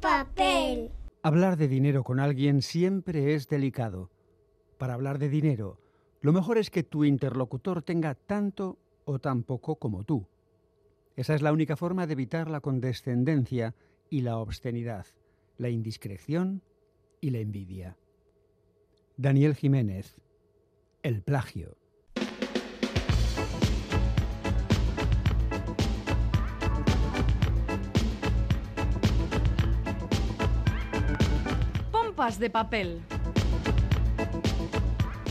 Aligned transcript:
papel. 0.00 0.90
Hablar 1.22 1.56
de 1.56 1.68
dinero 1.68 2.04
con 2.04 2.20
alguien 2.20 2.62
siempre 2.62 3.34
es 3.34 3.48
delicado. 3.48 4.10
Para 4.78 4.94
hablar 4.94 5.18
de 5.18 5.28
dinero, 5.28 5.78
lo 6.20 6.32
mejor 6.32 6.58
es 6.58 6.70
que 6.70 6.82
tu 6.82 7.04
interlocutor 7.04 7.82
tenga 7.82 8.14
tanto 8.14 8.78
o 9.04 9.18
tan 9.18 9.42
poco 9.42 9.76
como 9.76 10.04
tú. 10.04 10.26
Esa 11.16 11.34
es 11.34 11.42
la 11.42 11.52
única 11.52 11.76
forma 11.76 12.06
de 12.06 12.14
evitar 12.14 12.50
la 12.50 12.60
condescendencia 12.60 13.74
y 14.08 14.22
la 14.22 14.38
obscenidad, 14.38 15.06
la 15.58 15.68
indiscreción 15.68 16.62
y 17.20 17.30
la 17.30 17.38
envidia. 17.38 17.96
Daniel 19.16 19.54
Jiménez, 19.54 20.16
El 21.02 21.22
plagio. 21.22 21.76
De 32.22 32.50
papel. 32.50 33.02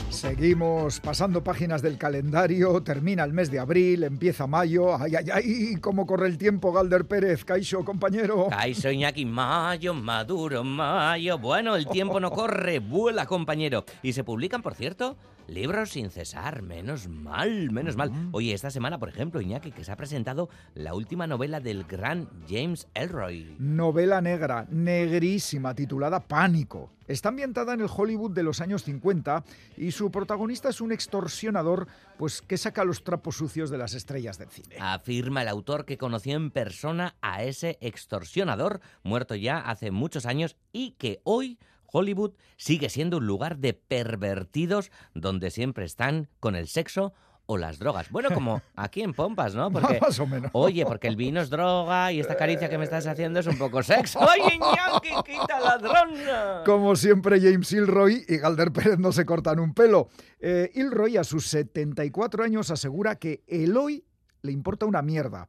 Seguimos 0.10 1.00
pasando 1.00 1.42
páginas 1.42 1.82
del 1.82 1.98
calendario, 1.98 2.84
termina 2.84 3.24
el 3.24 3.32
mes 3.32 3.50
de 3.50 3.60
abril, 3.60 4.04
empieza 4.04 4.46
mayo. 4.46 4.98
¡Ay, 4.98 5.16
ay, 5.16 5.26
ay! 5.34 5.76
¿Cómo 5.80 6.06
corre 6.06 6.28
el 6.28 6.38
tiempo, 6.38 6.74
Galder 6.74 7.06
Pérez? 7.06 7.46
Caixo, 7.46 7.86
compañero. 7.86 8.48
Caixo, 8.50 8.92
Iñaki, 8.92 9.26
mayo, 9.26 9.94
maduro, 9.94 10.66
mayo. 10.66 11.38
Bueno, 11.38 11.78
el 11.78 11.88
tiempo 11.88 12.20
no 12.20 12.30
corre, 12.32 12.80
vuela, 12.80 13.26
compañero. 13.26 13.86
Y 14.04 14.12
se 14.12 14.26
publican, 14.26 14.62
por 14.62 14.76
cierto, 14.76 15.16
libros 15.52 15.92
sin 15.92 16.10
cesar. 16.10 16.62
Menos 16.62 17.08
mal, 17.08 17.72
menos 17.72 17.96
mal. 17.96 18.12
Oye, 18.32 18.54
esta 18.54 18.72
semana, 18.72 18.98
por 18.98 19.10
ejemplo, 19.10 19.42
Iñaki, 19.42 19.72
que 19.72 19.84
se 19.84 19.92
ha 19.92 19.98
presentado 19.98 20.50
la 20.74 20.94
última 20.94 21.28
novela 21.28 21.60
del 21.60 21.84
gran 21.84 22.30
James 22.50 22.88
Elroy. 22.94 23.56
Novela 23.60 24.22
negra, 24.22 24.66
negrísima, 24.70 25.76
titulada 25.76 26.22
Pánico. 26.22 26.92
Está 27.08 27.30
ambientada 27.30 27.74
en 27.74 27.82
el 27.82 27.90
Hollywood 27.94 28.32
de 28.32 28.44
los 28.44 28.62
años 28.62 28.84
50 28.84 29.44
y 29.76 29.92
su 29.92 30.12
protagonista 30.12 30.70
es 30.70 30.80
un 30.80 30.94
extorsionador 30.94 31.88
pues, 32.18 32.42
que 32.42 32.58
saca 32.58 32.86
los 32.86 33.04
trapos 33.04 33.36
sucios 33.36 33.70
de 33.70 33.78
las 33.78 33.94
estrellas 33.94 34.38
del 34.38 34.50
cine. 34.50 34.78
Afirma 34.80 35.42
el 35.42 35.50
autor 35.50 35.84
que 35.84 35.98
conoció 35.98 36.38
en 36.38 36.52
persona 36.52 37.16
a 37.22 37.44
ese 37.44 37.78
extorsionador, 37.82 38.80
muerto 39.04 39.36
ya 39.36 39.58
hace 39.58 39.92
muchos 39.92 40.26
años, 40.26 40.56
y 40.72 40.92
que 40.92 41.20
hoy 41.26 41.60
Hollywood 41.92 42.34
sigue 42.58 42.90
siendo 42.90 43.18
un 43.18 43.28
lugar 43.28 43.58
de 43.58 43.74
pervertidos 43.74 44.92
donde 45.14 45.52
siempre 45.52 45.86
están 45.86 46.30
con 46.40 46.56
el 46.56 46.68
sexo 46.68 47.14
o 47.46 47.58
las 47.58 47.80
drogas. 47.80 48.10
Bueno, 48.12 48.30
como 48.34 48.62
aquí 48.76 49.02
en 49.02 49.14
Pompas, 49.14 49.56
¿no? 49.56 49.72
Porque, 49.72 50.00
Más 50.00 50.20
o 50.20 50.26
menos. 50.26 50.52
Oye, 50.54 50.86
porque 50.86 51.08
el 51.08 51.16
vino 51.16 51.42
es 51.42 51.50
droga 51.50 52.12
y 52.12 52.20
esta 52.20 52.36
caricia 52.36 52.70
que 52.70 52.78
me 52.78 52.86
estás 52.86 53.06
haciendo 53.08 53.40
es 53.40 53.48
un 53.48 53.58
poco 53.58 53.84
sexo. 53.84 54.20
¡Oye, 54.22 54.56
Iñaki, 54.56 55.10
quita 55.26 55.60
ladrona! 55.60 56.64
Como 56.66 56.96
siempre, 56.96 57.40
James 57.42 57.72
Ilroy 57.72 58.26
y 58.28 58.38
Galder 58.38 58.72
Pérez 58.72 59.00
no 59.00 59.12
se 59.12 59.26
cortan 59.26 59.60
un 59.60 59.74
pelo. 59.74 60.10
Eh, 60.40 60.72
Ilroy, 60.76 61.18
a 61.18 61.24
sus 61.24 61.48
74 61.48 62.44
años, 62.44 62.72
asegura 62.72 63.16
que 63.16 63.44
el 63.48 63.76
hoy 63.76 64.06
le 64.42 64.52
importa 64.52 64.86
una 64.86 65.02
mierda. 65.02 65.48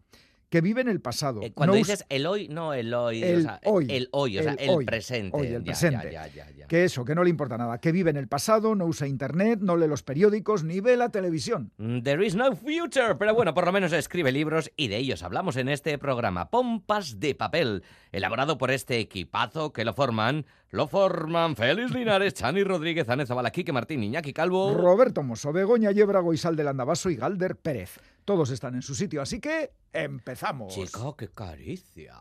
Que 0.52 0.60
vive 0.60 0.82
en 0.82 0.88
el 0.88 1.00
pasado. 1.00 1.40
Eh, 1.42 1.50
Cuando 1.54 1.72
No 1.72 1.78
dices 1.78 2.04
el 2.10 2.26
hoy, 2.26 2.46
no 2.48 2.74
el 2.74 2.92
hoy, 2.92 3.24
El 3.24 3.38
o 3.38 3.40
sea, 3.40 3.60
hoy. 3.64 3.86
el 3.88 4.08
hoy, 4.12 4.38
o 4.38 4.42
sea, 4.42 4.52
El 4.52 4.68
hoy. 4.68 4.84
presente. 4.84 5.34
Hoy, 5.34 5.46
el 5.46 5.64
Ya, 5.64 5.72
presente. 5.72 6.12
ya, 6.12 6.26
ya. 6.28 6.66
Que 6.68 6.84
eso, 6.84 7.06
que 7.06 7.14
no 7.14 7.24
le 7.24 7.30
importa 7.30 7.56
nada. 7.56 7.78
Que 7.78 7.90
vive 7.90 8.10
en 8.10 8.18
el 8.18 8.28
pasado, 8.28 8.74
no 8.74 8.84
usa 8.84 9.06
internet, 9.08 9.60
no 9.62 9.78
lee 9.78 9.86
los 9.88 10.02
periódicos, 10.02 10.62
ni 10.62 10.80
ve 10.80 10.98
la 10.98 11.08
televisión. 11.08 11.72
Mm, 11.78 12.02
There 12.02 12.26
is 12.26 12.34
no 12.34 12.54
future, 12.54 13.14
pero 13.18 13.34
bueno, 13.34 13.54
por 13.54 13.64
lo 13.64 13.72
menos 13.72 13.94
escribe 13.94 14.30
libros 14.30 14.70
y 14.76 14.88
de 14.88 14.98
ellos 14.98 15.22
hablamos 15.22 15.56
en 15.56 15.70
este 15.70 15.96
programa. 15.96 16.50
Pompas 16.50 17.18
de 17.18 17.34
papel, 17.34 17.82
elaborado 18.12 18.58
por 18.58 18.70
este 18.70 18.98
equipazo 18.98 19.72
que 19.72 19.86
lo 19.86 19.94
forman, 19.94 20.44
lo 20.72 20.88
forman 20.88 21.54
Félix 21.54 21.92
Linares, 21.92 22.32
Chani 22.34 22.64
Rodríguez, 22.64 23.08
Ánez 23.08 23.28
Zabala, 23.28 23.50
Quique 23.50 23.72
Martín, 23.72 24.02
Iñaki 24.02 24.32
Calvo. 24.32 24.74
Roberto 24.74 25.22
Mosso, 25.22 25.52
Begoña 25.52 25.92
Yebrago, 25.92 26.32
Isal 26.32 26.56
del 26.56 26.68
Andabaso 26.68 27.10
y 27.10 27.16
Galder 27.16 27.56
Pérez. 27.56 28.00
Todos 28.24 28.50
están 28.50 28.74
en 28.74 28.82
su 28.82 28.94
sitio, 28.94 29.20
así 29.20 29.38
que 29.38 29.72
empezamos. 29.92 30.74
Chico, 30.74 31.14
qué 31.14 31.28
caricia. 31.28 32.16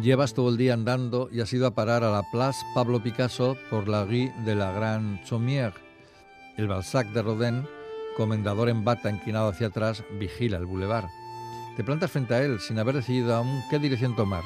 Llevas 0.00 0.32
todo 0.32 0.48
el 0.50 0.56
día 0.56 0.74
andando 0.74 1.28
y 1.32 1.40
has 1.40 1.52
ido 1.52 1.66
a 1.66 1.74
parar 1.74 2.04
a 2.04 2.12
la 2.12 2.22
Place 2.30 2.64
Pablo 2.72 3.02
Picasso 3.02 3.56
por 3.68 3.88
la 3.88 4.04
Rue 4.04 4.32
de 4.44 4.54
la 4.54 4.70
Grande 4.70 5.20
Chaumière. 5.24 5.74
El 6.56 6.68
Balzac 6.68 7.08
de 7.08 7.20
Rodin, 7.20 7.66
comendador 8.16 8.68
en 8.68 8.84
bata 8.84 9.10
inclinado 9.10 9.48
hacia 9.48 9.66
atrás, 9.66 10.04
vigila 10.20 10.58
el 10.58 10.66
boulevard. 10.66 11.08
Te 11.76 11.82
plantas 11.82 12.12
frente 12.12 12.34
a 12.34 12.44
él 12.44 12.60
sin 12.60 12.78
haber 12.78 12.94
decidido 12.94 13.34
aún 13.34 13.60
qué 13.70 13.80
dirección 13.80 14.14
tomar. 14.14 14.44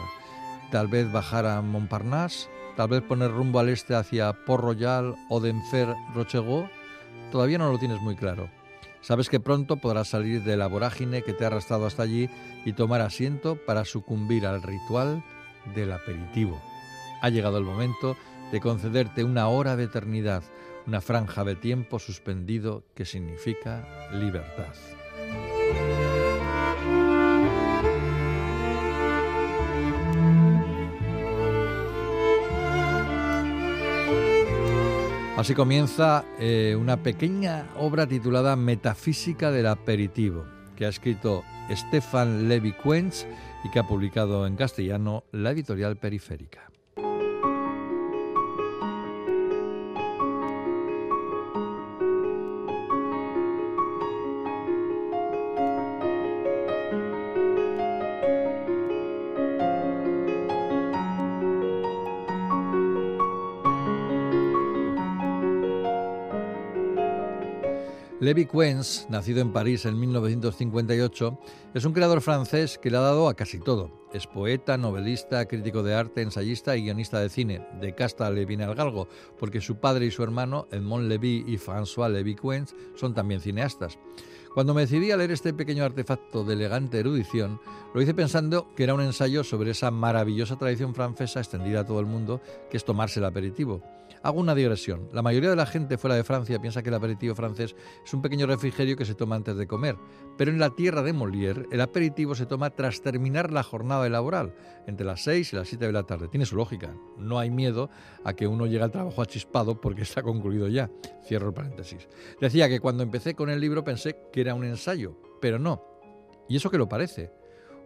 Tal 0.71 0.89
vez 0.89 1.13
bajar 1.13 1.45
a 1.45 1.61
Montparnasse, 1.61 2.49
tal 2.75 2.89
vez 2.89 3.03
poner 3.03 3.31
rumbo 3.31 3.59
al 3.59 3.69
este 3.69 3.95
hacia 3.95 4.33
Port 4.47 4.65
Royal 4.65 5.15
o 5.29 5.39
Denfer 5.39 5.95
Rochereau. 6.15 6.67
Todavía 7.31 7.59
no 7.59 7.71
lo 7.71 7.79
tienes 7.79 8.01
muy 8.01 8.17
claro. 8.17 8.49
Sabes 9.03 9.29
que 9.29 9.39
pronto 9.39 9.77
podrás 9.77 10.09
salir 10.09 10.45
de 10.45 10.57
la 10.57 10.67
vorágine 10.67 11.21
que 11.21 11.35
te 11.35 11.45
ha 11.45 11.49
arrastrado 11.49 11.85
hasta 11.85 12.05
allí 12.05 12.31
y 12.65 12.73
tomar 12.73 13.03
asiento 13.03 13.59
para 13.67 13.85
sucumbir 13.85 14.47
al 14.47 14.63
ritual 14.63 15.23
del 15.75 15.93
aperitivo. 15.93 16.61
Ha 17.21 17.29
llegado 17.29 17.59
el 17.59 17.65
momento 17.65 18.17
de 18.51 18.61
concederte 18.61 19.25
una 19.25 19.49
hora 19.49 19.77
de 19.77 19.85
eternidad, 19.85 20.43
una 20.87 21.01
franja 21.01 21.45
de 21.45 21.55
tiempo 21.55 21.99
suspendido 21.99 22.85
que 22.95 23.05
significa 23.05 23.87
libertad. 24.13 24.75
Así 35.37 35.55
comienza 35.55 36.25
eh, 36.39 36.77
una 36.79 37.03
pequeña 37.03 37.67
obra 37.77 38.07
titulada 38.07 38.55
Metafísica 38.55 39.51
del 39.51 39.67
aperitivo, 39.67 40.45
que 40.77 40.87
ha 40.87 40.89
escrito 40.89 41.45
Stefan 41.71 42.49
Levi 42.49 42.73
Quenz 42.73 43.27
y 43.65 43.71
que 43.71 43.79
ha 43.79 43.87
publicado 43.87 44.47
en 44.47 44.57
castellano 44.57 45.25
la 45.33 45.51
editorial 45.51 45.97
Periférica. 45.97 46.72
Levi 68.23 68.47
Quenz, 68.47 69.09
nacido 69.11 69.41
en 69.41 69.53
París 69.53 69.85
en 69.85 69.99
1958, 69.99 71.41
es 71.75 71.85
un 71.85 71.93
creador 71.93 72.21
francés 72.21 72.79
que 72.79 72.89
le 72.89 72.99
ha 72.99 73.01
dado 73.01 73.27
a 73.27 73.35
casi 73.35 73.59
todo. 73.59 73.91
Es 74.13 74.29
poeta, 74.29 74.79
novelista, 74.79 75.45
crítico 75.49 75.83
de 75.83 75.97
arte, 75.97 76.23
ensayista 76.23 76.77
y 76.77 76.83
guionista 76.83 77.19
de 77.19 77.29
cine. 77.29 77.67
De 77.81 77.97
casta 77.97 78.31
le 78.31 78.45
viene 78.45 78.63
al 78.63 78.77
galgo, 78.77 79.09
porque 79.41 79.61
su 79.61 79.81
padre 79.81 80.07
y 80.07 80.13
su 80.13 80.23
hermano, 80.23 80.69
Edmond 80.71 81.09
Lévy 81.09 81.45
y 81.49 81.59
François 81.59 82.09
Lévy 82.09 82.37
Quenz, 82.37 82.77
son 82.95 83.13
también 83.13 83.41
cineastas. 83.41 83.99
Cuando 84.55 84.73
me 84.73 84.83
decidí 84.83 85.11
a 85.11 85.17
leer 85.17 85.33
este 85.33 85.53
pequeño 85.53 85.83
artefacto 85.83 86.45
de 86.45 86.53
elegante 86.53 87.01
erudición, 87.01 87.61
lo 87.93 88.03
hice 88.03 88.15
pensando 88.15 88.73
que 88.77 88.85
era 88.85 88.95
un 88.95 89.01
ensayo 89.01 89.43
sobre 89.43 89.73
esa 89.73 89.91
maravillosa 89.91 90.57
tradición 90.57 90.95
francesa 90.95 91.41
extendida 91.41 91.81
a 91.81 91.87
todo 91.87 91.99
el 91.99 92.07
mundo, 92.07 92.41
que 92.71 92.77
es 92.77 92.85
tomarse 92.85 93.19
el 93.19 93.27
aperitivo. 93.27 93.83
Hago 94.23 94.39
una 94.39 94.55
digresión. 94.55 95.09
La 95.13 95.23
mayoría 95.23 95.51
de 95.51 95.57
la 95.57 95.67
gente 95.67 95.99
fuera 95.99 96.15
de 96.15 96.23
Francia 96.23 96.61
piensa 96.61 96.83
que 96.83 96.91
el 96.91 96.95
aperitivo 96.95 97.35
francés 97.35 97.75
es 98.05 98.15
un 98.15 98.23
pequeño 98.23 98.47
refrigerio 98.47 98.97
que 98.97 99.05
se 99.05 99.17
toma 99.17 99.35
antes 99.35 99.57
de 99.57 99.67
comer, 99.67 99.97
pero 100.39 100.53
en 100.53 100.61
la 100.61 100.71
tierra 100.71 101.03
de 101.03 101.13
Molière 101.13 101.67
el 101.73 101.81
aperitivo 101.81 102.37
se 102.37 102.47
toma 102.47 102.71
tras 102.71 103.03
terminar 103.03 103.51
la 103.51 103.65
jornada 103.65 104.09
laboral, 104.09 104.55
entre 104.87 105.05
las 105.05 105.25
6 105.25 105.53
y 105.53 105.57
las 105.57 105.69
7 105.69 105.87
de 105.87 105.93
la 105.93 106.05
tarde. 106.05 106.29
Tiene 106.29 106.47
su 106.47 106.55
lógica. 106.55 106.95
No 107.19 107.41
hay 107.41 107.51
miedo 107.51 107.91
a 108.25 108.35
que 108.35 108.47
uno 108.47 108.67
llegue 108.67 108.85
al 108.85 108.93
trabajo 108.93 109.23
achispado 109.23 109.81
porque 109.81 110.03
está 110.03 110.23
concluido 110.23 110.69
ya. 110.69 110.89
Cierro 111.25 111.49
el 111.49 111.55
paréntesis. 111.55 112.09
Decía 112.41 112.69
que 112.69 112.81
cuando 112.81 113.03
empecé 113.03 113.35
con 113.35 113.51
el 113.51 113.61
libro 113.61 113.83
pensé 113.83 114.17
que 114.33 114.41
era 114.41 114.55
un 114.55 114.65
ensayo, 114.65 115.17
pero 115.41 115.59
no. 115.59 115.83
¿Y 116.49 116.57
eso 116.57 116.71
que 116.71 116.79
lo 116.79 116.89
parece? 116.89 117.33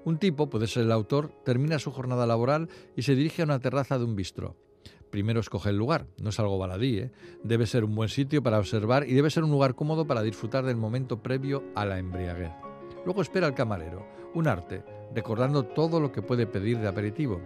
Un 0.05 0.19
tipo, 0.19 0.51
puede 0.51 0.67
ser 0.67 0.85
el 0.85 0.93
autor, 0.93 1.33
termina 1.45 1.79
su 1.79 1.91
jornada 1.91 2.27
laboral 2.27 2.69
y 2.95 3.03
se 3.03 3.15
dirige 3.15 3.43
a 3.43 3.47
una 3.47 3.59
terraza 3.59 3.99
de 3.99 4.05
un 4.05 4.15
bistró. 4.15 4.66
Primero 5.17 5.41
escoge 5.41 5.71
el 5.71 5.79
lugar, 5.79 6.05
no 6.19 6.29
es 6.29 6.39
algo 6.41 6.59
baladí, 6.59 6.99
¿eh? 6.99 7.11
debe 7.43 7.65
ser 7.65 7.85
un 7.85 7.95
buen 7.95 8.11
sitio 8.11 8.43
para 8.43 8.59
observar 8.59 9.09
y 9.09 9.15
debe 9.15 9.31
ser 9.31 9.45
un 9.45 9.51
lugar 9.51 9.75
cómodo 9.75 10.07
para 10.07 10.21
disfrutar 10.21 10.67
del 10.67 10.77
momento 10.77 11.23
previo 11.23 11.65
a 11.75 11.87
la 11.87 11.99
embriaguez. 11.99 12.53
Luego 13.07 13.23
espera 13.23 13.47
al 13.47 13.55
camarero, 13.55 14.07
un 14.35 14.47
arte, 14.47 14.85
recordando 15.15 15.65
todo 15.65 16.01
lo 16.01 16.13
que 16.13 16.21
puede 16.21 16.47
pedir 16.47 16.81
de 16.81 16.89
aperitivo. 16.89 17.41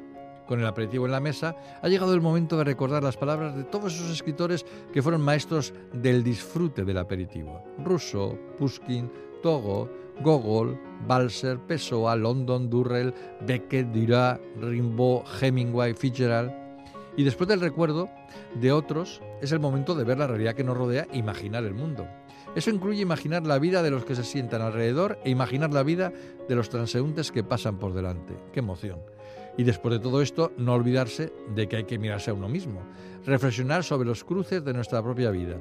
con 0.49 0.59
el 0.59 0.67
aperitivo 0.67 1.07
en 1.07 1.13
la 1.13 1.21
mesa, 1.21 1.55
ha 1.81 1.87
llegado 1.87 2.13
el 2.13 2.21
momento 2.21 2.57
de 2.57 2.65
recordar 2.65 3.05
las 3.05 3.17
palabras 3.17 3.55
de 3.55 3.63
todos 3.63 3.95
esos 3.95 4.11
escritores 4.11 4.67
que 4.93 5.01
fueron 5.01 5.21
maestros 5.21 5.73
del 5.93 6.25
disfrute 6.25 6.85
del 6.85 6.99
aperitivo. 6.99 7.63
Rousseau, 7.85 8.37
Pushkin, 8.59 9.09
Togo, 9.45 9.89
Gogol, 10.25 10.77
Balser, 11.07 11.57
Pessoa, 11.61 12.17
London, 12.17 12.69
Durrell, 12.69 13.15
Beckett, 13.47 13.93
Duras, 13.93 14.41
Rimbaud, 14.61 15.23
Hemingway, 15.41 15.95
Fitzgerald. 15.95 16.60
Y 17.21 17.23
después 17.23 17.49
del 17.49 17.61
recuerdo 17.61 18.09
de 18.55 18.73
otros, 18.73 19.21
es 19.43 19.53
el 19.53 19.61
momento 19.61 19.95
de 19.95 20.05
ver 20.05 20.17
la 20.17 20.27
realidad 20.27 20.55
que 20.55 20.65
nos 20.65 20.75
rodea 20.75 21.07
e 21.13 21.19
imaginar 21.19 21.65
el 21.65 21.75
mundo. 21.75 22.09
Eso 22.57 22.71
incluye 22.71 23.03
imaginar 23.03 23.47
la 23.47 23.59
vida 23.59 23.83
de 23.83 23.91
los 23.91 24.07
que 24.07 24.15
se 24.15 24.25
sientan 24.25 24.63
alrededor 24.63 25.19
e 25.23 25.29
imaginar 25.29 25.71
la 25.71 25.83
vida 25.83 26.15
de 26.49 26.55
los 26.55 26.71
transeúntes 26.71 27.31
que 27.31 27.45
pasan 27.45 27.79
por 27.79 27.93
delante. 27.93 28.39
¡Qué 28.55 28.61
emoción! 28.61 29.01
Y 29.59 29.65
después 29.65 29.93
de 29.93 29.99
todo 30.01 30.23
esto, 30.23 30.55
no 30.57 30.73
olvidarse 30.73 31.31
de 31.55 31.69
que 31.69 31.77
hay 31.77 31.85
que 31.85 31.99
mirarse 31.99 32.31
a 32.31 32.35
uno 32.35 32.49
mismo, 32.49 32.81
reflexionar 33.27 33.85
sobre 33.85 34.09
los 34.09 34.25
cruces 34.25 34.65
de 34.65 34.73
nuestra 34.73 35.03
propia 35.03 35.31
vida. 35.31 35.59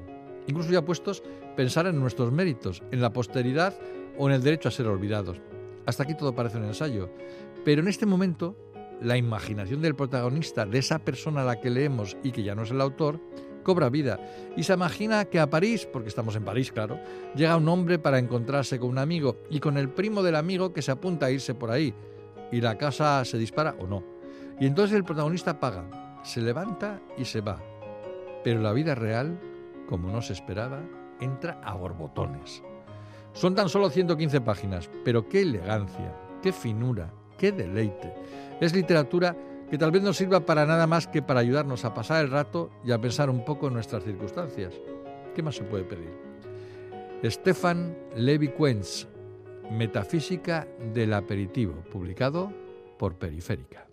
Incluso 0.47 0.71
ya 0.71 0.85
puestos, 0.85 1.23
pensar 1.57 1.87
en 1.87 1.99
nuestros 1.99 2.31
méritos, 2.31 2.81
en 2.91 3.01
la 3.01 3.11
posteridad 3.11 3.77
o 4.17 4.29
en 4.29 4.35
el 4.35 4.43
derecho 4.43 4.69
a 4.69 4.71
ser 4.71 4.87
olvidados. 4.87 5.41
Hasta 5.85 6.03
aquí 6.03 6.15
todo 6.15 6.33
parece 6.33 6.57
un 6.57 6.63
ensayo. 6.63 7.09
Pero 7.65 7.81
en 7.81 7.89
este 7.89 8.05
momento, 8.05 8.55
la 9.01 9.17
imaginación 9.17 9.81
del 9.81 9.95
protagonista, 9.95 10.65
de 10.65 10.79
esa 10.79 10.99
persona 10.99 11.41
a 11.41 11.45
la 11.45 11.59
que 11.59 11.69
leemos 11.69 12.17
y 12.23 12.31
que 12.31 12.43
ya 12.43 12.55
no 12.55 12.63
es 12.63 12.71
el 12.71 12.81
autor, 12.81 13.19
cobra 13.63 13.89
vida 13.89 14.19
y 14.55 14.63
se 14.63 14.73
imagina 14.73 15.25
que 15.25 15.39
a 15.39 15.49
París, 15.49 15.87
porque 15.91 16.09
estamos 16.09 16.35
en 16.35 16.43
París, 16.43 16.71
claro, 16.71 16.99
llega 17.35 17.57
un 17.57 17.67
hombre 17.69 17.99
para 17.99 18.19
encontrarse 18.19 18.79
con 18.79 18.89
un 18.89 18.97
amigo 18.97 19.37
y 19.49 19.59
con 19.59 19.77
el 19.77 19.89
primo 19.89 20.23
del 20.23 20.35
amigo 20.35 20.73
que 20.73 20.81
se 20.81 20.91
apunta 20.91 21.27
a 21.27 21.31
irse 21.31 21.53
por 21.53 21.71
ahí 21.71 21.93
y 22.51 22.61
la 22.61 22.77
casa 22.77 23.23
se 23.25 23.37
dispara 23.37 23.75
o 23.79 23.87
no. 23.87 24.03
Y 24.59 24.65
entonces 24.65 24.95
el 24.95 25.03
protagonista 25.03 25.59
paga, 25.59 26.19
se 26.23 26.41
levanta 26.41 27.01
y 27.17 27.25
se 27.25 27.41
va. 27.41 27.61
Pero 28.43 28.61
la 28.61 28.73
vida 28.73 28.95
real, 28.95 29.39
como 29.87 30.11
no 30.11 30.21
se 30.21 30.33
esperaba, 30.33 30.81
entra 31.19 31.61
a 31.63 31.75
borbotones. 31.75 32.63
Son 33.33 33.55
tan 33.55 33.69
solo 33.69 33.89
115 33.89 34.41
páginas, 34.41 34.89
pero 35.05 35.27
qué 35.29 35.41
elegancia, 35.41 36.15
qué 36.41 36.51
finura, 36.51 37.13
qué 37.37 37.51
deleite. 37.51 38.13
Es 38.59 38.73
literatura 38.73 39.35
que 39.69 39.77
tal 39.77 39.91
vez 39.91 40.01
no 40.01 40.13
sirva 40.13 40.45
para 40.45 40.65
nada 40.65 40.87
más 40.87 41.07
que 41.07 41.21
para 41.21 41.39
ayudarnos 41.39 41.85
a 41.85 41.93
pasar 41.93 42.23
el 42.25 42.31
rato 42.31 42.69
y 42.83 42.91
a 42.91 42.99
pensar 42.99 43.29
un 43.29 43.45
poco 43.45 43.67
en 43.67 43.73
nuestras 43.73 44.03
circunstancias. 44.03 44.73
¿Qué 45.35 45.43
más 45.43 45.55
se 45.55 45.63
puede 45.63 45.83
pedir? 45.83 46.11
Stefan 47.23 47.95
Levi 48.15 48.49
Quenz, 48.49 49.07
Metafísica 49.71 50.67
del 50.93 51.13
Aperitivo, 51.13 51.75
publicado 51.91 52.51
por 52.97 53.15
Periférica. 53.15 53.88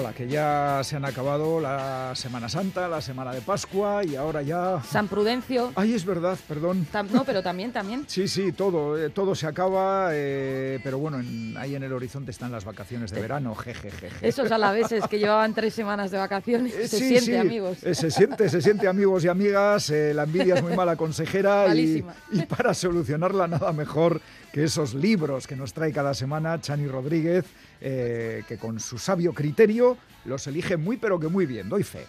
La 0.00 0.12
que 0.12 0.28
ya 0.28 0.80
se 0.84 0.96
han 0.96 1.04
acabado 1.04 1.60
la 1.60 2.12
Semana 2.14 2.48
Santa, 2.48 2.88
la 2.88 3.00
Semana 3.00 3.32
de 3.32 3.40
Pascua 3.40 4.04
y 4.04 4.16
ahora 4.16 4.42
ya... 4.42 4.82
San 4.82 5.08
Prudencio. 5.08 5.72
Ay, 5.74 5.94
es 5.94 6.04
verdad, 6.04 6.38
perdón. 6.46 6.86
no, 7.12 7.24
pero 7.24 7.42
también, 7.42 7.72
también. 7.72 8.04
Sí, 8.06 8.28
sí, 8.28 8.52
todo, 8.52 8.98
eh, 8.98 9.10
todo 9.10 9.34
se 9.34 9.46
acaba, 9.46 10.10
eh, 10.12 10.80
pero 10.82 10.98
bueno, 10.98 11.18
ahí 11.58 11.74
en 11.74 11.82
el 11.82 11.92
horizonte 11.92 12.30
están 12.30 12.52
las 12.52 12.64
vacaciones 12.64 13.10
de 13.10 13.20
verano, 13.20 13.54
jejeje. 13.54 14.08
Esos 14.22 14.50
alaveses 14.50 15.06
que 15.08 15.18
llevaban 15.18 15.54
tres 15.54 15.74
semanas 15.74 16.10
de 16.10 16.18
vacaciones, 16.18 16.74
eh, 16.74 16.88
se 16.88 16.98
siente, 16.98 17.38
amigos. 17.38 17.78
se 17.78 18.10
siente, 18.10 18.48
se 18.48 18.62
siente, 18.62 18.88
amigos 18.88 19.24
y 19.24 19.28
amigas, 19.28 19.90
la 19.90 20.24
envidia 20.24 20.56
es 20.56 20.62
muy 20.62 20.76
mala 20.76 20.96
consejera 20.96 21.74
y, 21.74 22.04
y 22.32 22.42
para 22.42 22.74
solucionarla 22.74 23.48
nada 23.48 23.72
mejor 23.72 24.20
que 24.52 24.64
esos 24.64 24.94
libros 24.94 25.46
que 25.46 25.56
nos 25.56 25.72
trae 25.72 25.92
cada 25.92 26.14
semana 26.14 26.60
Chani 26.60 26.86
Rodríguez, 26.86 27.44
eh, 27.80 28.42
que 28.48 28.58
con 28.58 28.80
su 28.80 28.98
sabio 28.98 29.32
criterio 29.32 29.96
los 30.24 30.46
elige 30.46 30.76
muy 30.76 30.96
pero 30.96 31.18
que 31.18 31.28
muy 31.28 31.46
bien, 31.46 31.68
doy 31.68 31.82
fe. 31.82 32.06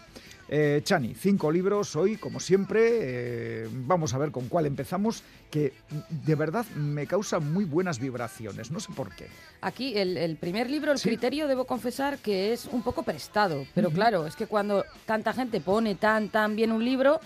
Eh, 0.52 0.82
Chani, 0.84 1.14
cinco 1.14 1.52
libros 1.52 1.96
hoy, 1.96 2.18
como 2.18 2.40
siempre. 2.40 2.90
Eh, 3.02 3.70
vamos 3.72 4.16
a 4.16 4.18
ver 4.18 4.32
con 4.32 4.50
cuál 4.50 4.66
empezamos, 4.66 5.24
que 5.52 5.74
de 6.10 6.36
verdad 6.36 6.66
me 6.76 7.06
causa 7.06 7.40
muy 7.40 7.66
buenas 7.66 8.00
vibraciones, 8.00 8.72
no 8.72 8.80
sé 8.80 8.92
por 8.94 9.14
qué. 9.14 9.28
Aquí 9.62 9.96
el, 9.96 10.38
primer 10.38 10.68
libro, 10.70 10.92
el 10.92 11.00
criterio, 11.00 11.48
debo 11.48 11.66
confesar 11.66 12.18
que 12.18 12.52
es 12.52 12.66
un 12.66 12.82
poco 12.82 13.04
prestado, 13.04 13.66
pero 13.76 13.92
claro, 13.92 14.26
es 14.26 14.36
que 14.36 14.48
cuando 14.48 14.86
tanta 15.06 15.34
gente 15.34 15.62
pone 15.62 15.94
tan, 15.94 16.30
tan 16.30 16.56
bien 16.56 16.72
un 16.72 16.84
libro, 16.84 17.20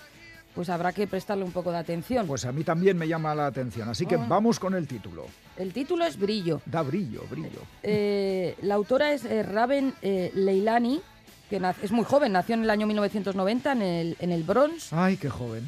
pues 0.54 0.70
habrá 0.70 0.92
que 0.94 1.08
prestarle 1.08 1.44
un 1.44 1.52
poco 1.52 1.72
de 1.72 1.78
atención. 1.78 2.28
Pues 2.28 2.46
a 2.46 2.52
mí 2.52 2.64
también 2.64 2.98
me 2.98 3.08
llama 3.08 3.34
la 3.34 3.48
atención, 3.48 3.90
así 3.90 4.06
que 4.06 4.16
ah. 4.16 4.26
vamos 4.28 4.60
con 4.60 4.74
el 4.76 4.88
título. 4.88 5.26
El 5.58 5.74
título 5.74 6.06
es 6.06 6.18
Brillo. 6.18 6.62
Da 6.66 6.82
brillo, 6.82 7.24
brillo. 7.30 7.62
Eh, 7.82 8.56
la 8.62 8.76
autora 8.76 9.14
es 9.14 9.26
eh, 9.26 9.44
Raven 9.44 9.94
eh, 10.02 10.32
Leilani, 10.36 11.02
que 11.50 11.62
es 11.82 11.92
muy 11.92 12.06
joven, 12.06 12.32
nació 12.32 12.56
en 12.56 12.64
el 12.64 12.70
año 12.70 12.88
1990 12.88 13.72
en 13.72 13.82
el, 13.82 14.18
en 14.20 14.32
el 14.32 14.44
Bronx. 14.44 14.94
Ay, 14.94 15.18
qué 15.18 15.30
joven. 15.30 15.68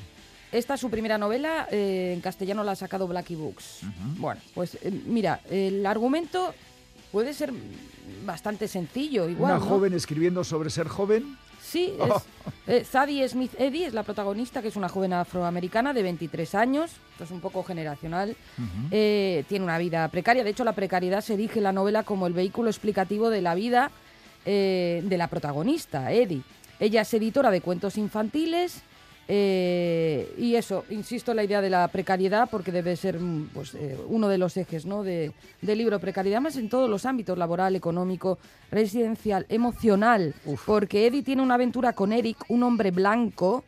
Esta 0.51 0.75
es 0.75 0.79
su 0.79 0.89
primera 0.89 1.17
novela, 1.17 1.67
en 1.69 2.21
castellano 2.21 2.63
la 2.63 2.71
ha 2.73 2.75
sacado 2.75 3.07
Blackie 3.07 3.35
Books. 3.35 3.81
Bueno, 4.17 4.39
pues 4.53 4.77
mira, 5.05 5.41
el 5.49 5.85
argumento 5.85 6.53
puede 7.11 7.33
ser 7.33 7.51
bastante 8.25 8.67
sencillo. 8.67 9.27
Igual, 9.27 9.57
Una 9.57 9.59
joven 9.65 9.93
escribiendo 9.93 10.43
sobre 10.43 10.69
ser 10.69 10.87
joven. 10.87 11.37
Sí, 11.65 11.93
es, 12.67 12.81
eh, 12.81 12.83
Zadie 12.83 13.27
Smith 13.27 13.53
Eddy 13.57 13.85
es 13.85 13.93
la 13.93 14.03
protagonista, 14.03 14.61
que 14.61 14.67
es 14.67 14.75
una 14.75 14.89
joven 14.89 15.13
afroamericana 15.13 15.93
de 15.93 16.03
23 16.03 16.55
años, 16.55 16.91
esto 17.11 17.23
es 17.23 17.31
un 17.31 17.41
poco 17.41 17.63
generacional, 17.63 18.35
eh, 18.91 19.43
tiene 19.49 19.65
una 19.65 19.77
vida 19.77 20.07
precaria, 20.09 20.43
de 20.43 20.51
hecho 20.51 20.63
la 20.63 20.73
precariedad 20.73 21.21
se 21.21 21.35
dirige 21.35 21.59
en 21.59 21.63
la 21.63 21.71
novela 21.71 22.03
como 22.03 22.27
el 22.27 22.33
vehículo 22.33 22.69
explicativo 22.69 23.29
de 23.29 23.41
la 23.41 23.55
vida 23.55 23.91
eh, 24.45 25.01
de 25.03 25.17
la 25.17 25.27
protagonista, 25.27 26.11
Eddie. 26.11 26.43
Ella 26.79 27.01
es 27.01 27.13
editora 27.13 27.51
de 27.51 27.61
cuentos 27.61 27.97
infantiles, 27.97 28.83
eh, 29.27 30.33
y 30.37 30.55
eso, 30.55 30.85
insisto 30.89 31.31
en 31.31 31.37
la 31.37 31.43
idea 31.43 31.61
de 31.61 31.69
la 31.69 31.87
precariedad 31.87 32.47
porque 32.49 32.71
debe 32.71 32.95
ser 32.95 33.19
mm, 33.19 33.49
pues, 33.53 33.73
eh, 33.73 33.97
uno 34.07 34.27
de 34.27 34.37
los 34.37 34.55
ejes 34.57 34.85
¿no? 34.85 35.03
de, 35.03 35.31
del 35.61 35.77
libro. 35.77 35.99
Precariedad 35.99 36.41
más 36.41 36.57
en 36.57 36.69
todos 36.69 36.89
los 36.89 37.05
ámbitos, 37.05 37.37
laboral, 37.37 37.75
económico, 37.75 38.37
residencial, 38.71 39.45
emocional. 39.49 40.35
Porque 40.65 41.07
Eddie 41.07 41.23
tiene 41.23 41.41
una 41.41 41.55
aventura 41.55 41.93
con 41.93 42.13
Eric, 42.13 42.37
un 42.49 42.63
hombre 42.63 42.91
blanco, 42.91 43.63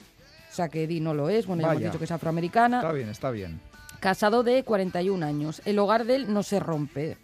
o 0.49 0.53
sea 0.53 0.69
que 0.69 0.83
Eddie 0.83 1.01
no 1.01 1.13
lo 1.13 1.29
es, 1.29 1.47
bueno, 1.47 1.63
ya 1.63 1.69
hemos 1.71 1.83
dicho 1.83 1.99
que 1.99 2.05
es 2.05 2.11
afroamericana. 2.11 2.77
Está 2.77 2.91
bien, 2.91 3.09
está 3.09 3.31
bien. 3.31 3.59
Casado 3.99 4.43
de 4.43 4.63
41 4.63 5.25
años. 5.25 5.61
El 5.65 5.79
hogar 5.79 6.05
de 6.05 6.15
él 6.17 6.33
no 6.33 6.43
se 6.43 6.59
rompe. 6.59 7.17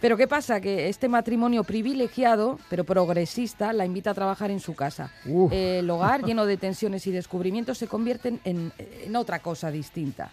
Pero 0.00 0.16
¿qué 0.16 0.28
pasa? 0.28 0.60
Que 0.60 0.88
este 0.88 1.08
matrimonio 1.08 1.64
privilegiado, 1.64 2.58
pero 2.70 2.84
progresista, 2.84 3.72
la 3.72 3.84
invita 3.84 4.10
a 4.10 4.14
trabajar 4.14 4.50
en 4.50 4.60
su 4.60 4.74
casa. 4.74 5.12
el 5.50 5.90
hogar, 5.90 6.24
lleno 6.24 6.46
de 6.46 6.56
tensiones 6.58 7.06
y 7.06 7.10
descubrimientos, 7.10 7.78
se 7.78 7.88
convierte 7.88 8.38
en, 8.44 9.16
otra 9.16 9.40
cosa 9.40 9.70
distinta. 9.70 10.30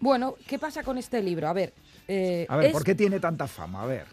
Bueno, 0.00 0.34
¿qué 0.46 0.58
pasa 0.58 0.82
con 0.82 0.98
este 0.98 1.22
libro? 1.22 1.48
A 1.48 1.52
ver... 1.52 1.72
Eh, 2.08 2.46
a 2.48 2.56
ver, 2.56 2.72
¿por 2.72 2.84
qué 2.84 2.94
tiene 2.94 3.20
tanta 3.20 3.46
fama? 3.46 3.82
A 3.82 3.86
ver. 3.86 4.06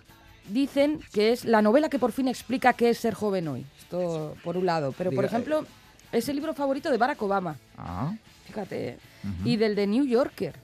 Dicen 0.47 0.99
que 1.11 1.31
es 1.31 1.43
la 1.43 1.61
novela 1.61 1.89
que 1.89 1.99
por 1.99 2.11
fin 2.11 2.27
explica 2.27 2.73
qué 2.73 2.91
es 2.91 2.99
ser 2.99 3.13
joven 3.13 3.47
hoy. 3.47 3.65
Esto 3.79 4.35
por 4.43 4.55
un 4.55 4.65
lado. 4.65 4.93
Pero, 4.97 5.11
por 5.11 5.25
ejemplo, 5.25 5.65
es 6.11 6.29
el 6.29 6.35
libro 6.35 6.53
favorito 6.53 6.89
de 6.91 6.97
Barack 6.97 7.21
Obama. 7.21 7.57
Ah. 7.77 8.13
Fíjate. 8.45 8.97
Y 9.43 9.57
del 9.57 9.75
de 9.75 9.87
New 9.87 10.05
Yorker. 10.05 10.55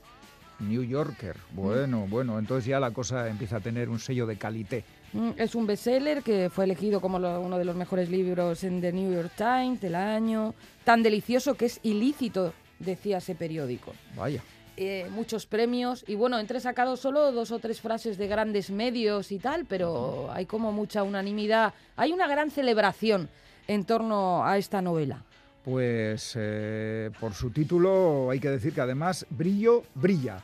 New 0.59 0.83
Yorker. 0.83 1.35
Bueno, 1.51 2.07
bueno, 2.09 2.39
entonces 2.39 2.65
ya 2.65 2.79
la 2.79 2.91
cosa 2.91 3.27
empieza 3.29 3.57
a 3.57 3.59
tener 3.59 3.89
un 3.89 3.99
sello 3.99 4.25
de 4.25 4.37
calité. 4.37 4.83
Mm, 5.13 5.31
es 5.37 5.55
un 5.55 5.65
bestseller 5.65 6.23
que 6.23 6.49
fue 6.49 6.65
elegido 6.65 6.99
como 6.99 7.17
uno 7.17 7.57
de 7.57 7.65
los 7.65 7.75
mejores 7.75 8.09
libros 8.09 8.63
en 8.63 8.81
The 8.81 8.91
New 8.91 9.13
York 9.13 9.31
Times 9.37 9.81
del 9.81 9.95
año. 9.95 10.53
Tan 10.83 11.03
delicioso 11.03 11.55
que 11.55 11.65
es 11.65 11.79
ilícito, 11.83 12.53
decía 12.79 13.17
ese 13.17 13.35
periódico. 13.35 13.93
Vaya. 14.15 14.41
Eh, 14.77 15.07
muchos 15.11 15.45
premios 15.45 16.03
y 16.05 16.15
bueno, 16.15 16.37
entre 16.37 16.59
sacados 16.59 16.99
solo 16.99 17.31
dos 17.31 17.51
o 17.51 17.59
tres 17.59 17.79
frases 17.79 18.17
de 18.17 18.27
grandes 18.27 18.69
medios 18.69 19.31
y 19.31 19.39
tal, 19.39 19.65
pero 19.65 20.29
hay 20.33 20.45
como 20.45 20.73
mucha 20.73 21.03
unanimidad, 21.03 21.73
hay 21.95 22.11
una 22.11 22.27
gran 22.27 22.51
celebración 22.51 23.29
en 23.69 23.85
torno 23.85 24.45
a 24.45 24.57
esta 24.57 24.81
novela. 24.81 25.23
Pues 25.65 26.33
eh, 26.37 27.09
por 27.19 27.33
su 27.33 27.49
título 27.49 28.29
hay 28.29 28.39
que 28.39 28.49
decir 28.49 28.71
que 28.71 28.81
además 28.81 29.25
Brillo 29.31 29.83
brilla. 29.95 30.37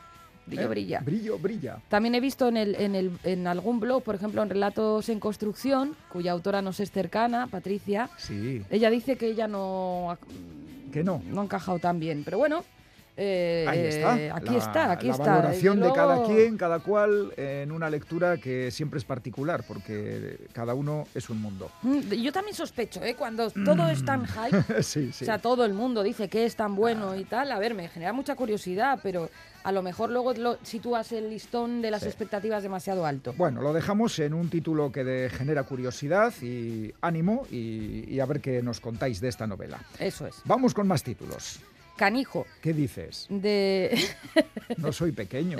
Brillo, 0.44 0.62
¿Eh? 0.62 0.66
brilla. 0.66 1.00
Brillo, 1.00 1.38
brilla. 1.38 1.78
También 1.88 2.16
he 2.16 2.20
visto 2.20 2.48
en, 2.48 2.56
el, 2.56 2.74
en, 2.74 2.96
el, 2.96 3.12
en 3.22 3.46
algún 3.46 3.78
blog, 3.78 4.02
por 4.02 4.16
ejemplo, 4.16 4.42
en 4.42 4.50
Relatos 4.50 5.08
en 5.08 5.20
Construcción, 5.20 5.94
cuya 6.12 6.32
autora 6.32 6.60
nos 6.60 6.80
es 6.80 6.90
cercana, 6.90 7.46
Patricia. 7.46 8.10
Sí. 8.18 8.64
Ella 8.68 8.90
dice 8.90 9.16
que 9.16 9.28
ella 9.28 9.46
no... 9.46 10.18
Que 10.92 11.04
no. 11.04 11.22
No 11.24 11.40
ha 11.40 11.44
encajado 11.44 11.78
tan 11.78 12.00
bien. 12.00 12.22
Pero 12.24 12.38
bueno, 12.38 12.64
Eh, 13.16 13.66
Ahí 13.68 13.78
está. 13.80 14.18
eh, 14.18 14.30
Aquí 14.32 14.52
la, 14.52 14.58
está, 14.58 14.90
aquí 14.92 15.06
la 15.08 15.12
está. 15.12 15.24
valoración 15.36 15.76
Desde 15.76 15.88
de 15.90 15.94
cada 15.94 16.24
quien, 16.24 16.56
cada 16.56 16.78
cual, 16.78 17.32
en 17.36 17.70
una 17.70 17.90
lectura 17.90 18.38
que 18.38 18.70
siempre 18.70 18.98
es 18.98 19.04
particular, 19.04 19.64
porque 19.68 20.38
cada 20.54 20.72
uno 20.74 21.06
es 21.14 21.28
un 21.28 21.40
mundo. 21.42 21.70
Mm, 21.82 22.00
Yo 22.14 22.32
también 22.32 22.56
sospecho, 22.56 23.02
¿eh? 23.04 23.14
Cuando 23.14 23.50
todo 23.64 23.88
es 23.88 24.02
tan 24.04 24.26
hype, 24.26 24.82
sí, 24.82 25.10
sí. 25.12 25.24
o 25.24 25.26
sea, 25.26 25.38
todo 25.38 25.64
el 25.66 25.74
mundo 25.74 26.02
dice 26.02 26.28
que 26.28 26.46
es 26.46 26.56
tan 26.56 26.74
bueno 26.74 27.14
y 27.14 27.24
tal, 27.24 27.52
a 27.52 27.58
ver, 27.58 27.74
me 27.74 27.88
genera 27.88 28.12
mucha 28.14 28.34
curiosidad, 28.34 28.98
pero 29.02 29.28
a 29.64 29.70
lo 29.72 29.82
mejor 29.82 30.10
luego 30.10 30.32
lo, 30.32 30.58
sitúas 30.64 31.12
el 31.12 31.28
listón 31.30 31.82
de 31.82 31.90
las 31.90 32.00
Sí. 32.02 32.08
expectativas 32.08 32.62
demasiado 32.62 33.04
alto. 33.06 33.34
Bueno, 33.36 33.60
lo 33.62 33.72
dejamos 33.72 34.18
en 34.18 34.34
un 34.34 34.48
título 34.48 34.90
que 34.90 35.04
de- 35.04 35.30
genera 35.30 35.62
curiosidad 35.64 36.32
y 36.42 36.92
ánimo 37.02 37.46
y, 37.50 38.04
y 38.08 38.18
a 38.20 38.26
ver 38.26 38.40
qué 38.40 38.62
nos 38.62 38.80
contáis 38.80 39.20
de 39.20 39.28
esta 39.28 39.46
novela. 39.46 39.78
Eso 40.00 40.26
es. 40.26 40.36
Vamos 40.46 40.74
con 40.74 40.88
más 40.88 41.02
títulos. 41.04 41.60
Canijo, 41.96 42.46
¿Qué 42.60 42.72
dices? 42.72 43.26
de... 43.28 43.96
No 44.78 44.92
soy 44.92 45.12
pequeño. 45.12 45.58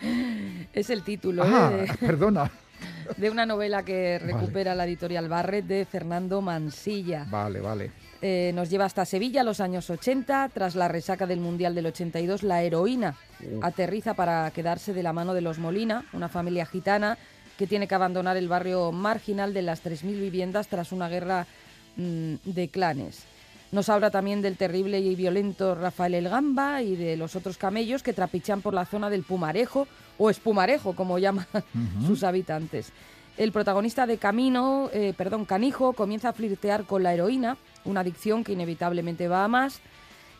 es 0.72 0.90
el 0.90 1.02
título 1.02 1.42
Ah, 1.44 1.70
¿eh? 1.72 1.86
de, 1.90 2.06
perdona. 2.06 2.50
de 3.16 3.30
una 3.30 3.46
novela 3.46 3.84
que 3.84 4.18
recupera 4.18 4.74
la 4.74 4.84
editorial 4.86 5.28
Barret 5.28 5.66
de 5.66 5.84
Fernando 5.84 6.40
Mansilla. 6.40 7.26
Vale, 7.30 7.60
vale. 7.60 7.90
Eh, 8.20 8.52
nos 8.54 8.70
lleva 8.70 8.84
hasta 8.84 9.04
Sevilla, 9.04 9.42
los 9.42 9.60
años 9.60 9.90
80. 9.90 10.50
Tras 10.54 10.74
la 10.74 10.88
resaca 10.88 11.26
del 11.26 11.40
Mundial 11.40 11.74
del 11.74 11.86
82, 11.86 12.42
la 12.42 12.62
heroína 12.62 13.16
aterriza 13.62 14.14
para 14.14 14.50
quedarse 14.52 14.92
de 14.92 15.02
la 15.02 15.12
mano 15.12 15.34
de 15.34 15.40
los 15.40 15.58
Molina, 15.58 16.04
una 16.12 16.28
familia 16.28 16.64
gitana 16.66 17.18
que 17.58 17.66
tiene 17.66 17.86
que 17.86 17.94
abandonar 17.94 18.36
el 18.36 18.48
barrio 18.48 18.92
marginal 18.92 19.52
de 19.52 19.62
las 19.62 19.84
3.000 19.84 20.18
viviendas 20.18 20.68
tras 20.68 20.90
una 20.92 21.08
guerra 21.08 21.46
mm, 21.96 22.34
de 22.44 22.68
clanes. 22.68 23.24
Nos 23.72 23.88
habla 23.88 24.10
también 24.10 24.42
del 24.42 24.58
terrible 24.58 25.00
y 25.00 25.16
violento 25.16 25.74
Rafael 25.74 26.12
El 26.12 26.28
Gamba 26.28 26.82
y 26.82 26.94
de 26.94 27.16
los 27.16 27.36
otros 27.36 27.56
camellos 27.56 28.02
que 28.02 28.12
trapichan 28.12 28.60
por 28.60 28.74
la 28.74 28.84
zona 28.84 29.08
del 29.08 29.22
Pumarejo, 29.22 29.88
o 30.18 30.28
Espumarejo, 30.28 30.94
como 30.94 31.18
llaman 31.18 31.46
sus 32.06 32.22
habitantes. 32.22 32.92
El 33.38 33.50
protagonista 33.50 34.06
de 34.06 34.18
Camino, 34.18 34.90
eh, 34.92 35.14
perdón, 35.16 35.46
Canijo, 35.46 35.94
comienza 35.94 36.28
a 36.28 36.32
flirtear 36.34 36.84
con 36.84 37.02
la 37.02 37.14
heroína, 37.14 37.56
una 37.86 38.00
adicción 38.00 38.44
que 38.44 38.52
inevitablemente 38.52 39.26
va 39.26 39.42
a 39.42 39.48
más, 39.48 39.80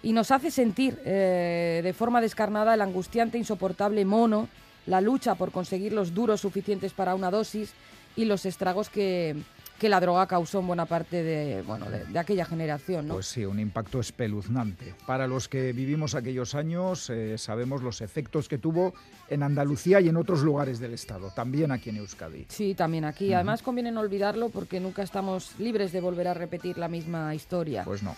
y 0.02 0.12
nos 0.12 0.30
hace 0.30 0.50
sentir 0.50 1.00
eh, 1.06 1.80
de 1.82 1.92
forma 1.94 2.20
descarnada 2.20 2.74
el 2.74 2.82
angustiante, 2.82 3.38
insoportable 3.38 4.04
mono, 4.04 4.50
la 4.84 5.00
lucha 5.00 5.36
por 5.36 5.52
conseguir 5.52 5.94
los 5.94 6.12
duros 6.12 6.42
suficientes 6.42 6.92
para 6.92 7.14
una 7.14 7.30
dosis 7.30 7.72
y 8.14 8.26
los 8.26 8.44
estragos 8.44 8.90
que, 8.90 9.36
que 9.82 9.88
la 9.88 9.98
droga 9.98 10.28
causó 10.28 10.60
en 10.60 10.68
buena 10.68 10.86
parte 10.86 11.24
de, 11.24 11.60
bueno, 11.62 11.90
de, 11.90 12.04
de 12.04 12.16
aquella 12.16 12.44
generación. 12.44 13.08
¿no? 13.08 13.14
Pues 13.14 13.26
sí, 13.26 13.44
un 13.44 13.58
impacto 13.58 13.98
espeluznante. 13.98 14.94
Para 15.08 15.26
los 15.26 15.48
que 15.48 15.72
vivimos 15.72 16.14
aquellos 16.14 16.54
años, 16.54 17.10
eh, 17.10 17.36
sabemos 17.36 17.82
los 17.82 18.00
efectos 18.00 18.48
que 18.48 18.58
tuvo 18.58 18.94
en 19.28 19.42
Andalucía 19.42 20.00
y 20.00 20.08
en 20.08 20.16
otros 20.16 20.42
lugares 20.42 20.78
del 20.78 20.94
Estado, 20.94 21.32
también 21.34 21.72
aquí 21.72 21.90
en 21.90 21.96
Euskadi. 21.96 22.46
Sí, 22.48 22.76
también 22.76 23.04
aquí. 23.04 23.34
Además 23.34 23.60
conviene 23.60 23.90
no 23.90 23.98
olvidarlo 24.02 24.50
porque 24.50 24.78
nunca 24.78 25.02
estamos 25.02 25.58
libres 25.58 25.90
de 25.90 26.00
volver 26.00 26.28
a 26.28 26.34
repetir 26.34 26.78
la 26.78 26.86
misma 26.86 27.34
historia. 27.34 27.82
Pues 27.82 28.04
no. 28.04 28.14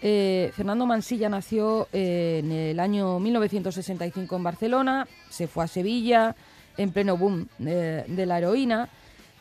Eh, 0.00 0.52
Fernando 0.54 0.86
Mansilla 0.86 1.28
nació 1.28 1.88
eh, 1.92 2.42
en 2.44 2.52
el 2.52 2.78
año 2.78 3.18
1965 3.18 4.36
en 4.36 4.42
Barcelona, 4.44 5.08
se 5.30 5.48
fue 5.48 5.64
a 5.64 5.66
Sevilla 5.66 6.36
en 6.76 6.92
pleno 6.92 7.16
boom 7.16 7.48
eh, 7.66 8.04
de 8.06 8.24
la 8.24 8.38
heroína. 8.38 8.88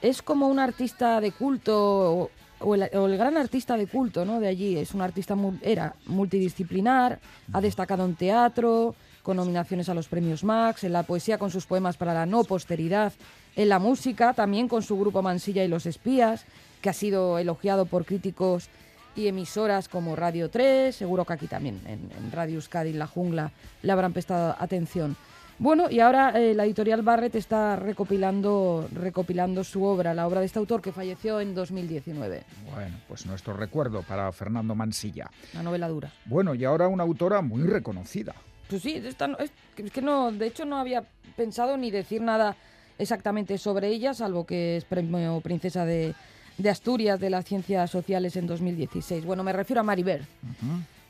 Es 0.02 0.22
como 0.22 0.48
un 0.48 0.60
artista 0.60 1.20
de 1.22 1.32
culto 1.32 2.30
o 2.60 2.76
el, 2.76 2.90
o 2.96 3.06
el 3.08 3.18
gran 3.18 3.38
artista 3.38 3.78
de 3.78 3.88
culto 3.88 4.26
¿no? 4.26 4.40
de 4.40 4.48
allí. 4.48 4.78
Es 4.78 4.94
un 4.94 5.02
artista, 5.02 5.36
mu- 5.36 5.58
era 5.62 5.96
multidisciplinar, 6.06 7.20
ha 7.54 7.62
destacado 7.62 8.06
en 8.06 8.16
teatro, 8.16 8.96
con 9.24 9.38
nominaciones 9.38 9.90
a 9.90 9.94
los 9.94 10.08
premios 10.08 10.44
Max, 10.44 10.84
en 10.84 10.94
la 10.94 11.04
poesía 11.04 11.38
con 11.38 11.52
sus 11.52 11.66
poemas 11.66 11.98
para 11.98 12.14
la 12.14 12.26
no 12.26 12.44
posteridad, 12.44 13.12
en 13.56 13.70
la 13.70 13.80
música 13.80 14.34
también 14.34 14.68
con 14.68 14.82
su 14.84 14.98
grupo 14.98 15.22
Mansilla 15.22 15.64
y 15.64 15.68
los 15.68 15.86
Espías, 15.86 16.46
que 16.82 16.90
ha 16.90 16.94
sido 16.94 17.38
elogiado 17.38 17.86
por 17.86 18.06
críticos 18.06 18.70
y 19.16 19.28
emisoras 19.28 19.90
como 19.90 20.16
Radio 20.16 20.50
3, 20.50 20.96
seguro 20.96 21.26
que 21.26 21.34
aquí 21.34 21.48
también, 21.48 21.82
en, 21.88 22.10
en 22.18 22.32
Radio 22.32 22.56
Euskadi, 22.56 22.92
en 22.92 23.00
La 23.00 23.08
Jungla, 23.08 23.52
le 23.82 23.92
habrán 23.92 24.14
prestado 24.14 24.56
atención. 24.60 25.18
Bueno, 25.60 25.90
y 25.90 26.00
ahora 26.00 26.32
eh, 26.40 26.54
la 26.54 26.66
editorial 26.66 27.02
Barrett 27.02 27.34
está 27.36 27.76
recopilando, 27.76 28.88
recopilando 28.94 29.64
su 29.64 29.84
obra, 29.84 30.14
la 30.14 30.28
obra 30.28 30.40
de 30.40 30.46
este 30.46 30.60
autor 30.60 30.82
que 30.84 30.92
falleció 30.92 31.42
en 31.42 31.56
2019, 31.56 32.44
Bueno, 32.72 32.96
pues 33.08 33.26
nuestro 33.26 33.54
recuerdo 33.54 34.04
para 34.04 34.32
Fernando 34.32 34.76
Mansilla. 34.76 35.30
una 35.54 35.64
novela 35.64 35.88
dura. 35.88 36.12
Bueno, 36.26 36.54
y 36.54 36.64
ahora 36.64 36.88
una 36.88 37.04
autora 37.04 37.42
muy 37.42 37.64
reconocida. 37.64 38.36
Pues 38.70 38.84
sí, 38.84 39.02
esta 39.04 39.28
no- 39.28 39.38
es, 39.40 39.50
que- 39.76 39.84
es 39.84 39.92
que 39.92 40.02
no, 40.02 40.32
de 40.32 40.46
hecho 40.46 40.64
no 40.66 40.78
había 40.78 41.04
pensado 41.36 41.76
ni 41.76 41.90
decir 41.90 42.22
nada 42.22 42.56
exactamente 43.00 43.58
sobre 43.58 43.88
ella, 43.88 44.14
salvo 44.14 44.46
que 44.46 44.78
es 44.78 44.86
premio 44.86 45.42
Princesa 45.42 45.86
de, 45.86 46.14
de 46.60 46.70
Asturias 46.70 47.20
de 47.20 47.32
las 47.32 47.46
Ciencias 47.46 47.90
Sociales 47.90 48.36
en 48.36 48.46
2016. 48.46 49.26
Bueno, 49.26 49.44
me 49.44 49.54
refiero 49.54 49.80
a 49.80 49.84
Maribel. 49.84 50.22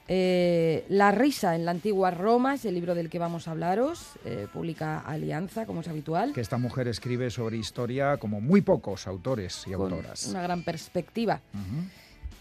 Eh, 0.10 0.86
la 0.88 1.12
risa 1.12 1.56
en 1.56 1.66
la 1.66 1.72
antigua 1.72 2.12
Roma 2.12 2.56
es 2.56 2.64
el 2.64 2.74
libro 2.76 2.96
del 2.96 3.10
que 3.10 3.20
vamos 3.20 3.48
a 3.48 3.52
hablaros. 3.52 4.14
eh, 4.24 4.48
publica 4.52 5.00
Alianza, 5.00 5.66
como 5.66 5.82
es 5.82 5.88
habitual. 5.88 6.34
Que 6.34 6.42
esta 6.42 6.58
mujer 6.58 6.88
escribe 6.88 7.30
sobre 7.30 7.58
historia 7.58 8.18
como 8.18 8.40
muy 8.40 8.62
pocos 8.62 9.06
autores 9.08 9.64
y 9.68 9.74
con 9.74 9.94
autoras. 9.94 10.28
una 10.28 10.42
gran 10.42 10.64
perspectiva. 10.64 11.42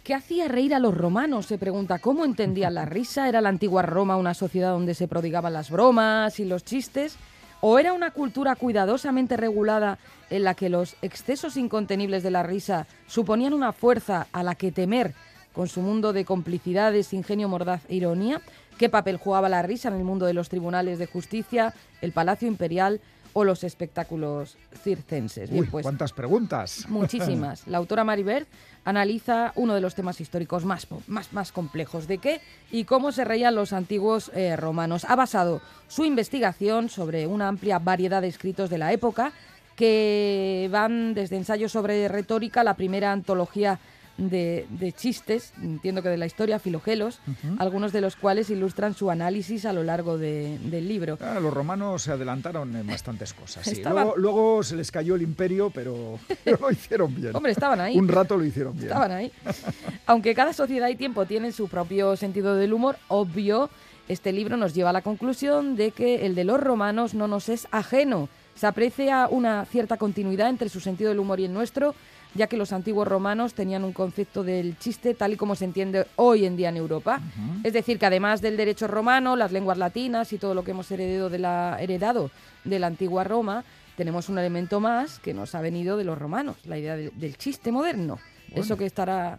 ¿Qué 0.05 0.15
hacía 0.15 0.47
reír 0.47 0.73
a 0.75 0.79
los 0.79 0.97
romanos? 0.97 1.47
Se 1.47 1.59
pregunta. 1.59 1.99
¿Cómo 1.99 2.25
entendían 2.25 2.75
la 2.75 2.85
risa? 2.85 3.29
¿Era 3.29 3.41
la 3.41 3.49
antigua 3.49 3.83
Roma 3.83 4.17
una 4.17 4.35
sociedad 4.35 4.71
donde 4.71 4.95
se 4.95 5.09
prodigaban 5.09 5.53
las 5.53 5.69
bromas 5.69 6.39
y 6.39 6.45
los 6.45 6.65
chistes? 6.65 7.17
¿O 7.61 7.81
era 7.81 7.93
una 7.93 8.13
cultura 8.13 8.55
cuidadosamente 8.55 9.37
regulada 9.37 9.99
en 10.31 10.45
la 10.45 10.55
que 10.55 10.69
los 10.69 10.95
excesos 11.03 11.57
incontenibles 11.57 12.23
de 12.23 12.31
la 12.31 12.45
risa 12.45 12.87
suponían 13.09 13.53
una 13.55 13.73
fuerza 13.73 14.29
a 14.31 14.45
la 14.45 14.55
que 14.55 14.71
temer 14.71 15.15
con 15.57 15.69
su 15.69 15.81
mundo 15.81 16.13
de 16.13 16.27
complicidades, 16.27 17.15
ingenio 17.15 17.49
mordaz 17.49 17.81
e 17.89 17.95
ironía? 17.95 18.43
¿Qué 18.77 18.91
papel 18.91 19.17
jugaba 19.17 19.49
la 19.49 19.63
risa 19.63 19.89
en 19.89 19.95
el 19.95 20.05
mundo 20.05 20.27
de 20.27 20.35
los 20.35 20.51
tribunales 20.51 20.99
de 20.99 21.07
justicia, 21.07 21.73
el 22.03 22.13
Palacio 22.13 22.47
Imperial 22.47 23.01
o 23.33 23.43
los 23.43 23.65
espectáculos 23.65 24.59
circenses? 24.83 25.49
Bien, 25.49 25.63
Uy, 25.63 25.69
pues, 25.71 25.83
cuántas 25.83 26.13
preguntas. 26.13 26.85
Muchísimas. 26.91 27.67
La 27.67 27.79
autora 27.79 28.05
Maribert 28.05 28.47
analiza 28.85 29.53
uno 29.57 29.75
de 29.75 29.81
los 29.81 29.95
temas 29.95 30.21
históricos 30.21 30.67
más, 30.67 30.89
más, 31.07 31.33
más 31.33 31.53
complejos. 31.53 32.07
¿De 32.07 32.19
qué 32.19 32.43
y 32.71 32.85
cómo 32.85 33.11
se 33.11 33.25
reían 33.25 33.55
los 33.55 33.73
antiguos 33.73 34.31
eh, 34.35 34.57
romanos? 34.57 35.07
Ha 35.09 35.17
basado 35.17 35.63
su 35.89 36.05
investigación 36.05 36.91
sobre 36.91 37.27
una 37.27 37.49
amplia 37.49 37.79
variedad 37.79 38.21
de 38.21 38.29
escritos 38.29 38.69
de 38.69 38.77
la 38.77 38.93
época 38.93 39.33
que 39.75 40.69
van 40.71 41.15
desde 41.15 41.37
ensayos 41.37 41.73
sobre 41.73 42.09
retórica, 42.09 42.63
la 42.63 42.75
primera 42.75 43.13
antología 43.13 43.79
de, 44.19 44.67
de 44.71 44.93
chistes, 44.93 45.53
entiendo 45.61 46.03
que 46.03 46.09
de 46.09 46.17
la 46.17 46.27
historia, 46.27 46.59
Filogelos, 46.59 47.21
algunos 47.59 47.93
de 47.93 48.01
los 48.01 48.17
cuales 48.17 48.49
ilustran 48.51 48.95
su 48.95 49.11
análisis 49.11 49.65
a 49.67 49.73
lo 49.73 49.83
largo 49.85 50.17
de- 50.19 50.59
del 50.59 50.89
libro. 50.89 51.19
Ah, 51.21 51.39
los 51.41 51.53
romanos 51.53 52.03
se 52.03 52.13
adelantaron 52.13 52.75
en 52.77 52.87
bastantes 52.87 53.35
cosas. 53.35 53.65
sí. 53.65 53.73
Estaban- 53.73 54.05
Luego, 54.05 54.17
luego 54.17 54.63
se 54.63 54.77
les 54.77 54.91
cayó 54.91 55.15
el 55.17 55.23
imperio, 55.23 55.71
pero, 55.71 56.19
pero 56.45 56.59
lo 56.61 56.71
hicieron 56.71 57.15
bien. 57.15 57.37
Hombre, 57.37 57.53
estaban 57.53 57.81
ahí. 57.81 57.97
Un 57.99 58.09
rato 58.09 58.37
lo 58.37 58.45
hicieron 58.45 58.73
bien. 58.75 58.87
Estaban 58.87 59.13
ahí. 59.13 59.31
Aunque 60.07 60.35
cada 60.35 60.53
sociedad 60.53 60.89
y 60.89 60.97
tiempo 60.97 61.27
tienen 61.27 61.53
su 61.53 61.69
propio 61.69 62.17
sentido 62.17 62.55
del 62.57 62.73
humor, 62.73 62.97
obvio, 63.09 63.69
este 64.09 64.33
libro 64.33 64.57
nos 64.57 64.73
lleva 64.75 64.91
a 64.91 64.93
la 64.93 65.03
conclusión 65.03 65.77
de 65.77 65.91
que 65.91 66.27
el 66.27 66.35
de 66.35 66.45
los 66.45 66.61
romanos 66.61 67.13
no 67.15 67.27
nos 67.29 67.49
es 67.49 67.67
ajeno. 67.71 68.29
Se 68.55 68.67
aprecia 68.67 69.29
una 69.31 69.67
cierta 69.67 69.99
continuidad 69.99 70.49
entre 70.49 70.69
su 70.71 70.81
sentido 70.81 71.11
del 71.11 71.19
humor 71.19 71.41
y 71.41 71.45
el 71.45 71.53
nuestro, 71.53 71.95
ya 72.37 72.47
que 72.47 72.57
los 72.57 72.73
antiguos 72.73 73.09
romanos 73.09 73.55
tenían 73.55 73.85
un 73.85 73.93
concepto 73.93 74.45
del 74.45 74.79
chiste 74.79 75.15
tal 75.15 75.33
y 75.33 75.37
como 75.37 75.55
se 75.55 75.65
entiende 75.65 76.07
hoy 76.17 76.45
en 76.45 76.57
día 76.57 76.69
en 76.69 76.77
Europa. 76.77 77.21
Es 77.65 77.73
decir, 77.73 77.99
que 77.99 78.07
además 78.07 78.41
del 78.43 78.57
derecho 78.57 78.87
romano, 78.87 79.37
las 79.37 79.53
lenguas 79.53 79.79
latinas 79.79 80.33
y 80.33 80.39
todo 80.39 80.55
lo 80.55 80.63
que 80.65 80.71
hemos 80.73 80.91
heredado 80.91 81.31
de 81.31 81.39
la, 81.39 81.77
heredado 81.81 82.31
de 82.65 82.79
la 82.79 82.87
antigua 82.89 83.25
Roma, 83.25 83.65
tenemos 83.97 84.29
un 84.29 84.39
elemento 84.39 84.79
más 84.81 85.19
que 85.21 85.33
nos 85.35 85.55
ha 85.55 85.61
venido 85.61 85.97
de 85.97 86.05
los 86.05 86.19
romanos, 86.19 86.57
la 86.67 86.79
idea 86.79 86.97
de- 86.97 87.11
del 87.11 87.37
chiste 87.39 87.73
moderno. 87.73 88.19
Eso 88.55 88.77
que 88.77 88.87
estará 88.87 89.39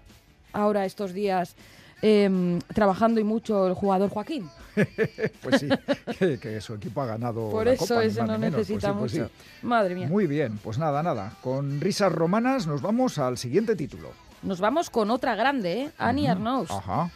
ahora 0.53 0.85
estos 0.85 1.13
días 1.13 1.55
em, 2.01 2.59
trabajando 2.73 3.19
y 3.19 3.23
mucho 3.23 3.67
el 3.67 3.73
jugador 3.73 4.09
Joaquín. 4.09 4.49
Pues 5.41 5.61
sí, 5.61 5.69
que, 6.19 6.37
que 6.37 6.61
su 6.61 6.75
equipo 6.75 7.01
ha 7.01 7.07
ganado. 7.07 7.49
Por 7.49 7.65
la 7.65 7.73
eso 7.73 7.87
Copa, 7.95 8.03
ese 8.03 8.21
no. 8.21 8.27
Pues 8.27 8.39
necesita 8.39 8.93
pues 8.93 9.11
sí. 9.11 9.19
mucho. 9.19 9.31
Madre 9.63 9.95
mía. 9.95 10.07
Muy 10.07 10.27
bien, 10.27 10.59
pues 10.63 10.77
nada, 10.77 11.01
nada. 11.01 11.33
Con 11.41 11.81
risas 11.81 12.11
romanas 12.11 12.67
nos 12.67 12.81
vamos 12.81 13.17
al 13.17 13.37
siguiente 13.37 13.75
título. 13.75 14.11
Nos 14.43 14.59
vamos 14.59 14.89
con 14.89 15.09
otra 15.09 15.35
grande, 15.35 15.81
¿eh? 15.81 15.91
Annie 15.97 16.27
Arnaus. 16.27 16.69
Ajá. 16.69 17.09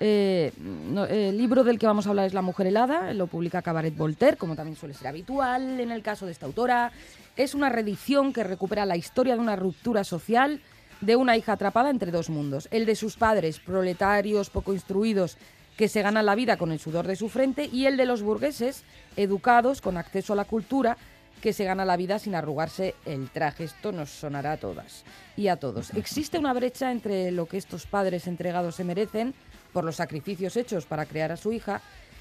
Eh, 0.00 0.52
no, 0.58 1.06
el 1.06 1.36
libro 1.36 1.64
del 1.64 1.78
que 1.78 1.86
vamos 1.86 2.06
a 2.06 2.10
hablar 2.10 2.26
es 2.26 2.34
La 2.34 2.42
mujer 2.42 2.68
helada, 2.68 3.12
lo 3.14 3.26
publica 3.26 3.62
Cabaret 3.62 3.96
Voltaire, 3.96 4.36
como 4.36 4.54
también 4.54 4.76
suele 4.76 4.94
ser 4.94 5.08
habitual 5.08 5.80
en 5.80 5.90
el 5.90 6.02
caso 6.02 6.26
de 6.26 6.32
esta 6.32 6.46
autora. 6.46 6.92
Es 7.36 7.54
una 7.54 7.68
reedición 7.68 8.32
que 8.32 8.44
recupera 8.44 8.86
la 8.86 8.96
historia 8.96 9.34
de 9.34 9.40
una 9.40 9.56
ruptura 9.56 10.04
social 10.04 10.60
de 11.00 11.16
una 11.16 11.36
hija 11.36 11.52
atrapada 11.52 11.90
entre 11.90 12.10
dos 12.10 12.30
mundos, 12.30 12.68
el 12.70 12.86
de 12.86 12.96
sus 12.96 13.16
padres, 13.16 13.60
proletarios 13.60 14.50
poco 14.50 14.72
instruidos 14.72 15.36
que 15.76 15.88
se 15.88 16.02
ganan 16.02 16.26
la 16.26 16.34
vida 16.34 16.56
con 16.56 16.72
el 16.72 16.80
sudor 16.80 17.06
de 17.06 17.14
su 17.14 17.28
frente, 17.28 17.66
y 17.66 17.86
el 17.86 17.96
de 17.96 18.04
los 18.04 18.22
burgueses, 18.22 18.82
educados, 19.16 19.80
con 19.80 19.96
acceso 19.96 20.32
a 20.32 20.36
la 20.36 20.44
cultura, 20.44 20.96
que 21.40 21.52
se 21.52 21.64
gana 21.64 21.84
la 21.84 21.96
vida 21.96 22.18
sin 22.18 22.34
arrugarse 22.34 22.96
el 23.04 23.30
traje. 23.30 23.64
Esto 23.64 23.92
nos 23.92 24.10
sonará 24.10 24.52
a 24.52 24.56
todas 24.56 25.04
y 25.36 25.46
a 25.48 25.56
todos. 25.56 25.90
Existe 25.94 26.38
una 26.38 26.52
brecha 26.52 26.90
entre 26.90 27.30
lo 27.30 27.46
que 27.46 27.58
estos 27.58 27.86
padres 27.86 28.26
entregados 28.26 28.74
se 28.74 28.84
merecen 28.84 29.34
por 29.72 29.84
los 29.84 29.96
sacrificios 29.96 30.56
hechos 30.56 30.86
para 30.86 31.06
crear 31.06 31.30
a 31.30 31.36
su 31.36 31.52
hija 31.52 31.80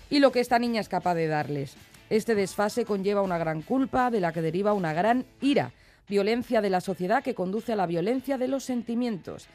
y 0.10 0.20
lo 0.20 0.32
que 0.32 0.40
esta 0.40 0.60
niña 0.60 0.82
es 0.82 0.90
capaz 0.90 1.16
de 1.16 1.28
darles. 1.28 1.76
Este 2.10 2.36
desfase 2.36 2.86
conlleva 2.86 3.22
una 3.22 3.38
gran 3.38 3.62
culpa 3.62 4.12
de 4.12 4.22
la 4.22 4.32
que 4.32 4.42
deriva 4.42 4.74
una 4.74 4.94
gran 4.94 5.26
ira, 5.42 5.72
violencia 6.08 6.62
de 6.62 6.70
la 6.70 6.82
sociedad 6.82 7.24
que 7.24 7.36
conduce 7.36 7.74
a 7.74 7.76
la 7.76 7.86
violencia 7.86 8.38
de 8.38 8.48
los 8.48 8.64
sentimientos. 8.64 9.48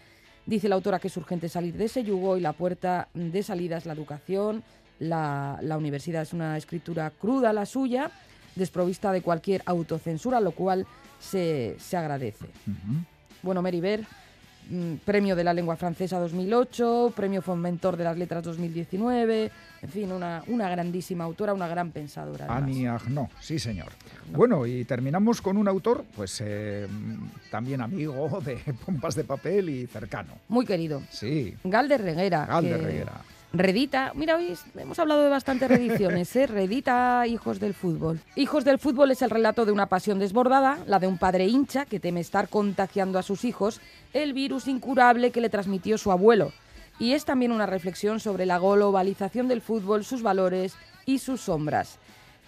Dice 0.45 0.69
la 0.69 0.75
autora 0.75 0.99
que 0.99 1.09
es 1.09 1.17
urgente 1.17 1.49
salir 1.49 1.77
de 1.77 1.85
ese 1.85 2.03
yugo 2.03 2.37
y 2.37 2.41
la 2.41 2.53
puerta 2.53 3.09
de 3.15 3.43
salida 3.43 3.77
es 3.77 3.87
la 3.87 3.93
educación, 3.93 4.63
la, 4.99 5.59
la 5.63 5.77
universidad 5.77 6.23
es 6.23 6.33
una 6.33 6.57
escritura 6.57 7.11
cruda 7.11 7.53
la 7.53 7.65
suya, 7.67 8.11
desprovista 8.55 9.13
de 9.13 9.23
cualquier 9.23 9.63
autocensura, 9.67 10.41
lo 10.41 10.53
cual 10.53 10.87
se, 11.21 11.77
se 11.79 11.97
agradece. 11.97 12.47
Bueno, 13.43 13.63
Mary 13.63 13.81
Ver, 13.81 14.01
mm, 14.01 14.05
premio 15.05 15.37
de 15.37 15.45
la 15.45 15.53
lengua 15.55 15.77
francesa 15.77 16.19
2008, 16.19 17.13
premio 17.15 17.43
Fomentor 17.43 17.97
de 17.97 18.05
las 18.05 18.17
letras 18.17 18.43
2019, 18.45 19.51
en 19.83 19.89
fin, 19.89 20.13
una, 20.13 20.43
una 20.47 20.69
grandísima 20.69 21.25
autora, 21.25 21.53
una 21.55 21.69
gran 21.69 21.91
pensadora. 21.91 22.47
además. 22.47 22.63
Annie 22.63 22.87
Arnaud, 22.89 23.29
sí 23.41 23.59
señor. 23.59 23.93
Bueno, 24.31 24.67
y 24.67 24.85
terminamos 24.85 25.43
con 25.43 25.57
un 25.57 25.69
autor, 25.69 26.05
pues 26.15 26.41
eh, 26.45 26.87
también 27.51 27.81
amigo 27.81 28.41
de 28.45 28.57
Pompas 28.85 29.15
de 29.15 29.25
Papel 29.25 29.69
y 29.69 29.87
cercano. 29.87 30.35
Muy 30.49 30.65
querido. 30.65 31.03
Sí, 31.11 31.55
Galder 31.65 32.03
Reguera. 32.03 32.47
Galder 32.47 32.81
que 32.81 32.87
Reguera. 32.87 33.13
Redita, 33.55 34.13
mira, 34.15 34.37
hoy 34.37 34.57
hemos 34.79 34.99
hablado 34.99 35.25
de 35.25 35.29
bastantes 35.29 35.69
reediciones, 35.69 36.35
¿eh? 36.37 36.47
Redita 36.47 37.27
Hijos 37.27 37.61
del 37.61 37.75
Fútbol. 37.75 38.19
Hijos 38.35 38.65
del 38.65 38.79
Fútbol 38.79 39.11
es 39.11 39.21
el 39.21 39.29
relato 39.29 39.67
de 39.67 39.73
una 39.73 39.87
pasión 39.91 40.19
desbordada, 40.19 40.79
la 40.87 40.99
de 40.99 41.07
un 41.07 41.19
padre 41.19 41.47
hincha 41.47 41.85
que 41.85 42.01
teme 42.01 42.21
estar 42.21 42.49
contagiando 42.49 43.19
a 43.19 43.23
sus 43.23 43.45
hijos 43.45 43.83
el 44.13 44.33
virus 44.33 44.69
incurable 44.69 45.31
que 45.31 45.41
le 45.41 45.51
transmitió 45.51 45.99
su 45.99 46.13
abuelo. 46.13 46.53
Y 46.99 47.13
es 47.13 47.25
también 47.25 47.53
una 47.53 47.67
reflexión 47.67 48.21
sobre 48.21 48.47
la 48.47 48.59
globalización 48.59 49.49
del 49.49 49.61
fútbol, 49.61 50.05
sus 50.05 50.23
valores 50.23 50.75
y 51.07 51.19
sus 51.19 51.41
sombras. 51.41 51.99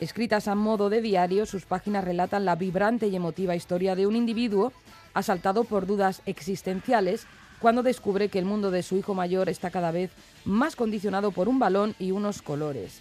Escritas 0.01 0.49
a 0.49 0.55
modo 0.55 0.91
de 0.91 1.01
diario, 1.01 1.47
sus 1.47 1.65
páginas 1.65 2.05
relatan 2.05 2.45
la 2.45 2.57
vibrante 2.57 3.07
y 3.07 3.17
emotiva 3.17 3.57
historia 3.57 3.95
de 3.95 4.07
un 4.07 4.17
individuo 4.17 4.73
asaltado 5.15 5.65
por 5.65 5.87
dudas 5.87 6.21
existenciales 6.27 7.27
cuando 7.61 7.83
descubre 7.83 8.29
que 8.29 8.39
el 8.39 8.45
mundo 8.45 8.71
de 8.71 8.83
su 8.83 8.97
hijo 8.97 9.15
mayor 9.15 9.49
está 9.49 9.71
cada 9.71 9.91
vez 9.91 10.11
más 10.45 10.77
condicionado 10.77 11.31
por 11.31 11.49
un 11.49 11.59
balón 11.59 11.95
y 11.99 12.11
unos 12.11 12.43
colores. 12.43 13.01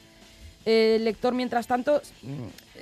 El 0.66 1.04
lector, 1.04 1.34
mientras 1.34 1.68
tanto, 1.68 2.02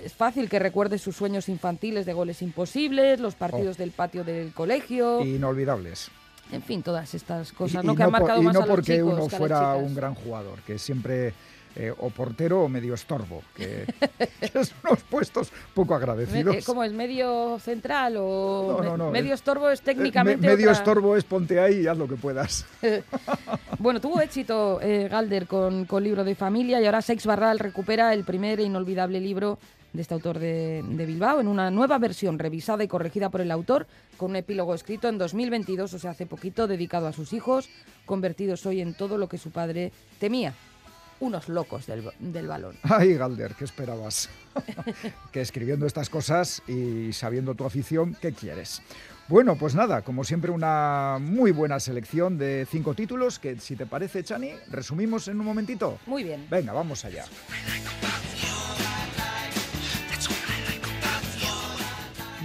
es 0.04 0.14
fácil 0.14 0.50
que 0.50 0.60
recuerde 0.60 0.98
sus 0.98 1.16
sueños 1.16 1.50
infantiles 1.50 2.06
de 2.06 2.14
goles 2.14 2.42
imposibles, 2.42 3.20
los 3.20 3.36
partidos 3.36 3.78
del 3.78 3.92
patio 3.92 4.24
del 4.24 4.54
colegio, 4.54 5.22
Inolvidables. 5.26 6.10
en 6.52 6.62
fin, 6.64 6.84
todas 6.84 7.14
estas 7.14 7.52
cosas 7.52 7.84
y, 7.84 7.88
¿no? 7.88 7.94
y 7.94 7.96
que 7.96 8.04
han 8.04 8.12
por- 8.12 8.20
marcado 8.20 8.42
y 8.42 8.46
más 8.46 8.54
no 8.54 8.62
a 8.62 8.66
los 8.66 8.76
porque 8.76 8.96
chicos 8.98 9.14
uno 9.14 9.28
que 9.28 9.38
fuera 9.38 9.76
un 9.76 9.96
gran 9.96 10.16
jugador, 10.16 10.60
que 10.66 10.78
siempre 10.78 11.34
eh, 11.74 11.94
o 12.00 12.10
portero 12.10 12.64
o 12.64 12.68
medio 12.68 12.94
estorbo, 12.94 13.44
que, 13.56 13.86
que 14.42 14.66
son 14.66 14.76
unos 14.84 15.00
puestos 15.04 15.54
poco 15.74 15.96
agradecidos. 15.96 16.54
eh, 16.58 16.64
¿Cómo 16.66 16.84
es? 16.84 16.92
¿Medio 16.92 17.60
central 17.60 18.16
o 18.18 18.76
No, 18.82 18.84
no, 18.84 18.98
no, 18.98 19.10
medio 19.12 19.32
eh, 19.32 19.36
estorbo 19.36 19.70
es 19.70 19.82
técnicamente 19.82 20.42
me- 20.46 20.54
medio 20.54 20.70
otra- 20.70 20.80
estorbo 20.80 21.16
es 21.16 21.24
ponte 21.24 21.62
ahí 21.62 21.80
y 21.84 21.88
haz 21.88 21.98
lo 21.98 22.08
que 22.10 22.16
puedas. 22.16 22.66
Bueno, 23.80 24.00
tuvo 24.00 24.22
éxito 24.22 24.80
eh, 24.82 25.08
Galder 25.10 25.48
con, 25.48 25.86
con 25.86 26.04
Libro 26.04 26.24
de 26.24 26.36
Familia 26.36 26.80
y 26.80 26.86
ahora 26.86 27.02
Seix 27.02 27.26
Barral 27.26 27.58
recupera 27.58 28.14
el 28.14 28.24
primer 28.26 28.60
e 28.60 28.64
inolvidable 28.64 29.20
libro 29.20 29.58
de 29.94 30.02
este 30.02 30.14
autor 30.14 30.40
de, 30.40 30.84
de 30.88 31.06
Bilbao 31.06 31.40
en 31.40 31.48
una 31.48 31.70
nueva 31.72 31.98
versión 31.98 32.40
revisada 32.40 32.84
y 32.84 32.88
corregida 32.88 33.30
por 33.30 33.42
el 33.42 33.52
autor 33.52 33.88
con 34.18 34.32
un 34.32 34.38
epílogo 34.38 34.74
escrito 34.74 35.10
en 35.10 35.18
2022, 35.18 35.94
o 35.94 36.00
sea, 36.00 36.12
hace 36.12 36.26
poquito, 36.26 36.68
dedicado 36.68 37.08
a 37.08 37.14
sus 37.14 37.34
hijos, 37.34 37.70
convertidos 38.06 38.66
hoy 38.66 38.82
en 38.82 38.94
todo 38.94 39.18
lo 39.18 39.28
que 39.28 39.38
su 39.38 39.52
padre 39.52 39.92
temía, 40.20 40.54
unos 41.20 41.50
locos 41.50 41.88
del, 41.88 42.10
del 42.20 42.48
balón. 42.48 42.76
Ay, 42.84 43.16
Galder, 43.16 43.56
¿qué 43.56 43.66
esperabas? 43.66 44.30
que 45.32 45.42
escribiendo 45.42 45.86
estas 45.86 46.10
cosas 46.10 46.62
y 46.68 47.14
sabiendo 47.14 47.56
tu 47.56 47.66
afición, 47.66 48.16
¿qué 48.22 48.34
quieres? 48.34 48.82
Bueno, 49.28 49.56
pues 49.56 49.76
nada, 49.76 50.02
como 50.02 50.26
siempre 50.26 50.52
una 50.52 51.18
muy 51.22 51.52
buena 51.52 51.80
selección 51.80 52.38
de 52.38 52.68
cinco 52.70 52.94
títulos 52.94 53.40
que, 53.40 53.58
si 53.60 53.78
te 53.78 53.86
parece, 53.86 54.24
Chani, 54.24 54.52
resumimos 54.70 55.30
en 55.30 55.40
un 55.40 55.46
momentito. 55.46 56.00
Muy 56.06 56.24
bien. 56.24 56.48
Venga, 56.50 56.74
vamos 56.74 57.06
allá. 57.06 57.24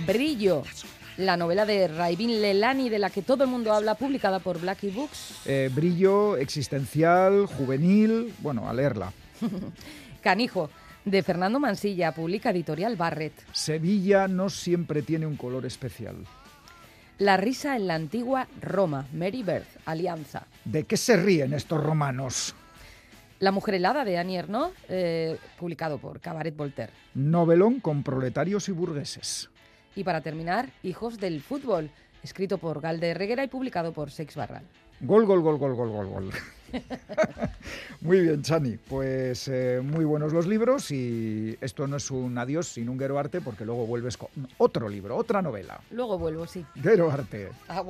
Brillo, 0.07 0.63
la 1.17 1.37
novela 1.37 1.67
de 1.67 1.89
Raivin 1.89 2.41
Lelani 2.41 2.89
de 2.89 2.99
la 2.99 3.11
que 3.11 3.23
todo 3.23 3.43
el 3.43 3.51
mundo 3.51 3.73
habla, 3.73 3.97
publicada 3.97 4.39
por 4.39 4.61
Blackie 4.61 4.91
Books. 4.91 5.43
Eh, 5.47 5.69
brillo 5.75 6.37
existencial, 6.37 7.47
juvenil, 7.47 8.33
bueno, 8.39 8.69
a 8.69 8.73
leerla. 8.73 9.13
Canijo, 10.23 10.71
de 11.05 11.23
Fernando 11.23 11.59
Mansilla, 11.59 12.13
publica 12.13 12.51
Editorial 12.51 12.97
Barret. 12.97 13.33
Sevilla 13.53 14.29
no 14.29 14.49
siempre 14.49 15.03
tiene 15.03 15.27
un 15.27 15.37
color 15.37 15.67
especial. 15.67 16.17
La 17.19 17.37
risa 17.37 17.77
en 17.77 17.89
la 17.89 17.95
antigua 17.95 18.47
Roma, 18.61 19.07
Mary 19.13 19.43
Birth, 19.43 19.81
Alianza. 19.87 20.47
¿De 20.65 20.85
qué 20.85 20.97
se 20.97 21.17
ríen 21.17 21.53
estos 21.53 21.83
romanos? 21.83 22.55
La 23.39 23.53
mujer 23.53 23.75
helada 23.75 24.05
de 24.05 24.19
Annie 24.19 24.39
Ernaux, 24.39 24.73
eh, 24.89 25.37
publicado 25.59 25.99
por 25.99 26.21
Cabaret 26.21 26.57
Voltaire. 26.57 26.93
Novelón 27.15 27.81
con 27.81 28.03
proletarios 28.03 28.69
y 28.69 28.73
burgueses. 28.73 29.51
Y 29.97 30.05
para 30.05 30.21
terminar, 30.21 30.69
Hijos 30.83 31.19
del 31.19 31.41
Fútbol, 31.41 31.91
escrito 32.23 32.59
por 32.59 32.81
Galde 32.81 33.15
Reguera 33.15 33.43
y 33.43 33.49
publicado 33.49 33.93
por 33.93 34.11
Sex 34.11 34.37
Barral. 34.37 34.63
Gol, 35.01 35.25
gol, 35.27 35.41
gol, 35.41 35.59
gol, 35.59 35.75
gol, 35.75 35.91
gol, 35.91 36.07
gol. 36.07 36.31
muy 38.03 38.21
bien, 38.21 38.43
Chani. 38.43 38.77
Pues 38.77 39.49
eh, 39.49 39.81
muy 39.83 40.05
buenos 40.05 40.33
los 40.33 40.47
libros 40.47 40.91
y 40.91 41.57
esto 41.61 41.87
no 41.87 41.97
es 41.97 42.11
un 42.11 42.37
adiós 42.37 42.69
sin 42.69 42.89
un 42.89 42.99
Guero 42.99 43.19
Arte 43.19 43.41
porque 43.41 43.65
luego 43.65 43.87
vuelves 43.87 44.17
con 44.19 44.29
otro 44.59 44.89
libro, 44.89 45.17
otra 45.17 45.41
novela. 45.41 45.81
Luego 45.91 46.19
vuelvo, 46.19 46.47
sí. 46.47 46.65
Guero 46.77 47.11
Arte. 47.11 47.51
Ah, 47.69 47.83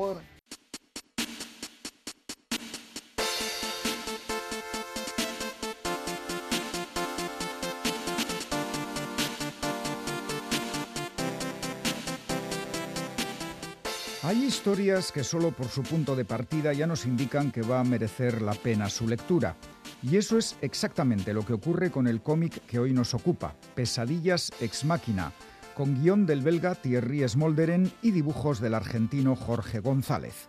historias 14.67 15.13
que 15.13 15.23
solo 15.23 15.53
por 15.53 15.69
su 15.69 15.85
punto 15.85 16.17
de 16.17 16.25
partida 16.25 16.73
ya 16.73 16.89
nos 16.89 17.07
indican 17.07 17.53
que 17.53 17.63
va 17.63 17.79
a 17.79 17.85
merecer 17.85 18.43
la 18.43 18.53
pena 18.53 18.91
su 18.91 19.07
lectura. 19.07 19.55
Y 20.03 20.17
eso 20.17 20.39
es 20.39 20.57
exactamente 20.61 21.33
lo 21.33 21.47
que 21.47 21.53
ocurre 21.53 21.93
con 21.93 22.09
el 22.09 22.21
cómic 22.21 22.67
que 22.67 22.81
hoy 22.81 22.93
nos 22.93 23.15
ocupa, 23.15 23.55
Pesadillas 23.77 24.51
ex 24.61 24.85
máquina, 24.85 25.31
con 25.77 26.03
guion 26.03 26.27
del 26.27 26.43
belga 26.43 26.75
Thierry 26.75 27.29
Smolderen 27.29 27.93
y 28.03 28.11
dibujos 28.11 28.59
del 28.59 28.75
argentino 28.75 29.37
Jorge 29.37 29.79
González. 29.79 30.49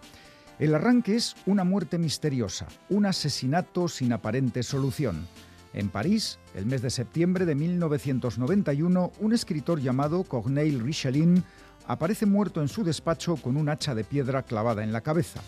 El 0.58 0.73
arranque 0.73 1.15
es 1.15 1.36
una 1.45 1.63
muerte 1.63 1.99
misteriosa, 1.99 2.65
un 2.89 3.06
asesinato 3.06 3.88
sin 3.88 4.13
aparente 4.13 4.63
solución. 4.63 5.27
En 5.73 5.89
París, 5.89 6.39
el 6.56 6.65
mes 6.65 6.82
de 6.82 6.89
septiembre 6.89 7.45
de 7.45 7.53
1991, 7.53 9.12
un 9.19 9.34
escritor 9.34 9.80
llamado 9.80 10.23
Corneille 10.23 10.82
Richelin 10.82 11.43
aparece 11.88 12.26
muerto 12.26 12.62
en 12.62 12.67
su 12.67 12.84
despacho 12.84 13.38
con 13.38 13.58
un 13.58 13.69
hacha 13.69 13.95
de 13.95 14.04
piedra 14.04 14.43
clavada 14.43 14.84
en 14.84 14.91
la 14.91 15.02
cabeza. 15.02 15.41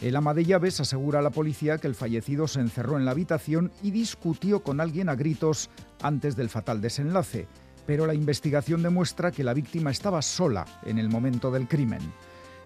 El 0.00 0.16
ama 0.16 0.34
de 0.34 0.44
llaves 0.44 0.80
asegura 0.80 1.20
a 1.20 1.22
la 1.22 1.30
policía 1.30 1.78
que 1.78 1.86
el 1.86 1.94
fallecido 1.94 2.48
se 2.48 2.60
encerró 2.60 2.98
en 2.98 3.04
la 3.04 3.12
habitación 3.12 3.70
y 3.82 3.90
discutió 3.90 4.62
con 4.62 4.80
alguien 4.80 5.08
a 5.08 5.14
gritos 5.14 5.70
antes 6.02 6.36
del 6.36 6.50
fatal 6.50 6.80
desenlace, 6.80 7.46
pero 7.86 8.06
la 8.06 8.14
investigación 8.14 8.82
demuestra 8.82 9.30
que 9.30 9.44
la 9.44 9.54
víctima 9.54 9.90
estaba 9.90 10.20
sola 10.22 10.64
en 10.84 10.98
el 10.98 11.08
momento 11.08 11.50
del 11.50 11.68
crimen. 11.68 12.00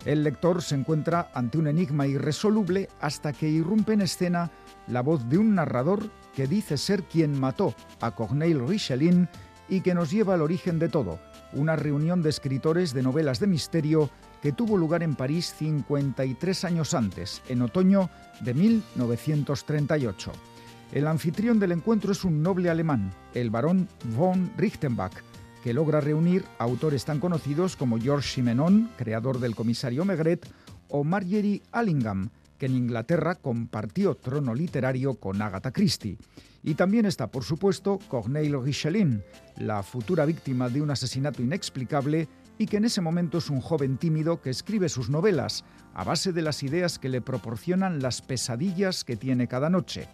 El 0.04 0.22
lector 0.22 0.62
se 0.62 0.76
encuentra 0.76 1.30
ante 1.34 1.58
un 1.58 1.66
enigma 1.66 2.06
irresoluble 2.06 2.88
hasta 3.00 3.32
que 3.32 3.48
irrumpe 3.48 3.92
en 3.92 4.02
escena 4.02 4.50
la 4.86 5.02
voz 5.02 5.28
de 5.28 5.38
un 5.38 5.54
narrador 5.54 6.08
que 6.34 6.46
dice 6.46 6.76
ser 6.78 7.02
quien 7.02 7.38
mató 7.38 7.74
a 8.00 8.12
Corneille 8.12 8.64
Richelin 8.64 9.28
y 9.68 9.80
que 9.80 9.94
nos 9.94 10.10
lleva 10.10 10.34
al 10.34 10.42
origen 10.42 10.78
de 10.78 10.88
todo, 10.88 11.18
una 11.52 11.76
reunión 11.76 12.22
de 12.22 12.30
escritores 12.30 12.92
de 12.92 13.02
novelas 13.02 13.40
de 13.40 13.46
misterio 13.46 14.10
que 14.42 14.52
tuvo 14.52 14.76
lugar 14.76 15.02
en 15.02 15.16
París 15.16 15.54
53 15.58 16.64
años 16.64 16.94
antes, 16.94 17.42
en 17.48 17.62
otoño 17.62 18.10
de 18.40 18.54
1938. 18.54 20.32
El 20.92 21.06
anfitrión 21.06 21.58
del 21.58 21.72
encuentro 21.72 22.12
es 22.12 22.24
un 22.24 22.42
noble 22.42 22.70
alemán, 22.70 23.12
el 23.34 23.50
barón 23.50 23.88
von 24.16 24.50
Richtenbach, 24.56 25.12
que 25.62 25.74
logra 25.74 26.00
reunir 26.00 26.44
autores 26.58 27.04
tan 27.04 27.20
conocidos 27.20 27.76
como 27.76 28.00
Georges 28.00 28.32
Simenon, 28.32 28.90
creador 28.96 29.38
del 29.40 29.54
comisario 29.54 30.04
Maigret, 30.04 30.48
o 30.88 31.04
Marjorie 31.04 31.62
Allingham, 31.72 32.30
que 32.58 32.66
en 32.66 32.76
Inglaterra 32.76 33.34
compartió 33.34 34.14
trono 34.14 34.54
literario 34.54 35.14
con 35.14 35.40
Agatha 35.42 35.72
Christie. 35.72 36.18
Y 36.62 36.74
también 36.74 37.06
está, 37.06 37.30
por 37.30 37.44
supuesto, 37.44 37.98
Corneille 38.08 38.58
Richelin, 38.58 39.22
la 39.56 39.82
futura 39.82 40.24
víctima 40.24 40.68
de 40.68 40.82
un 40.82 40.90
asesinato 40.90 41.42
inexplicable 41.42 42.28
y 42.58 42.66
que 42.66 42.78
en 42.78 42.84
ese 42.84 43.00
momento 43.00 43.38
es 43.38 43.50
un 43.50 43.60
joven 43.60 43.96
tímido 43.96 44.42
que 44.42 44.50
escribe 44.50 44.88
sus 44.88 45.08
novelas 45.08 45.64
a 45.94 46.04
base 46.04 46.32
de 46.32 46.42
las 46.42 46.62
ideas 46.62 46.98
que 46.98 47.08
le 47.08 47.20
proporcionan 47.20 48.02
las 48.02 48.20
pesadillas 48.20 49.04
que 49.04 49.16
tiene 49.16 49.46
cada 49.46 49.70
noche. 49.70 50.08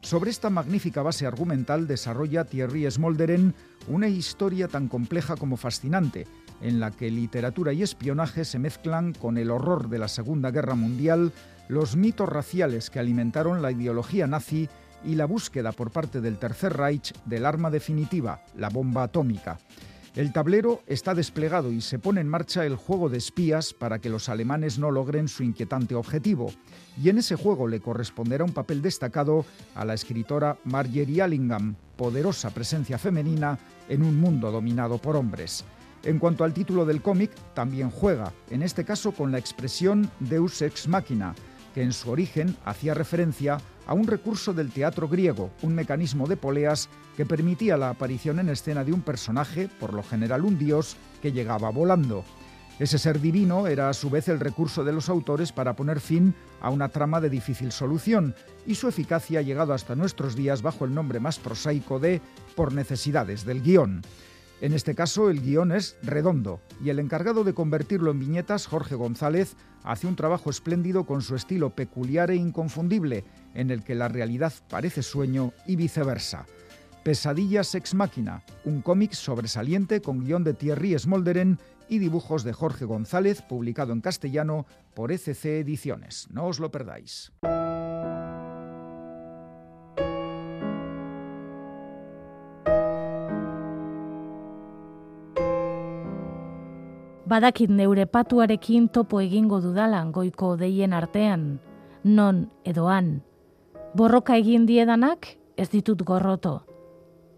Sobre 0.00 0.30
esta 0.30 0.50
magnífica 0.50 1.02
base 1.02 1.26
argumental 1.26 1.86
desarrolla 1.86 2.44
Thierry 2.44 2.90
Smolderen 2.90 3.54
una 3.88 4.08
historia 4.08 4.68
tan 4.68 4.88
compleja 4.88 5.36
como 5.36 5.56
fascinante, 5.56 6.26
en 6.60 6.78
la 6.78 6.90
que 6.90 7.10
literatura 7.10 7.72
y 7.72 7.82
espionaje 7.82 8.44
se 8.44 8.58
mezclan 8.58 9.14
con 9.14 9.38
el 9.38 9.50
horror 9.50 9.88
de 9.88 9.98
la 9.98 10.08
Segunda 10.08 10.50
Guerra 10.50 10.74
Mundial, 10.74 11.32
los 11.68 11.96
mitos 11.96 12.28
raciales 12.28 12.90
que 12.90 12.98
alimentaron 12.98 13.62
la 13.62 13.72
ideología 13.72 14.26
nazi 14.26 14.68
y 15.04 15.14
la 15.14 15.26
búsqueda 15.26 15.72
por 15.72 15.90
parte 15.90 16.20
del 16.20 16.38
Tercer 16.38 16.76
Reich 16.76 17.12
del 17.24 17.46
arma 17.46 17.70
definitiva, 17.70 18.42
la 18.56 18.68
bomba 18.68 19.04
atómica. 19.04 19.58
El 20.14 20.32
tablero 20.32 20.80
está 20.86 21.12
desplegado 21.12 21.72
y 21.72 21.80
se 21.80 21.98
pone 21.98 22.20
en 22.20 22.28
marcha 22.28 22.64
el 22.64 22.76
juego 22.76 23.08
de 23.08 23.18
espías 23.18 23.74
para 23.74 23.98
que 23.98 24.08
los 24.08 24.28
alemanes 24.28 24.78
no 24.78 24.92
logren 24.92 25.26
su 25.26 25.42
inquietante 25.42 25.96
objetivo. 25.96 26.52
Y 27.02 27.08
en 27.08 27.18
ese 27.18 27.34
juego 27.34 27.66
le 27.66 27.80
corresponderá 27.80 28.44
un 28.44 28.52
papel 28.52 28.80
destacado 28.80 29.44
a 29.74 29.84
la 29.84 29.94
escritora 29.94 30.56
Marjorie 30.62 31.20
Allingham, 31.20 31.74
poderosa 31.96 32.50
presencia 32.50 32.96
femenina 32.96 33.58
en 33.88 34.04
un 34.04 34.20
mundo 34.20 34.52
dominado 34.52 34.98
por 34.98 35.16
hombres. 35.16 35.64
En 36.04 36.20
cuanto 36.20 36.44
al 36.44 36.54
título 36.54 36.84
del 36.84 37.02
cómic, 37.02 37.32
también 37.54 37.90
juega, 37.90 38.32
en 38.50 38.62
este 38.62 38.84
caso 38.84 39.10
con 39.10 39.32
la 39.32 39.38
expresión 39.38 40.08
Deus 40.20 40.62
ex 40.62 40.86
machina, 40.86 41.34
que 41.74 41.82
en 41.82 41.92
su 41.92 42.10
origen 42.10 42.56
hacía 42.64 42.94
referencia 42.94 43.58
un 43.92 44.06
recurso 44.06 44.54
del 44.54 44.70
teatro 44.70 45.08
griego, 45.08 45.50
un 45.60 45.74
mecanismo 45.74 46.26
de 46.26 46.38
poleas 46.38 46.88
que 47.18 47.26
permitía 47.26 47.76
la 47.76 47.90
aparición 47.90 48.38
en 48.38 48.48
escena 48.48 48.82
de 48.84 48.94
un 48.94 49.02
personaje, 49.02 49.68
por 49.78 49.92
lo 49.92 50.02
general 50.02 50.46
un 50.46 50.58
dios, 50.58 50.96
que 51.20 51.32
llegaba 51.32 51.68
volando. 51.68 52.24
Ese 52.78 52.98
ser 52.98 53.20
divino 53.20 53.66
era 53.68 53.88
a 53.88 53.94
su 53.94 54.10
vez 54.10 54.28
el 54.28 54.40
recurso 54.40 54.82
de 54.82 54.92
los 54.92 55.08
autores 55.08 55.52
para 55.52 55.76
poner 55.76 56.00
fin 56.00 56.34
a 56.60 56.70
una 56.70 56.88
trama 56.88 57.20
de 57.20 57.30
difícil 57.30 57.70
solución, 57.70 58.34
y 58.66 58.74
su 58.74 58.88
eficacia 58.88 59.40
ha 59.40 59.42
llegado 59.42 59.74
hasta 59.74 59.94
nuestros 59.94 60.34
días 60.34 60.62
bajo 60.62 60.84
el 60.84 60.94
nombre 60.94 61.20
más 61.20 61.38
prosaico 61.38 62.00
de 62.00 62.20
por 62.56 62.72
necesidades 62.72 63.44
del 63.44 63.62
guion. 63.62 64.02
En 64.64 64.72
este 64.72 64.94
caso, 64.94 65.28
el 65.28 65.42
guion 65.42 65.72
es 65.72 65.98
redondo 66.02 66.58
y 66.82 66.88
el 66.88 66.98
encargado 66.98 67.44
de 67.44 67.52
convertirlo 67.52 68.10
en 68.10 68.18
viñetas, 68.18 68.66
Jorge 68.66 68.94
González, 68.94 69.56
hace 69.82 70.06
un 70.06 70.16
trabajo 70.16 70.48
espléndido 70.48 71.04
con 71.04 71.20
su 71.20 71.36
estilo 71.36 71.68
peculiar 71.74 72.30
e 72.30 72.36
inconfundible, 72.36 73.24
en 73.52 73.70
el 73.70 73.84
que 73.84 73.94
la 73.94 74.08
realidad 74.08 74.54
parece 74.70 75.02
sueño 75.02 75.52
y 75.66 75.76
viceversa. 75.76 76.46
Pesadillas 77.02 77.74
ex 77.74 77.92
máquina, 77.92 78.42
un 78.64 78.80
cómic 78.80 79.12
sobresaliente 79.12 80.00
con 80.00 80.24
guion 80.24 80.44
de 80.44 80.54
Thierry 80.54 80.98
Smolderen 80.98 81.58
y 81.90 81.98
dibujos 81.98 82.42
de 82.42 82.54
Jorge 82.54 82.86
González, 82.86 83.42
publicado 83.42 83.92
en 83.92 84.00
castellano 84.00 84.64
por 84.94 85.12
ECC 85.12 85.44
Ediciones. 85.60 86.26
No 86.30 86.46
os 86.46 86.58
lo 86.58 86.70
perdáis. 86.70 87.32
Badakit 97.24 97.70
neure 97.72 98.04
patuarekin 98.04 98.90
topo 98.92 99.16
egingo 99.24 99.62
dudalan 99.64 100.10
goiko 100.12 100.58
deien 100.60 100.92
artean, 100.92 101.58
non 102.04 102.50
edoan. 102.68 103.22
Borroka 103.96 104.36
egin 104.36 104.66
diedanak 104.68 105.30
ez 105.56 105.70
ditut 105.72 106.04
gorroto. 106.04 106.66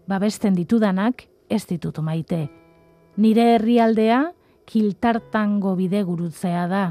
Babesten 0.07 0.59
ditudanak 0.59 1.23
ez 1.49 1.63
ditut 1.71 2.01
maite. 2.03 2.49
Nire 3.15 3.53
herrialdea 3.53 4.19
kiltartango 4.67 5.77
bide 5.79 6.03
gurutzea 6.03 6.67
da. 6.67 6.85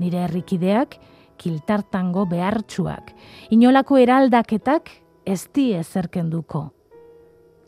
Nire 0.00 0.24
herrikideak 0.24 0.96
kiltartango 1.36 2.24
behartsuak. 2.24 3.12
Inolako 3.52 4.00
eraldaketak 4.00 4.94
ez 5.26 5.42
di 5.52 5.74
ezerkenduko. 5.76 6.70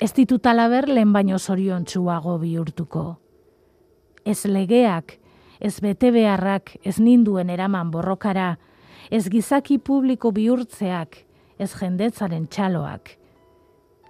Ez 0.01 0.15
ditut 0.17 0.47
alaber 0.47 0.89
lehen 0.89 1.13
baino 1.13 1.37
zorion 1.39 1.85
txuago 1.85 2.39
bihurtuko 2.41 3.11
ez 4.25 4.45
legeak, 4.45 5.19
ez 5.61 5.81
bete 5.81 6.11
beharrak, 6.11 6.77
ez 6.83 6.99
ninduen 6.99 7.51
eraman 7.51 7.91
borrokara, 7.91 8.59
ez 9.11 9.29
gizaki 9.29 9.79
publiko 9.79 10.33
bihurtzeak, 10.33 11.17
ez 11.59 11.73
jendetzaren 11.77 12.47
txaloak. 12.49 13.17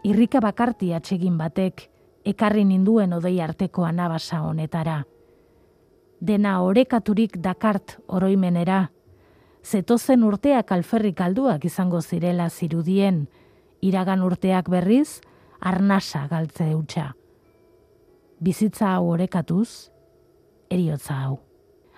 Irrika 0.04 0.40
bakarti 0.40 0.92
atsegin 0.94 1.36
batek, 1.38 1.88
ekarri 2.24 2.64
ninduen 2.64 3.12
odei 3.12 3.40
arteko 3.40 3.84
anabasa 3.84 4.42
honetara. 4.46 5.02
Dena 6.20 6.60
orekaturik 6.62 7.38
dakart 7.40 7.98
oroimenera, 8.08 8.90
zetozen 9.64 10.24
urteak 10.24 10.72
alferrik 10.72 11.20
alduak 11.20 11.64
izango 11.64 12.00
zirela 12.00 12.48
zirudien, 12.48 13.26
iragan 13.80 14.22
urteak 14.22 14.68
berriz, 14.68 15.20
arnasa 15.60 16.26
galtze 16.28 16.70
eutxa. 16.72 17.14
Bizitza 18.40 18.94
hau 18.94 19.10
orekatuz, 19.12 19.89
eriotza 20.70 21.14
hau. 21.24 21.38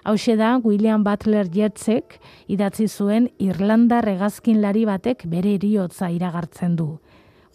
Hau 0.05 0.17
da, 0.37 0.59
William 0.65 1.05
Butler 1.05 1.47
Yeatsek 1.47 2.19
idatzi 2.49 2.89
zuen 2.89 3.29
Irlanda 3.39 4.01
regazkinlari 4.01 4.85
batek 4.85 5.27
bere 5.27 5.55
eriotza 5.55 6.11
iragartzen 6.11 6.75
du. 6.75 6.99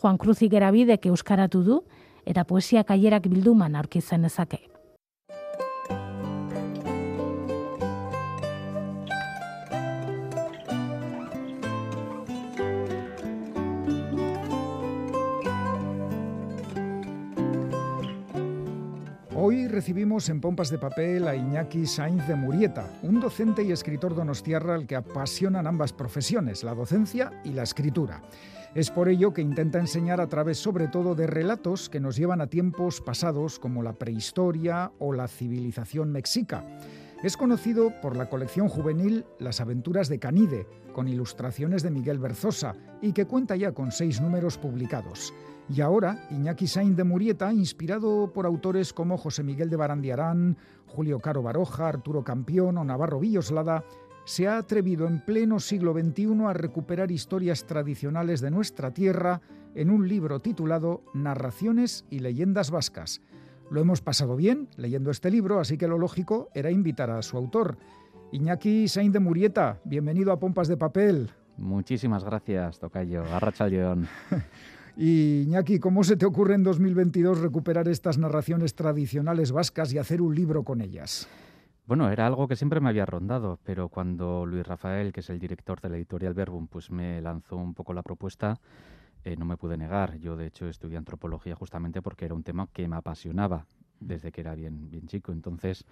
Juan 0.02 0.18
Cruzik 0.18 0.54
erabidek 0.54 1.06
euskaratu 1.08 1.64
du, 1.64 1.82
eta 2.26 2.46
poesiak 2.46 2.92
aierak 2.92 3.28
bilduman 3.28 3.76
aurkizen 3.76 4.24
ezake. 4.24 4.77
Hoy 19.50 19.70
recibimos 19.70 20.28
en 20.28 20.42
Pompas 20.42 20.70
de 20.70 20.78
Papel 20.78 21.26
a 21.26 21.34
Iñaki 21.34 21.86
Sainz 21.86 22.28
de 22.28 22.36
Murieta, 22.36 23.00
un 23.02 23.22
docente 23.22 23.64
y 23.64 23.72
escritor 23.72 24.14
donostiarra 24.14 24.76
al 24.76 24.86
que 24.86 24.98
apasionan 24.98 25.68
ambas 25.68 25.94
profesiones, 25.94 26.66
la 26.66 26.76
docencia 26.76 27.32
y 27.46 27.54
la 27.54 27.64
escritura. 27.64 28.22
Es 28.76 28.92
por 28.92 29.08
ello 29.08 29.34
que 29.34 29.42
intenta 29.42 29.80
enseñar 29.80 30.20
a 30.20 30.28
través 30.28 30.58
sobre 30.58 30.90
todo 30.90 31.16
de 31.16 31.28
relatos 31.28 31.88
que 31.88 32.02
nos 32.02 32.18
llevan 32.18 32.42
a 32.42 32.48
tiempos 32.48 33.00
pasados 33.00 33.58
como 33.58 33.84
la 33.84 33.94
prehistoria 33.94 34.92
o 35.00 35.14
la 35.14 35.30
civilización 35.30 36.12
mexica. 36.12 36.66
Es 37.24 37.38
conocido 37.38 37.94
por 38.02 38.18
la 38.18 38.28
colección 38.28 38.68
juvenil 38.68 39.24
Las 39.40 39.62
aventuras 39.62 40.10
de 40.10 40.20
Canide, 40.20 40.68
con 40.92 41.08
ilustraciones 41.08 41.84
de 41.84 41.92
Miguel 41.92 42.20
Berzosa, 42.20 42.76
y 43.02 43.14
que 43.14 43.28
cuenta 43.28 43.56
ya 43.56 43.72
con 43.72 43.94
seis 43.94 44.20
números 44.20 44.58
publicados. 44.58 45.34
Y 45.70 45.82
ahora, 45.82 46.26
Iñaki 46.32 46.66
Sainz 46.66 46.96
de 46.96 47.04
Murieta, 47.04 47.52
inspirado 47.52 48.32
por 48.32 48.46
autores 48.46 48.94
como 48.94 49.18
José 49.18 49.44
Miguel 49.44 49.70
de 49.70 49.76
Barandiarán, 49.76 50.58
Julio 50.86 51.20
Caro 51.20 51.44
Baroja, 51.44 51.90
Arturo 51.90 52.24
Campión 52.24 52.78
o 52.78 52.86
Navarro 52.86 53.20
Villoslada, 53.20 53.84
se 54.24 54.48
ha 54.48 54.58
atrevido 54.58 55.08
en 55.08 55.24
pleno 55.24 55.60
siglo 55.60 55.94
XXI 55.94 56.44
a 56.46 56.54
recuperar 56.54 57.12
historias 57.12 57.66
tradicionales 57.66 58.40
de 58.40 58.52
nuestra 58.52 58.94
tierra 58.94 59.42
en 59.76 59.90
un 59.90 60.08
libro 60.08 60.40
titulado 60.40 61.04
Narraciones 61.14 62.06
y 62.10 62.20
leyendas 62.20 62.72
vascas. 62.72 63.22
Lo 63.70 63.82
hemos 63.82 64.02
pasado 64.02 64.38
bien 64.38 64.70
leyendo 64.78 65.12
este 65.12 65.30
libro, 65.30 65.60
así 65.60 65.78
que 65.78 65.88
lo 65.88 65.98
lógico 65.98 66.50
era 66.54 66.72
invitar 66.72 67.10
a 67.10 67.22
su 67.22 67.36
autor. 67.38 67.78
Iñaki 68.32 68.88
Sainz 68.88 69.14
de 69.14 69.20
Murieta, 69.20 69.80
bienvenido 69.84 70.32
a 70.32 70.40
Pompas 70.40 70.70
de 70.70 70.78
Papel. 70.78 71.32
Muchísimas 71.58 72.24
gracias, 72.24 72.80
Tocayo. 72.80 73.24
Arracha 73.24 73.68
León. 73.68 74.08
Y 75.00 75.44
Iñaki, 75.44 75.78
¿cómo 75.78 76.04
se 76.04 76.18
te 76.18 76.26
ocurre 76.26 76.56
en 76.56 76.64
2022 76.64 77.40
recuperar 77.40 77.88
estas 77.88 78.18
narraciones 78.18 78.74
tradicionales 78.74 79.52
vascas 79.52 79.94
y 79.94 80.00
hacer 80.00 80.24
un 80.24 80.34
libro 80.34 80.64
con 80.64 80.82
ellas? 80.82 81.28
Bueno, 81.86 82.10
era 82.10 82.26
algo 82.26 82.48
que 82.48 82.56
siempre 82.56 82.80
me 82.80 82.90
había 82.90 83.06
rondado, 83.06 83.60
pero 83.64 83.90
cuando 83.90 84.48
Luis 84.48 84.66
Rafael, 84.66 85.14
que 85.14 85.20
es 85.20 85.30
el 85.30 85.38
director 85.38 85.80
de 85.82 85.90
la 85.90 85.98
editorial 85.98 86.34
Verbum, 86.34 86.68
pues 86.68 86.90
me 86.90 87.22
lanzó 87.22 87.58
un 87.58 87.76
poco 87.76 87.94
la 87.94 88.02
propuesta, 88.02 88.60
eh, 89.24 89.36
no 89.38 89.46
me 89.46 89.56
pude 89.56 89.78
negar. 89.78 90.18
Yo, 90.18 90.36
de 90.36 90.48
hecho, 90.48 90.68
estudié 90.68 90.98
antropología 90.98 91.56
justamente 91.56 92.02
porque 92.02 92.26
era 92.26 92.34
un 92.34 92.42
tema 92.42 92.68
que 92.74 92.88
me 92.88 92.96
apasionaba 92.96 93.68
desde 94.00 94.32
que 94.32 94.42
era 94.42 94.56
bien, 94.56 94.90
bien 94.90 95.06
chico. 95.06 95.32
Entonces, 95.32 95.86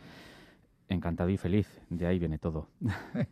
encantado 0.89 1.29
y 1.29 1.37
feliz. 1.37 1.67
De 1.89 2.05
ahí 2.05 2.19
viene 2.19 2.37
todo. 2.37 2.69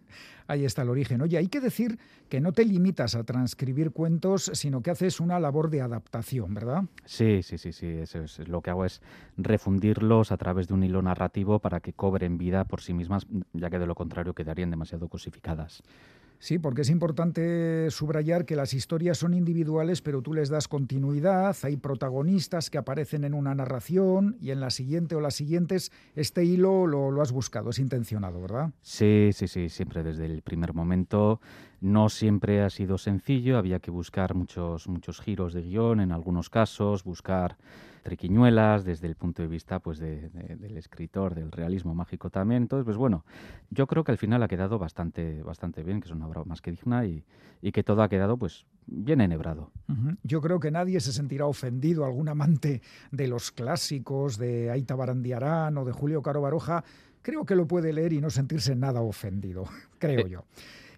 ahí 0.48 0.66
está 0.66 0.82
el 0.82 0.90
origen. 0.90 1.22
Oye, 1.22 1.38
hay 1.38 1.48
que 1.48 1.60
decir 1.60 2.00
que 2.30 2.42
no 2.42 2.52
te 2.52 2.66
limitas 2.66 3.16
a 3.16 3.24
transcribir 3.24 3.92
cuentos, 3.92 4.52
sino 4.54 4.82
que 4.82 4.92
haces 4.92 5.20
una 5.20 5.40
labor 5.40 5.70
de 5.70 5.82
adaptación, 5.82 6.54
¿verdad? 6.54 6.84
Sí, 7.06 7.44
sí, 7.44 7.58
sí, 7.58 7.72
sí. 7.72 7.88
Eso 7.88 8.24
es. 8.24 8.40
Lo 8.48 8.62
que 8.62 8.70
hago 8.70 8.86
es 8.86 9.02
refundirlos 9.38 10.32
a 10.32 10.38
través 10.38 10.68
de 10.68 10.74
un 10.74 10.84
hilo 10.84 11.02
narrativo 11.02 11.60
para 11.60 11.80
que 11.80 11.94
cobren 11.94 12.38
vida 12.38 12.66
por 12.66 12.82
sí 12.82 12.94
mismas, 12.94 13.28
ya 13.54 13.70
que 13.70 13.80
de 13.80 13.86
lo 13.86 13.96
contrario 13.96 14.34
quedarían 14.34 14.72
demasiado 14.72 15.08
cosificadas. 15.08 15.84
Sí, 16.44 16.60
porque 16.60 16.82
es 16.82 16.90
importante 16.90 17.90
subrayar 17.90 18.44
que 18.44 18.58
las 18.58 18.74
historias 18.74 19.18
son 19.18 19.34
individuales, 19.34 20.02
pero 20.02 20.22
tú 20.22 20.34
les 20.34 20.50
das 20.50 20.68
continuidad, 20.68 21.56
hay 21.64 21.78
protagonistas 21.78 22.70
que 22.70 22.78
aparecen 22.78 23.24
en 23.24 23.34
una 23.34 23.56
narración 23.56 24.36
y 24.42 24.52
en 24.52 24.60
la 24.60 24.70
siguiente 24.70 25.16
o 25.16 25.22
las 25.22 25.36
siguientes 25.36 25.94
este 26.16 26.44
hilo 26.44 26.86
lo, 26.86 27.12
lo 27.12 27.22
has 27.22 27.32
buscado, 27.32 27.70
es 27.70 27.80
intencionado, 27.80 28.42
¿verdad? 28.42 28.72
Sí, 28.82 29.30
sí, 29.32 29.48
sí, 29.48 29.70
siempre 29.70 30.04
desde 30.04 30.26
el 30.26 30.42
primer 30.42 30.74
momento. 30.74 31.40
No 31.80 32.10
siempre 32.10 32.62
ha 32.62 32.70
sido 32.70 32.98
sencillo, 32.98 33.58
había 33.58 33.80
que 33.80 33.92
buscar 33.92 34.36
muchos, 34.36 34.90
muchos 34.90 35.22
giros 35.22 35.54
de 35.54 35.62
guion 35.62 36.02
en 36.02 36.12
algunos 36.12 36.50
casos, 36.50 37.06
buscar 37.06 37.56
triquiñuelas 38.04 38.84
desde 38.84 39.08
el 39.08 39.16
punto 39.16 39.42
de 39.42 39.48
vista 39.48 39.80
pues 39.80 39.98
del 39.98 40.78
escritor, 40.78 41.34
del 41.34 41.52
realismo 41.52 41.96
mágico 41.96 42.30
también. 42.30 42.64
Entonces, 42.64 42.86
pues 42.86 42.98
bueno, 42.98 43.26
yo 43.70 43.88
creo 43.88 44.04
que 44.04 44.12
al 44.12 44.18
final 44.18 44.44
ha 44.44 44.48
quedado 44.48 44.78
bastante, 44.78 45.42
bastante 45.42 45.84
bien, 45.84 46.02
que 46.02 46.08
es 46.08 46.12
una 46.12 46.28
obra 46.28 46.44
más 46.44 46.62
que 46.62 46.72
digna 46.72 47.06
y, 47.06 47.24
que 47.72 47.84
todo 47.84 48.04
ha 48.04 48.10
quedado 48.10 48.38
pues 48.38 48.66
bien 48.86 49.22
enhebrado. 49.22 49.72
Yo 50.22 50.42
creo 50.42 50.60
que 50.60 50.70
nadie 50.70 51.00
se 51.00 51.14
sentirá 51.14 51.46
ofendido, 51.46 52.06
algún 52.06 52.28
amante 52.28 52.82
de 53.12 53.28
los 53.28 53.52
clásicos 53.52 54.38
de 54.38 54.70
Aita 54.70 54.96
Barandiarán 54.96 55.78
o 55.78 55.86
de 55.86 55.94
Julio 55.94 56.22
Caro 56.22 56.42
Baroja, 56.42 56.84
creo 57.22 57.46
que 57.46 57.56
lo 57.56 57.66
puede 57.66 57.94
leer 57.94 58.14
y 58.14 58.22
no 58.22 58.30
sentirse 58.30 58.76
nada 58.76 59.02
ofendido, 59.02 59.64
creo 59.98 60.28
eh, 60.28 60.30
yo. 60.30 60.46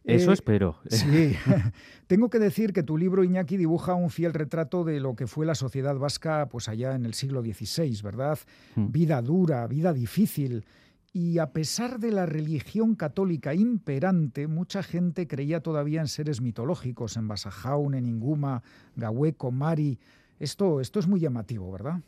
Eso 0.06 0.32
eh, 0.32 0.34
espero. 0.34 0.78
Sí. 0.88 1.36
Tengo 2.08 2.30
que 2.30 2.40
decir 2.40 2.74
que 2.74 2.84
tu 2.84 2.98
libro, 2.98 3.24
Iñaki, 3.24 3.58
dibuja 3.58 3.96
un 3.96 4.10
fiel 4.10 4.34
retrato 4.34 4.84
de 4.84 5.00
lo 5.00 5.16
que 5.16 5.28
fue 5.28 5.46
la 5.46 5.56
sociedad 5.56 5.98
vasca 5.98 6.48
pues 6.50 6.70
allá 6.70 6.96
en 6.96 7.06
el 7.06 7.14
siglo 7.14 7.42
XVI, 7.42 8.02
¿verdad? 8.04 8.40
Hmm. 8.76 8.92
Vida 8.92 9.22
dura, 9.22 9.66
vida 9.68 9.94
difícil. 9.94 10.66
Y 11.12 11.40
a 11.40 11.54
pesar 11.54 12.00
de 12.00 12.12
la 12.12 12.26
religión 12.26 12.96
católica 12.96 13.54
imperante, 13.54 14.48
mucha 14.48 14.84
gente 14.84 15.28
creía 15.28 15.62
todavía 15.62 16.02
en 16.02 16.08
seres 16.08 16.42
mitológicos, 16.42 17.16
en 17.16 17.28
Basajaun, 17.28 17.96
en 17.96 18.06
Inguma, 18.06 18.62
Gahueco, 18.98 19.50
Mari. 19.50 19.98
Esto, 20.40 20.82
esto 20.82 21.00
es 21.00 21.08
muy 21.08 21.22
llamativo, 21.22 21.72
¿verdad? 21.72 22.02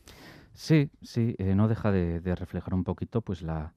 Sí, 0.53 0.89
sí, 1.01 1.35
eh, 1.37 1.55
no 1.55 1.69
deja 1.69 1.91
de, 1.91 2.19
reflejar 2.35 2.73
un 2.73 2.83
poquito 2.83 3.21
pues 3.21 3.41
la, 3.41 3.73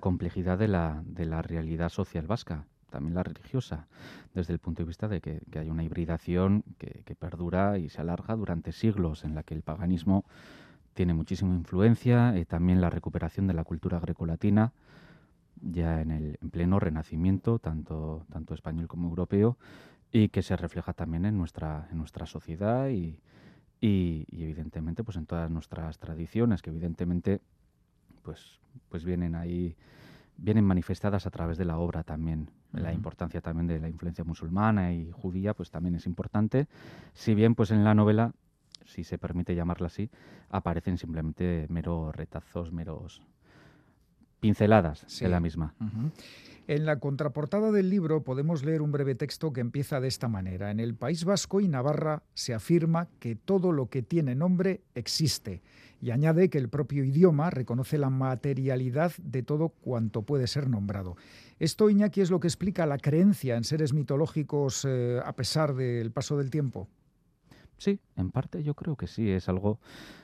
complejidad 0.00 0.58
de 0.58 0.68
la, 0.68 1.02
de 1.04 1.26
la 1.26 1.42
realidad 1.42 1.90
social 1.90 2.26
vasca 2.26 2.66
también 2.92 3.14
la 3.14 3.24
religiosa, 3.24 3.88
desde 4.34 4.52
el 4.52 4.60
punto 4.60 4.82
de 4.82 4.86
vista 4.86 5.08
de 5.08 5.20
que, 5.20 5.40
hay 5.58 5.68
una 5.70 5.82
hibridación 5.82 6.62
que, 6.78 7.16
perdura 7.16 7.78
y 7.78 7.88
se 7.88 8.00
alarga 8.00 8.36
durante 8.36 8.70
siglos, 8.72 9.24
en 9.24 9.34
la 9.34 9.42
que 9.42 9.54
el 9.54 9.62
paganismo 9.62 10.24
tiene 10.94 11.14
muchísima 11.14 11.54
influencia, 11.54 12.38
y 12.38 12.44
también 12.44 12.80
la 12.80 12.90
recuperación 12.90 13.46
de 13.48 13.54
la 13.54 13.64
cultura 13.64 13.98
grecolatina, 13.98 14.72
ya 15.60 16.00
en 16.00 16.10
el 16.10 16.38
pleno 16.50 16.78
renacimiento, 16.78 17.58
tanto, 17.58 18.26
tanto 18.30 18.54
español 18.54 18.86
como 18.86 19.08
europeo, 19.08 19.56
y 20.12 20.28
que 20.28 20.42
se 20.42 20.56
refleja 20.56 20.92
también 20.92 21.24
en 21.24 21.36
nuestra, 21.38 21.88
en 21.90 21.98
nuestra 21.98 22.26
sociedad 22.26 22.90
y, 22.90 23.18
y, 23.82 24.26
evidentemente 24.30 25.02
pues 25.02 25.16
en 25.16 25.26
todas 25.26 25.50
nuestras 25.50 25.98
tradiciones, 25.98 26.62
que 26.62 26.70
evidentemente 26.70 27.40
pues, 28.22 28.60
pues 28.88 29.04
vienen 29.04 29.34
ahí 29.34 29.76
vienen 30.36 30.64
manifestadas 30.64 31.26
a 31.26 31.30
través 31.30 31.58
de 31.58 31.64
la 31.64 31.78
obra 31.78 32.02
también. 32.02 32.50
La 32.72 32.92
importancia 32.92 33.40
también 33.40 33.66
de 33.66 33.80
la 33.80 33.88
influencia 33.88 34.24
musulmana 34.24 34.92
y 34.92 35.10
judía, 35.12 35.54
pues 35.54 35.70
también 35.70 35.94
es 35.94 36.06
importante. 36.06 36.66
Si 37.12 37.34
bien, 37.34 37.54
pues 37.54 37.70
en 37.70 37.84
la 37.84 37.94
novela, 37.94 38.32
si 38.84 39.04
se 39.04 39.18
permite 39.18 39.54
llamarla 39.54 39.88
así, 39.88 40.10
aparecen 40.50 40.98
simplemente 40.98 41.66
meros 41.68 42.14
retazos, 42.14 42.72
meros 42.72 43.22
pinceladas 44.40 45.06
de 45.20 45.28
la 45.28 45.40
misma. 45.40 45.74
En 46.68 46.86
la 46.86 47.00
contraportada 47.00 47.72
del 47.72 47.90
libro 47.90 48.22
podemos 48.22 48.64
leer 48.64 48.82
un 48.82 48.92
breve 48.92 49.16
texto 49.16 49.52
que 49.52 49.60
empieza 49.60 50.00
de 50.00 50.06
esta 50.06 50.28
manera. 50.28 50.70
En 50.70 50.78
el 50.78 50.94
País 50.94 51.24
Vasco 51.24 51.60
y 51.60 51.66
Navarra 51.66 52.22
se 52.34 52.54
afirma 52.54 53.08
que 53.18 53.34
todo 53.34 53.72
lo 53.72 53.90
que 53.90 54.02
tiene 54.02 54.36
nombre 54.36 54.82
existe 54.94 55.60
y 56.00 56.12
añade 56.12 56.50
que 56.50 56.58
el 56.58 56.68
propio 56.68 57.04
idioma 57.04 57.50
reconoce 57.50 57.98
la 57.98 58.10
materialidad 58.10 59.12
de 59.18 59.42
todo 59.42 59.70
cuanto 59.70 60.22
puede 60.22 60.46
ser 60.46 60.68
nombrado. 60.68 61.16
Esto, 61.58 61.90
Iñaki, 61.90 62.20
es 62.20 62.30
lo 62.30 62.38
que 62.38 62.48
explica 62.48 62.86
la 62.86 62.98
creencia 62.98 63.56
en 63.56 63.64
seres 63.64 63.92
mitológicos 63.92 64.84
eh, 64.84 65.20
a 65.24 65.32
pesar 65.34 65.74
del 65.74 66.12
paso 66.12 66.38
del 66.38 66.50
tiempo. 66.50 66.88
Sí, 67.78 68.00
en 68.16 68.30
parte 68.30 68.62
yo 68.62 68.74
creo 68.74 68.96
que 68.96 69.06
sí, 69.06 69.30
es 69.30 69.48
algo, 69.48 69.80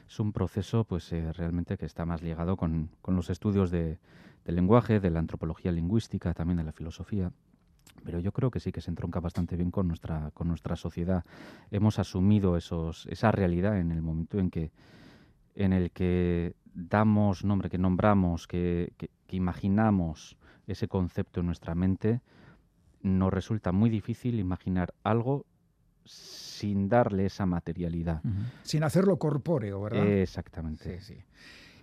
es 0.08 0.20
un 0.20 0.32
proceso 0.32 0.84
pues 0.84 1.12
eh, 1.12 1.32
realmente 1.32 1.76
que 1.76 1.86
está 1.86 2.04
más 2.04 2.22
ligado 2.22 2.56
con, 2.56 2.90
los 3.06 3.30
estudios 3.30 3.70
de, 3.70 3.98
del 4.44 4.54
lenguaje, 4.54 5.00
de 5.00 5.10
la 5.10 5.18
antropología 5.18 5.72
lingüística, 5.72 6.34
también 6.34 6.58
de 6.58 6.64
la 6.64 6.72
filosofía. 6.72 7.32
Pero 8.04 8.20
yo 8.20 8.30
creo 8.30 8.50
que 8.50 8.60
sí 8.60 8.70
que 8.70 8.80
se 8.80 8.90
entronca 8.90 9.18
bastante 9.18 9.56
bien 9.56 9.72
con 9.72 9.88
nuestra, 9.88 10.30
con 10.32 10.46
nuestra 10.46 10.76
sociedad. 10.76 11.24
Hemos 11.72 11.98
asumido 11.98 12.56
esos, 12.56 13.06
esa 13.06 13.32
realidad 13.32 13.78
en 13.78 13.90
el 13.90 14.02
momento 14.02 14.38
en 14.38 14.50
que 14.50 14.70
en 15.58 15.72
el 15.72 15.90
que 15.90 16.54
damos 16.72 17.44
nombre, 17.44 17.68
que 17.68 17.78
nombramos, 17.78 18.46
que, 18.46 18.92
imaginamos 19.30 20.36
ese 20.68 20.86
concepto 20.86 21.40
en 21.40 21.46
nuestra 21.46 21.74
mente, 21.74 22.20
nos 23.02 23.32
resulta 23.32 23.72
muy 23.72 23.90
difícil 23.90 24.38
imaginar 24.38 24.94
algo 25.02 25.46
sin 26.08 26.88
darle 26.88 27.26
esa 27.26 27.46
materialidad. 27.46 28.22
Sin 28.62 28.82
hacerlo 28.82 29.18
corpóreo, 29.18 29.82
¿verdad? 29.82 30.06
Exactamente. 30.06 31.00
Sí, 31.00 31.14
sí. 31.14 31.24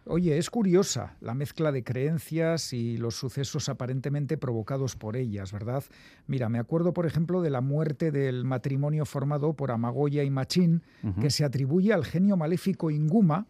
Oye, 0.07 0.37
es 0.37 0.51
curiosa 0.51 1.15
la 1.19 1.33
mezcla 1.33 1.71
de 1.71 1.83
creencias 1.83 2.73
y 2.73 2.97
los 2.97 3.15
sucesos 3.15 3.69
aparentemente 3.69 4.37
provocados 4.37 4.95
por 4.95 5.15
ellas, 5.17 5.51
¿verdad? 5.51 5.83
Mira, 6.27 6.47
me 6.47 6.59
acuerdo, 6.59 6.93
por 6.93 7.07
ejemplo, 7.07 7.41
de 7.41 7.49
la 7.49 7.61
muerte 7.61 8.11
del 8.11 8.45
matrimonio 8.45 9.05
formado 9.05 9.53
por 9.53 9.71
Amagoya 9.71 10.23
y 10.23 10.29
Machín, 10.29 10.83
que 11.19 11.31
se 11.31 11.43
atribuye 11.43 11.91
al 11.91 12.05
genio 12.05 12.37
maléfico 12.37 12.91
Inguma, 12.91 13.47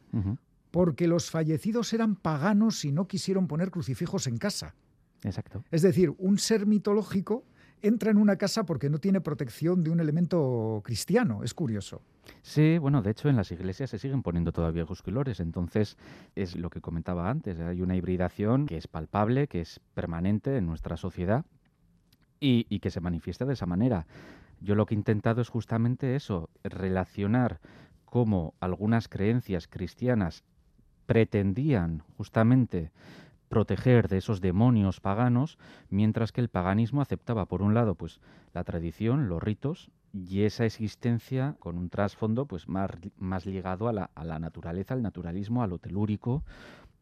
porque 0.72 1.08
los 1.08 1.30
fallecidos 1.30 1.92
eran 1.92 2.16
paganos 2.16 2.86
y 2.86 2.94
no 2.94 3.06
quisieron 3.06 3.48
poner 3.48 3.70
crucifijos 3.70 4.26
en 4.28 4.38
casa. 4.38 4.76
Exacto. 5.24 5.64
Es 5.72 5.82
decir, 5.82 6.14
un 6.18 6.38
ser 6.38 6.66
mitológico 6.66 7.44
entra 7.86 8.12
en 8.12 8.18
una 8.18 8.38
casa 8.38 8.66
porque 8.66 8.90
no 8.90 9.00
tiene 9.00 9.22
protección 9.22 9.84
de 9.84 9.92
un 9.92 10.00
elemento 10.00 10.82
cristiano. 10.84 11.44
Es 11.44 11.54
curioso. 11.54 12.02
Sí, 12.42 12.78
bueno, 12.78 13.02
de 13.02 13.12
hecho 13.12 13.30
en 13.30 13.36
las 13.36 13.52
iglesias 13.52 13.92
se 13.92 14.00
siguen 14.00 14.24
poniendo 14.24 14.52
todavía 14.52 14.86
colores, 15.04 15.40
entonces 15.40 15.98
es 16.36 16.56
lo 16.56 16.70
que 16.70 16.82
comentaba 16.82 17.30
antes, 17.30 17.60
hay 17.60 17.82
una 17.82 17.96
hibridación 17.96 18.66
que 18.66 18.78
es 18.78 18.88
palpable, 18.88 19.48
que 19.48 19.62
es 19.62 19.80
permanente 19.94 20.58
en 20.58 20.66
nuestra 20.66 20.98
sociedad 20.98 21.46
y, 22.40 22.66
y 22.70 22.80
que 22.80 22.90
se 22.90 23.02
manifiesta 23.02 23.46
de 23.46 23.54
esa 23.54 23.66
manera. 23.66 24.08
Yo 24.62 24.76
lo 24.76 24.86
que 24.86 24.96
he 24.96 24.98
intentado 24.98 25.42
es 25.42 25.50
justamente 25.50 26.16
eso, 26.16 26.50
relacionar 26.64 27.60
cómo 28.06 28.54
algunas 28.60 29.08
creencias 29.08 29.68
cristianas 29.68 30.44
pretendían 31.06 32.04
justamente 32.18 32.92
proteger 33.50 34.08
de 34.08 34.18
esos 34.18 34.42
demonios 34.42 35.00
paganos, 35.00 35.58
mientras 35.90 36.32
que 36.32 36.42
el 36.42 36.50
paganismo 36.50 37.02
aceptaba, 37.02 37.46
por 37.46 37.62
un 37.62 37.74
lado, 37.74 37.96
pues 37.96 38.20
la 38.54 38.64
tradición, 38.64 39.30
los 39.30 39.42
ritos, 39.42 39.92
y 40.14 40.44
esa 40.44 40.66
existencia 40.66 41.56
con 41.60 41.78
un 41.78 41.90
trasfondo 41.90 42.46
pues 42.46 42.70
más, 42.70 42.90
más 43.18 43.46
ligado 43.46 43.88
a 43.88 43.94
la, 43.94 44.12
a 44.16 44.24
la 44.24 44.40
naturaleza, 44.40 44.94
al 44.94 45.02
naturalismo, 45.02 45.62
a 45.62 45.68
lo 45.68 45.78
telúrico. 45.78 46.44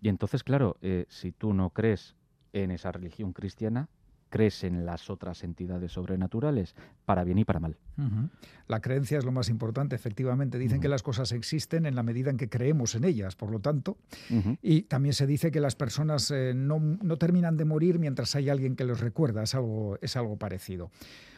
Y 0.02 0.10
entonces, 0.10 0.44
claro, 0.44 0.78
eh, 0.82 1.06
si 1.10 1.32
tú 1.32 1.54
no 1.54 1.70
crees 1.70 2.16
en 2.54 2.72
esa 2.72 2.92
religión 2.92 3.34
cristiana, 3.34 3.88
crees 4.34 4.64
en 4.64 4.84
las 4.84 5.12
otras 5.12 5.44
entidades 5.44 5.92
sobrenaturales, 5.92 6.74
para 7.06 7.24
bien 7.24 7.38
y 7.38 7.46
para 7.46 7.60
mal. 7.60 7.78
La 8.66 8.82
creencia 8.82 9.20
es 9.20 9.26
lo 9.26 9.32
más 9.32 9.48
importante, 9.48 9.96
efectivamente. 9.96 10.58
Dicen 10.58 10.82
que 10.82 10.88
las 10.88 11.04
cosas 11.04 11.32
existen 11.34 11.86
en 11.86 11.94
la 11.94 12.02
medida 12.02 12.32
en 12.32 12.38
que 12.38 12.50
creemos 12.50 12.96
en 12.96 13.04
ellas, 13.04 13.36
por 13.36 13.52
lo 13.52 13.60
tanto. 13.60 14.00
Y 14.64 14.84
también 14.84 15.14
se 15.14 15.28
dice 15.28 15.52
que 15.52 15.60
las 15.60 15.76
personas 15.76 16.32
eh, 16.32 16.54
no, 16.56 16.80
no, 16.80 17.18
terminan 17.18 17.58
de 17.58 17.66
morir 17.66 18.00
mientras 18.00 18.36
hay 18.36 18.50
alguien 18.50 18.76
que 18.76 18.86
los 18.86 19.02
recuerda, 19.02 19.44
es 19.44 19.54
algo, 19.54 20.00
es 20.02 20.18
algo 20.18 20.36
parecido. 20.36 20.90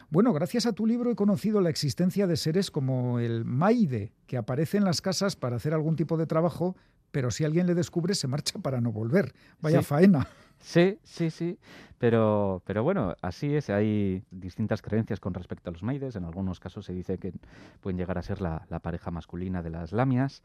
Bueno, 0.08 0.32
gracias 0.32 0.64
a 0.64 0.72
tu 0.72 0.86
libro 0.86 1.10
he 1.10 1.16
conocido 1.16 1.60
la 1.60 1.68
existencia 1.68 2.26
de 2.26 2.38
seres 2.38 2.70
como 2.70 3.18
el 3.18 3.44
Maide, 3.44 4.14
que 4.26 4.38
aparece 4.38 4.78
en 4.78 4.84
las 4.84 5.02
casas 5.02 5.36
para 5.36 5.56
hacer 5.56 5.74
algún 5.74 5.96
tipo 5.96 6.16
de 6.16 6.26
trabajo, 6.26 6.76
pero 7.10 7.30
si 7.30 7.44
alguien 7.44 7.66
le 7.66 7.74
descubre 7.74 8.14
se 8.14 8.26
marcha 8.26 8.58
para 8.58 8.80
no 8.80 8.90
volver. 8.90 9.34
Vaya 9.60 9.82
faena. 9.82 10.26
Sí, 10.58 10.98
sí, 11.02 11.30
sí. 11.30 11.58
Pero, 11.98 12.62
pero 12.66 12.82
bueno, 12.82 13.14
así 13.22 13.54
es. 13.54 13.70
Hay 13.70 14.22
distintas 14.30 14.82
creencias 14.82 15.20
con 15.20 15.32
respecto 15.34 15.70
a 15.70 15.72
los 15.72 15.82
maides. 15.82 16.16
En 16.16 16.24
algunos 16.24 16.60
casos 16.60 16.84
se 16.84 16.92
dice 16.92 17.18
que 17.18 17.32
pueden 17.80 17.96
llegar 17.96 18.18
a 18.18 18.22
ser 18.22 18.40
la, 18.40 18.66
pareja 18.82 19.10
masculina 19.10 19.62
de 19.62 19.70
las 19.70 19.92
lamias. 19.92 20.42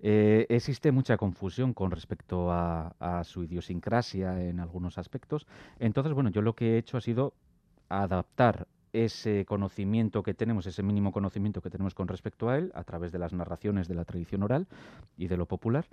Eh, 0.00 0.46
existe 0.48 0.92
mucha 0.92 1.16
confusión 1.16 1.72
con 1.72 1.90
respecto 1.90 2.50
a, 2.52 2.94
a 2.98 3.24
su 3.24 3.44
idiosincrasia 3.44 4.42
en 4.42 4.60
algunos 4.60 4.98
aspectos. 4.98 5.46
Entonces, 5.78 6.12
bueno, 6.12 6.30
yo 6.30 6.42
lo 6.42 6.54
que 6.54 6.74
he 6.74 6.78
hecho 6.78 6.98
ha 6.98 7.00
sido 7.00 7.34
adaptar 7.88 8.66
ese 8.92 9.44
conocimiento 9.44 10.22
que 10.22 10.34
tenemos, 10.34 10.66
ese 10.66 10.82
mínimo 10.82 11.12
conocimiento 11.12 11.60
que 11.60 11.70
tenemos 11.70 11.94
con 11.94 12.08
respecto 12.08 12.48
a 12.48 12.58
él, 12.58 12.72
a 12.74 12.84
través 12.84 13.12
de 13.12 13.18
las 13.18 13.32
narraciones 13.32 13.88
de 13.88 13.94
la 13.94 14.04
tradición 14.04 14.42
oral 14.42 14.66
y 15.16 15.28
de 15.28 15.36
lo 15.36 15.46
popular, 15.46 15.86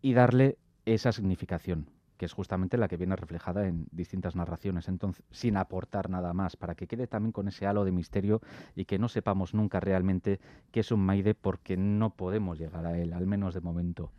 y 0.00 0.14
darle 0.14 0.58
esa 0.84 1.12
significación, 1.12 1.86
que 2.16 2.26
es 2.26 2.32
justamente 2.32 2.76
la 2.76 2.88
que 2.88 2.96
viene 2.96 3.16
reflejada 3.16 3.66
en 3.66 3.86
distintas 3.90 4.36
narraciones, 4.36 4.88
entonces, 4.88 5.24
sin 5.30 5.56
aportar 5.56 6.10
nada 6.10 6.32
más, 6.32 6.56
para 6.56 6.74
que 6.74 6.86
quede 6.86 7.06
también 7.06 7.32
con 7.32 7.48
ese 7.48 7.66
halo 7.66 7.84
de 7.84 7.92
misterio 7.92 8.40
y 8.76 8.84
que 8.84 8.98
no 8.98 9.08
sepamos 9.08 9.54
nunca 9.54 9.80
realmente 9.80 10.40
qué 10.70 10.80
es 10.80 10.92
un 10.92 11.00
Maide, 11.00 11.34
porque 11.34 11.76
no 11.76 12.10
podemos 12.10 12.58
llegar 12.58 12.86
a 12.86 12.98
él, 12.98 13.12
al 13.12 13.26
menos 13.26 13.54
de 13.54 13.60
momento. 13.60 14.10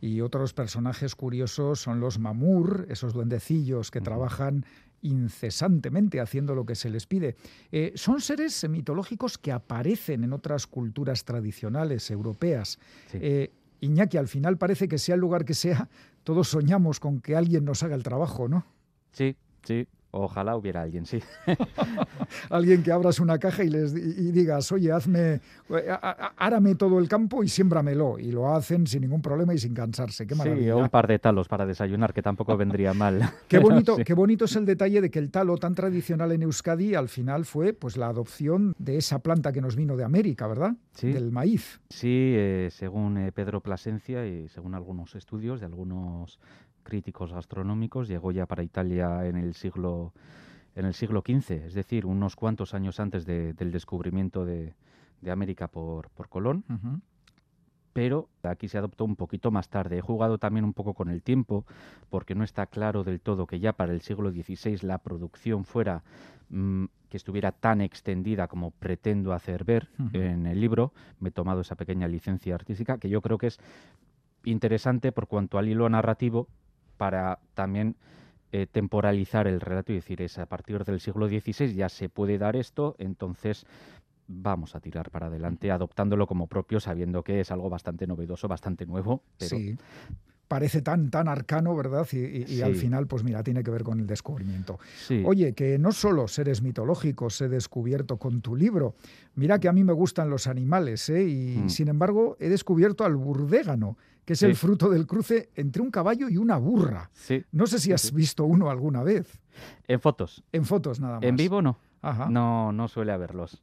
Y 0.00 0.20
otros 0.20 0.54
personajes 0.54 1.14
curiosos 1.14 1.80
son 1.80 2.00
los 2.00 2.18
mamur, 2.18 2.86
esos 2.88 3.12
duendecillos 3.12 3.90
que 3.90 4.00
trabajan 4.00 4.64
incesantemente 5.02 6.20
haciendo 6.20 6.54
lo 6.54 6.66
que 6.66 6.74
se 6.74 6.90
les 6.90 7.06
pide. 7.06 7.36
Eh, 7.72 7.92
son 7.94 8.20
seres 8.20 8.68
mitológicos 8.68 9.38
que 9.38 9.52
aparecen 9.52 10.24
en 10.24 10.32
otras 10.32 10.66
culturas 10.66 11.24
tradicionales 11.24 12.10
europeas. 12.10 12.78
Eh, 13.12 13.52
Iñaki, 13.80 14.16
al 14.16 14.28
final 14.28 14.58
parece 14.58 14.88
que 14.88 14.98
sea 14.98 15.14
el 15.14 15.20
lugar 15.20 15.44
que 15.44 15.54
sea, 15.54 15.88
todos 16.28 16.48
soñamos 16.48 17.00
con 17.00 17.22
que 17.22 17.36
alguien 17.36 17.64
nos 17.64 17.82
haga 17.82 17.94
el 17.94 18.02
trabajo, 18.02 18.48
¿no? 18.48 18.66
Sí, 19.12 19.34
sí, 19.62 19.88
Ojalá 20.10 20.56
hubiera 20.56 20.82
alguien, 20.82 21.04
sí. 21.04 21.20
alguien 22.50 22.82
que 22.82 22.90
abras 22.90 23.20
una 23.20 23.38
caja 23.38 23.62
y 23.62 23.68
les 23.68 23.94
y 23.94 24.32
digas, 24.32 24.72
oye, 24.72 24.90
hazme, 24.90 25.40
árame 26.36 26.74
todo 26.76 26.98
el 26.98 27.08
campo 27.08 27.44
y 27.44 27.48
siémbramelo. 27.48 28.18
Y 28.18 28.32
lo 28.32 28.54
hacen 28.54 28.86
sin 28.86 29.02
ningún 29.02 29.20
problema 29.20 29.52
y 29.52 29.58
sin 29.58 29.74
cansarse. 29.74 30.26
Qué 30.26 30.34
maravilla. 30.34 30.64
Sí, 30.64 30.70
o 30.70 30.78
un 30.78 30.88
par 30.88 31.06
de 31.06 31.18
talos 31.18 31.46
para 31.46 31.66
desayunar, 31.66 32.14
que 32.14 32.22
tampoco 32.22 32.56
vendría 32.56 32.94
mal. 32.94 33.20
qué 33.48 33.58
bonito, 33.58 33.96
qué 34.04 34.14
bonito 34.14 34.46
es 34.46 34.56
el 34.56 34.64
detalle 34.64 35.02
de 35.02 35.10
que 35.10 35.18
el 35.18 35.30
talo 35.30 35.58
tan 35.58 35.74
tradicional 35.74 36.32
en 36.32 36.42
Euskadi 36.42 36.94
al 36.94 37.08
final 37.10 37.44
fue 37.44 37.74
pues 37.74 37.98
la 37.98 38.06
adopción 38.06 38.74
de 38.78 38.96
esa 38.96 39.18
planta 39.18 39.52
que 39.52 39.60
nos 39.60 39.76
vino 39.76 39.94
de 39.96 40.04
América, 40.04 40.46
¿verdad? 40.46 40.74
Sí. 40.92 41.12
Del 41.12 41.30
maíz. 41.30 41.80
Sí, 41.90 42.32
eh, 42.34 42.68
según 42.72 43.18
eh, 43.18 43.32
Pedro 43.32 43.60
Plasencia 43.60 44.26
y 44.26 44.48
según 44.48 44.74
algunos 44.74 45.14
estudios 45.14 45.60
de 45.60 45.66
algunos 45.66 46.40
críticos 46.88 47.34
gastronómicos, 47.34 48.08
llegó 48.08 48.32
ya 48.32 48.46
para 48.46 48.62
Italia 48.62 49.26
en 49.26 49.36
el 49.36 49.52
siglo 49.52 50.14
en 50.74 50.86
el 50.86 50.94
siglo 50.94 51.22
XV, 51.26 51.66
es 51.66 51.74
decir, 51.74 52.06
unos 52.06 52.34
cuantos 52.36 52.72
años 52.72 53.00
antes 53.00 53.26
del 53.26 53.72
descubrimiento 53.72 54.44
de, 54.44 54.74
América 55.28 55.66
por, 55.66 56.08
por 56.10 56.28
Colón. 56.28 56.64
Pero 57.92 58.28
aquí 58.44 58.68
se 58.68 58.78
adoptó 58.78 59.04
un 59.04 59.16
poquito 59.16 59.50
más 59.50 59.68
tarde. 59.68 59.98
He 59.98 60.00
jugado 60.00 60.38
también 60.38 60.64
un 60.64 60.72
poco 60.72 60.94
con 60.94 61.08
el 61.08 61.20
tiempo, 61.20 61.66
porque 62.10 62.36
no 62.36 62.44
está 62.44 62.66
claro 62.66 63.02
del 63.02 63.20
todo 63.20 63.48
que 63.48 63.58
ya 63.58 63.72
para 63.72 63.92
el 63.92 64.02
siglo 64.02 64.30
XVI 64.30 64.78
la 64.82 64.98
producción 64.98 65.64
fuera 65.64 66.04
mm, 66.48 66.84
que 67.10 67.16
estuviera 67.16 67.50
tan 67.50 67.80
extendida 67.80 68.46
como 68.46 68.70
pretendo 68.70 69.32
hacer 69.32 69.64
ver 69.64 69.88
en 70.12 70.46
el 70.46 70.60
libro. 70.60 70.92
Me 71.18 71.30
he 71.30 71.32
tomado 71.32 71.62
esa 71.62 71.74
pequeña 71.74 72.06
licencia 72.06 72.54
artística, 72.54 72.98
que 72.98 73.08
yo 73.08 73.20
creo 73.20 73.36
que 73.36 73.48
es 73.48 73.58
interesante 74.44 75.10
por 75.10 75.26
cuanto 75.26 75.58
al 75.58 75.68
hilo 75.68 75.88
narrativo 75.88 76.46
para 76.98 77.38
también 77.54 77.96
eh, 78.52 78.66
temporalizar 78.66 79.46
el 79.46 79.60
relato 79.60 79.92
y 79.92 79.96
decir, 79.96 80.20
es 80.20 80.38
a 80.38 80.46
partir 80.46 80.84
del 80.84 81.00
siglo 81.00 81.28
XVI 81.28 81.74
ya 81.74 81.88
se 81.88 82.10
puede 82.10 82.36
dar 82.36 82.56
esto, 82.56 82.94
entonces 82.98 83.64
vamos 84.26 84.74
a 84.74 84.80
tirar 84.80 85.10
para 85.10 85.28
adelante 85.28 85.70
adoptándolo 85.70 86.26
como 86.26 86.48
propio, 86.48 86.80
sabiendo 86.80 87.24
que 87.24 87.40
es 87.40 87.50
algo 87.50 87.70
bastante 87.70 88.06
novedoso, 88.06 88.46
bastante 88.48 88.84
nuevo. 88.84 89.22
Sí 89.38 89.78
parece 90.48 90.82
tan, 90.82 91.10
tan 91.10 91.28
arcano, 91.28 91.76
¿verdad? 91.76 92.06
Y, 92.12 92.62
al 92.62 92.74
final, 92.74 93.06
pues 93.06 93.22
mira, 93.22 93.42
tiene 93.42 93.62
que 93.62 93.70
ver 93.70 93.84
con 93.84 94.00
el 94.00 94.06
descubrimiento. 94.06 94.78
Oye, 95.24 95.52
que 95.52 95.78
no 95.78 95.92
solo 95.92 96.26
seres 96.26 96.62
mitológicos 96.62 97.40
he 97.42 97.48
descubierto 97.48 98.16
con 98.16 98.40
tu 98.40 98.56
libro, 98.56 98.94
mira 99.34 99.58
que 99.60 99.68
a 99.68 99.72
mí 99.72 99.84
me 99.84 99.92
gustan 99.92 100.30
los 100.30 100.46
animales, 100.46 101.08
¿eh? 101.10 101.28
Y 101.28 101.58
mm. 101.58 101.68
sin 101.68 101.88
embargo 101.88 102.36
he 102.40 102.48
descubierto 102.48 103.04
al 103.04 103.16
burdégano, 103.16 103.96
que 104.24 104.32
es 104.32 104.42
el 104.42 104.56
fruto 104.56 104.90
del 104.90 105.06
cruce 105.06 105.50
entre 105.54 105.82
un 105.82 105.90
caballo 105.90 106.28
y 106.28 106.36
una 106.36 106.56
burra. 106.56 107.10
No 107.52 107.66
sé 107.66 107.78
si 107.78 107.92
has 107.92 108.12
visto 108.12 108.44
uno 108.44 108.70
alguna 108.70 109.02
vez. 109.02 109.40
En 109.86 110.00
fotos. 110.00 110.44
En 110.52 110.64
fotos 110.64 111.00
nada 111.00 111.16
más. 111.16 111.24
En 111.24 111.36
vivo 111.36 111.62
no. 111.62 111.78
No, 112.30 112.72
no 112.72 112.88
suele 112.88 113.12
haberlos. 113.12 113.62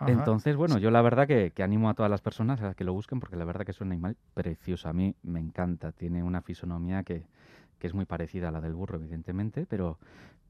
Entonces, 0.00 0.56
bueno, 0.56 0.78
yo 0.78 0.90
la 0.90 1.02
verdad 1.02 1.26
que, 1.26 1.52
animo 1.62 1.88
a 1.88 1.94
todas 1.94 2.10
las 2.10 2.20
personas 2.20 2.60
a 2.62 2.74
que 2.74 2.84
lo 2.84 2.92
busquen 2.92 3.20
porque 3.20 3.36
la 3.36 3.44
verdad 3.44 3.64
que 3.64 3.70
es 3.70 3.80
un 3.80 3.92
animal 3.92 4.16
precioso. 4.34 4.88
A 4.88 4.92
mí 4.92 5.14
me 5.22 5.40
encanta. 5.40 5.92
Tiene 5.92 6.22
una 6.22 6.42
fisonomía 6.42 7.02
que, 7.02 7.26
es 7.80 7.92
muy 7.92 8.06
parecida 8.06 8.48
a 8.48 8.50
la 8.50 8.62
del 8.62 8.72
burro, 8.72 8.96
evidentemente, 8.96 9.66
pero, 9.66 9.98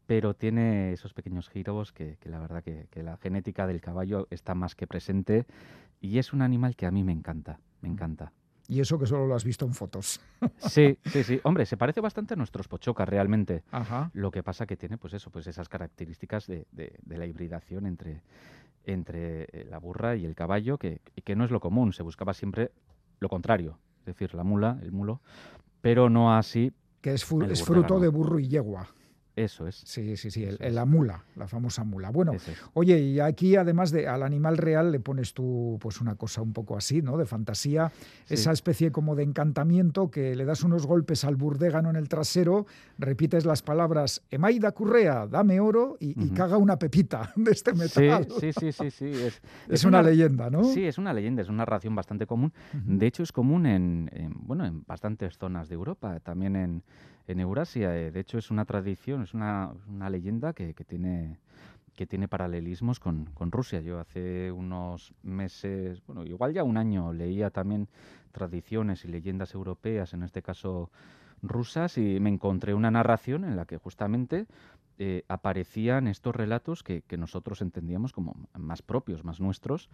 pero 0.07 0.35
tiene 0.35 0.93
esos 0.93 1.15
pequeños 1.15 1.49
giros 1.49 1.91
que, 1.91 2.17
la 2.23 2.39
verdad 2.39 2.63
que, 2.63 2.87
que, 2.93 3.03
la 3.03 3.17
genética 3.17 3.67
del 3.67 3.81
caballo 3.81 4.29
está 4.31 4.55
más 4.55 4.77
que 4.77 4.87
presente 4.87 5.45
y 6.01 6.19
es 6.19 6.33
un 6.33 6.43
animal 6.43 6.77
que 6.77 6.87
a 6.87 6.93
mí 6.93 7.03
me 7.03 7.11
encanta, 7.11 7.59
me 7.81 7.89
encanta. 7.89 8.33
Y 8.67 8.81
eso 8.81 8.99
que 8.99 9.07
solo 9.07 9.27
lo 9.27 9.35
has 9.35 9.45
visto 9.45 9.67
en 9.67 9.75
fotos. 9.75 10.21
Sí, 10.59 10.99
sí, 11.07 11.25
sí. 11.25 11.41
Hombre, 11.43 11.67
se 11.67 11.77
parece 11.77 12.01
bastante 12.01 12.35
a 12.35 12.37
nuestros 12.37 12.69
pochocas 12.69 13.09
realmente. 13.09 13.63
Ajá. 13.71 14.11
Lo 14.15 14.31
que 14.31 14.43
pasa 14.43 14.67
que 14.67 14.77
tiene, 14.77 14.99
pues 14.99 15.15
eso, 15.15 15.31
pues 15.31 15.47
esas 15.47 15.69
características 15.69 16.47
de, 16.47 16.67
de, 16.71 17.19
la 17.19 17.27
hibridación 17.27 17.87
entre, 17.87 18.23
entre 18.85 19.45
eh, 19.45 19.67
la 19.69 19.79
burra 19.79 20.17
y 20.17 20.25
el 20.25 20.35
caballo, 20.35 20.79
que, 20.79 21.01
que 21.25 21.37
no 21.37 21.45
es 21.45 21.51
lo 21.51 21.61
común. 21.61 21.93
Se 21.93 22.03
buscaba 22.03 22.35
siempre 22.35 22.71
lo 23.21 23.29
contrario, 23.29 23.79
es 24.01 24.07
decir, 24.07 24.35
la 24.35 24.45
mula, 24.45 24.79
el 24.83 24.93
mulo, 24.93 25.21
pero 25.81 26.11
no 26.11 26.37
así. 26.37 26.73
Que 27.01 27.13
es, 27.13 27.27
es 27.51 27.63
fruto 27.63 28.01
de 28.01 28.09
burro 28.09 28.39
y 28.39 28.49
yegua. 28.49 28.89
Eso 29.37 29.67
es. 29.67 29.83
Sí, 29.85 30.17
sí, 30.17 30.31
sí, 30.31 30.47
la 30.61 30.85
mula, 30.85 31.25
la 31.35 31.49
famosa 31.49 31.83
mula. 31.83 32.11
Bueno, 32.11 32.35
oye, 32.75 33.01
y 33.01 33.19
aquí 33.19 33.57
además 33.57 33.91
de 33.91 34.07
al 34.07 34.23
animal 34.23 34.57
real 34.57 34.93
le 34.93 35.01
pones 35.01 35.35
tú 35.35 35.77
pues 35.81 36.01
una 36.01 36.15
cosa 36.15 36.41
un 36.41 36.53
poco 36.53 36.77
así, 36.77 37.03
¿no? 37.03 37.17
De 37.17 37.27
fantasía, 37.27 37.91
esa 38.29 38.53
especie 38.53 38.93
como 38.93 39.17
de 39.17 39.25
encantamiento 39.25 40.09
que 40.09 40.37
le 40.37 40.45
das 40.45 40.63
unos 40.63 40.87
golpes 40.87 41.25
al 41.25 41.35
burdégano 41.35 41.91
en 41.91 41.97
el 41.97 42.09
trasero, 42.09 42.67
repites 42.99 43.45
las 43.45 43.63
palabras 43.63 44.23
Emaida 44.31 44.71
Currea, 44.71 45.27
dame 45.27 45.59
oro 45.59 45.97
y, 45.99 46.15
caga 46.31 46.57
una 46.57 46.79
pepita 46.79 47.33
de 47.37 47.51
este 47.51 47.75
metal. 47.75 48.29
Sí, 48.39 48.53
sí, 48.53 48.71
sí, 48.71 48.91
sí, 48.91 49.13
Es, 49.69 49.85
una, 49.85 50.01
leyenda, 50.01 50.49
¿no? 50.49 50.63
Sí, 50.65 50.85
es 50.85 50.97
una 50.97 51.13
leyenda, 51.13 51.43
es 51.43 51.49
una 51.49 51.59
narración 51.59 51.95
bastante 51.97 52.27
común. 52.27 52.53
De 52.73 53.07
hecho, 53.07 53.25
es 53.25 53.33
común 53.33 53.67
en, 53.67 54.11
bueno, 54.37 54.65
en 54.65 54.85
bastantes 54.87 55.37
zonas 55.39 55.69
de 55.69 55.75
Europa, 55.75 56.21
también 56.21 56.55
en 56.55 56.83
en 57.27 57.41
Eurasia. 57.41 57.97
Eh, 57.97 58.11
de 58.11 58.21
hecho, 58.21 58.39
es 58.39 58.51
una 58.51 58.65
tradición, 58.65 59.23
es 59.23 59.35
una, 59.35 59.73
una 59.89 60.11
leyenda 60.11 60.53
que, 60.53 60.75
que, 60.75 60.85
tiene 60.85 61.39
que 61.95 62.07
tiene 62.07 62.27
paralelismos 62.27 62.99
con, 62.99 63.27
con, 63.35 63.53
Rusia. 63.53 63.81
Yo 63.81 64.01
hace 64.01 64.51
unos 64.51 65.15
meses, 65.23 66.03
bueno, 66.07 66.25
igual 66.25 66.53
ya 66.53 66.65
un 66.65 66.77
año, 66.77 67.13
leía 67.13 67.51
también 67.51 67.89
tradiciones 68.33 69.05
y 69.05 69.09
leyendas 69.09 69.55
europeas, 69.55 70.13
en 70.13 70.25
este 70.25 70.43
caso 70.43 70.91
rusas, 71.41 71.99
y 71.99 72.19
me 72.21 72.31
encontré 72.31 72.75
una 72.75 72.91
narración 72.91 73.45
en 73.45 73.55
la 73.55 73.65
que 73.65 73.77
justamente 73.77 74.47
eh, 74.99 75.25
aparecían 75.29 76.07
estos 76.07 76.35
relatos 76.35 76.83
que, 76.83 77.03
que, 77.03 77.17
nosotros 77.17 77.63
entendíamos 77.63 78.13
como 78.13 78.35
más 78.57 78.83
propios, 78.83 79.25
más 79.25 79.41
nuestros, 79.41 79.91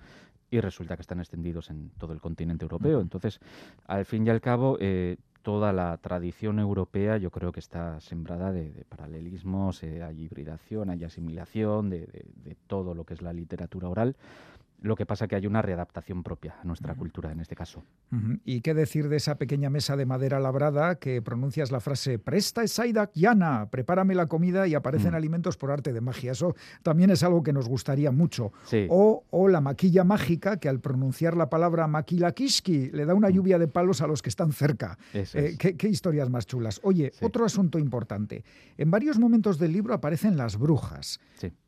y 0.51 0.61
resulta 0.61 0.97
que 0.97 1.03
están 1.03 1.21
extendidos 1.21 1.71
en 1.71 1.90
todo 1.99 2.12
el 2.12 2.21
continente 2.21 2.64
europeo. 2.64 3.01
Entonces, 3.01 3.40
al 3.87 4.05
fin 4.05 4.27
y 4.27 4.31
al 4.31 4.40
cabo, 4.40 4.77
eh, 4.81 5.16
toda 5.42 5.72
la 5.72 5.96
tradición 5.98 6.59
europea 6.59 7.16
yo 7.16 7.31
creo 7.31 7.53
que 7.53 7.61
está 7.61 8.00
sembrada 8.00 8.53
de, 8.53 8.85
paralelismos, 8.88 9.83
eh, 9.83 10.03
hay 10.03 10.22
hibridación, 10.22 10.90
hay 10.90 11.05
asimilación 11.05 11.90
de, 11.90 12.07
de, 12.07 12.57
todo 12.66 12.94
lo 12.94 13.05
que 13.05 13.14
es 13.14 13.22
la 13.22 13.33
literatura 13.33 13.88
oral 13.88 14.16
lo 14.83 14.97
que 14.97 15.07
pasa 15.07 15.29
que 15.29 15.37
hay 15.37 15.47
una 15.47 15.62
readaptación 15.62 16.23
propia 16.23 16.57
a 16.61 16.64
nuestra 16.64 16.95
cultura 16.95 17.31
en 17.33 17.40
este 17.40 17.55
caso. 17.55 17.83
¿Y 18.45 18.61
qué 18.61 18.75
decir 18.75 19.09
de 19.09 19.16
esa 19.16 19.37
pequeña 19.37 19.71
mesa 19.71 19.97
de 19.97 20.07
madera 20.07 20.40
labrada 20.40 20.97
que 20.97 21.23
pronuncias 21.23 21.71
la 21.71 21.81
frase 21.81 22.19
Presta 22.19 22.66
Saidak 22.66 23.12
Yana, 23.14 23.69
prepárame 23.71 24.14
la 24.14 24.27
comida 24.27 24.66
y 24.66 24.75
aparecen 24.75 25.14
alimentos 25.14 25.57
por 25.57 25.71
arte 25.71 25.93
de 25.93 26.01
magia? 26.01 26.33
Eso 26.33 26.55
también 26.83 27.11
es 27.11 27.23
algo 27.23 27.43
que 27.43 27.53
nos 27.53 27.69
gustaría 27.69 28.11
mucho. 28.11 28.53
O, 28.88 29.49
la 29.51 29.61
maquilla 29.61 30.05
mágica 30.05 30.59
que 30.59 30.69
al 30.69 30.81
pronunciar 30.81 31.37
la 31.37 31.51
palabra 31.51 31.88
maquilakiski 31.88 32.91
le 32.93 33.05
da 33.05 33.14
una 33.14 33.31
lluvia 33.31 33.59
de 33.59 33.66
palos 33.66 34.01
a 34.01 34.07
los 34.07 34.22
que 34.22 34.28
están 34.28 34.53
cerca. 34.53 34.97
Eh, 35.12 35.57
¿qué, 35.59 35.89
historias 35.89 36.31
más 36.31 36.47
chulas. 36.47 36.81
Oye, 36.85 37.12
otro 37.20 37.45
asunto 37.45 37.78
importante. 37.78 38.45
En 38.78 38.91
varios 38.91 39.18
momentos 39.18 39.59
del 39.59 39.72
libro 39.72 39.93
aparecen 39.93 40.37
las 40.37 40.57
brujas. 40.57 41.20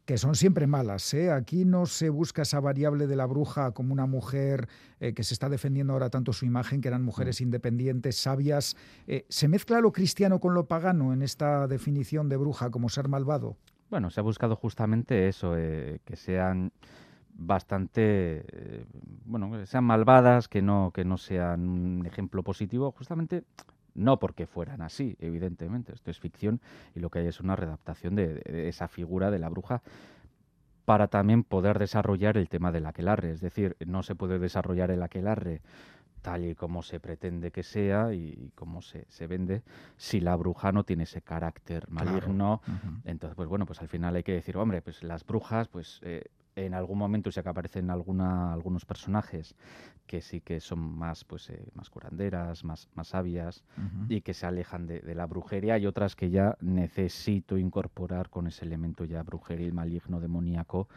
Que 0.04 0.18
son 0.18 0.34
siempre 0.34 0.66
malas. 0.66 1.14
¿eh? 1.14 1.30
Aquí 1.30 1.64
no 1.64 1.86
se 1.86 2.10
busca 2.10 2.42
esa 2.42 2.60
variable 2.60 3.06
de 3.06 3.16
la 3.16 3.26
bruja 3.26 3.72
como 3.72 3.92
una 3.92 4.06
mujer 4.06 4.68
eh, 5.00 5.14
que 5.14 5.22
se 5.22 5.34
está 5.34 5.48
defendiendo 5.48 5.92
ahora 5.92 6.10
tanto 6.10 6.32
su 6.32 6.44
imagen, 6.44 6.80
que 6.80 6.88
eran 6.88 7.04
mujeres 7.04 7.40
mm. 7.40 7.44
independientes, 7.44 8.16
sabias. 8.16 8.76
Eh, 9.06 9.24
¿Se 9.28 9.48
mezcla 9.48 9.80
lo 9.80 9.92
cristiano 9.92 10.40
con 10.40 10.54
lo 10.54 10.66
pagano 10.66 11.12
en 11.12 11.22
esta 11.22 11.66
definición 11.68 12.28
de 12.28 12.36
bruja 12.36 12.70
como 12.70 12.88
ser 12.88 13.08
malvado? 13.08 13.56
Bueno, 13.90 14.10
se 14.10 14.20
ha 14.20 14.22
buscado 14.22 14.56
justamente 14.56 15.28
eso, 15.28 15.52
que 15.52 16.16
sean 16.16 16.72
bastante, 17.34 18.86
bueno, 19.26 19.52
que 19.52 19.66
sean 19.66 19.84
malvadas, 19.84 20.48
que 20.48 20.62
no, 20.62 20.92
que 20.94 21.04
no 21.04 21.18
sean 21.18 21.68
un 21.68 22.06
ejemplo 22.06 22.42
positivo, 22.42 22.90
justamente 22.92 23.44
no 23.94 24.18
porque 24.18 24.46
fueran 24.46 24.82
así, 24.82 25.16
evidentemente. 25.20 25.92
Esto 25.92 26.10
es 26.10 26.18
ficción 26.18 26.60
y 26.94 27.00
lo 27.00 27.10
que 27.10 27.20
hay 27.20 27.26
es 27.26 27.40
una 27.40 27.56
readaptación 27.56 28.14
de, 28.14 28.42
esa 28.68 28.88
figura 28.88 29.30
de 29.30 29.38
la 29.38 29.48
bruja 29.48 29.82
para 30.84 31.08
también 31.08 31.44
poder 31.44 31.78
desarrollar 31.78 32.36
el 32.36 32.48
tema 32.48 32.72
del 32.72 32.86
aquelarre. 32.86 33.30
Es 33.30 33.40
decir, 33.40 33.76
no 33.86 34.02
se 34.02 34.14
puede 34.14 34.38
desarrollar 34.38 34.90
el 34.90 35.02
aquelarre 35.02 35.62
tal 36.22 36.44
y 36.44 36.54
como 36.54 36.82
se 36.82 37.00
pretende 37.00 37.50
que 37.50 37.64
sea 37.64 38.14
y 38.14 38.52
como 38.54 38.80
se, 38.80 39.06
se 39.08 39.26
vende, 39.26 39.62
si 39.96 40.20
la 40.20 40.36
bruja 40.36 40.70
no 40.70 40.84
tiene 40.84 41.02
ese 41.02 41.20
carácter 41.20 41.90
maligno. 41.90 42.62
Entonces, 43.04 43.34
pues 43.34 43.48
bueno, 43.48 43.66
pues 43.66 43.80
al 43.80 43.88
final 43.88 44.14
hay 44.14 44.22
que 44.22 44.32
decir, 44.32 44.56
hombre, 44.56 44.82
pues 44.82 45.02
las 45.02 45.26
brujas, 45.26 45.66
pues 45.66 46.00
eh, 46.02 46.24
en 46.54 46.74
algún 46.74 46.98
momento 46.98 47.30
sí 47.30 47.40
que 47.42 47.48
aparecen 47.48 47.90
alguna, 47.90 48.52
algunos 48.52 48.84
personajes 48.84 49.54
que 50.06 50.20
sí 50.20 50.40
que 50.40 50.60
son 50.60 50.80
más 50.80 51.24
pues 51.24 51.48
eh, 51.50 51.64
más 51.74 51.88
curanderas, 51.88 52.64
más, 52.64 52.88
más 52.94 53.08
sabias 53.08 53.64
y 54.08 54.20
que 54.20 54.34
se 54.34 54.46
alejan 54.46 54.86
de, 54.86 55.14
la 55.14 55.26
brujería 55.26 55.78
y 55.78 55.86
otras 55.86 56.16
que 56.16 56.30
ya 56.30 56.56
necesito 56.60 57.56
incorporar 57.56 58.28
con 58.28 58.46
ese 58.46 58.64
elemento 58.64 59.04
ya 59.04 59.22
brujeril, 59.22 59.72
maligno, 59.72 60.20
demoníaco 60.20 60.88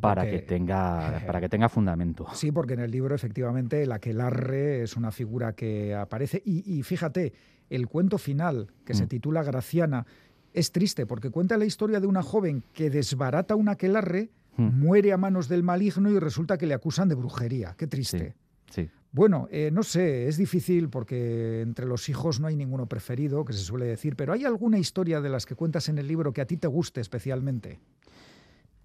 para 0.00 0.28
que 0.28 0.40
tenga 0.40 1.22
para 1.26 1.40
que 1.40 1.48
tenga 1.48 1.68
fundamento. 1.68 2.26
Sí, 2.34 2.52
porque 2.52 2.74
en 2.74 2.80
el 2.80 2.90
libro 2.90 3.14
efectivamente 3.14 3.82
el 3.82 3.92
aquelarre 3.92 4.82
es 4.82 4.96
una 4.96 5.10
figura 5.10 5.54
que 5.54 5.94
aparece 5.94 6.42
y, 6.44 6.82
fíjate, 6.82 7.32
el 7.70 7.86
cuento 7.86 8.18
final 8.18 8.72
que 8.84 8.94
se 8.94 9.04
mm. 9.04 9.08
titula 9.08 9.42
Graciana 9.42 10.06
es 10.52 10.72
triste 10.72 11.06
porque 11.06 11.30
cuenta 11.30 11.56
la 11.56 11.64
historia 11.64 12.00
de 12.00 12.06
una 12.06 12.22
joven 12.22 12.64
que 12.72 12.90
desbarata 12.90 13.54
un 13.54 13.68
aquelarre 13.68 14.30
Muere 14.60 15.12
a 15.12 15.16
manos 15.16 15.48
del 15.48 15.62
maligno 15.62 16.10
y 16.10 16.18
resulta 16.18 16.58
que 16.58 16.66
le 16.66 16.74
acusan 16.74 17.08
de 17.08 17.14
brujería. 17.14 17.74
Qué 17.76 17.86
triste. 17.86 18.34
Sí. 18.70 18.88
Bueno, 19.12 19.48
eh, 19.50 19.70
no 19.72 19.82
sé, 19.82 20.28
es 20.28 20.36
difícil 20.36 20.88
porque 20.88 21.62
entre 21.62 21.86
los 21.86 22.08
hijos 22.08 22.38
no 22.38 22.46
hay 22.46 22.54
ninguno 22.54 22.86
preferido, 22.86 23.44
que 23.44 23.52
se 23.52 23.58
suele 23.58 23.86
decir, 23.86 24.14
pero 24.14 24.32
¿hay 24.32 24.44
alguna 24.44 24.78
historia 24.78 25.20
de 25.20 25.28
las 25.28 25.46
que 25.46 25.56
cuentas 25.56 25.88
en 25.88 25.98
el 25.98 26.06
libro 26.06 26.32
que 26.32 26.40
a 26.40 26.46
ti 26.46 26.56
te 26.56 26.68
guste 26.68 27.00
especialmente? 27.00 27.80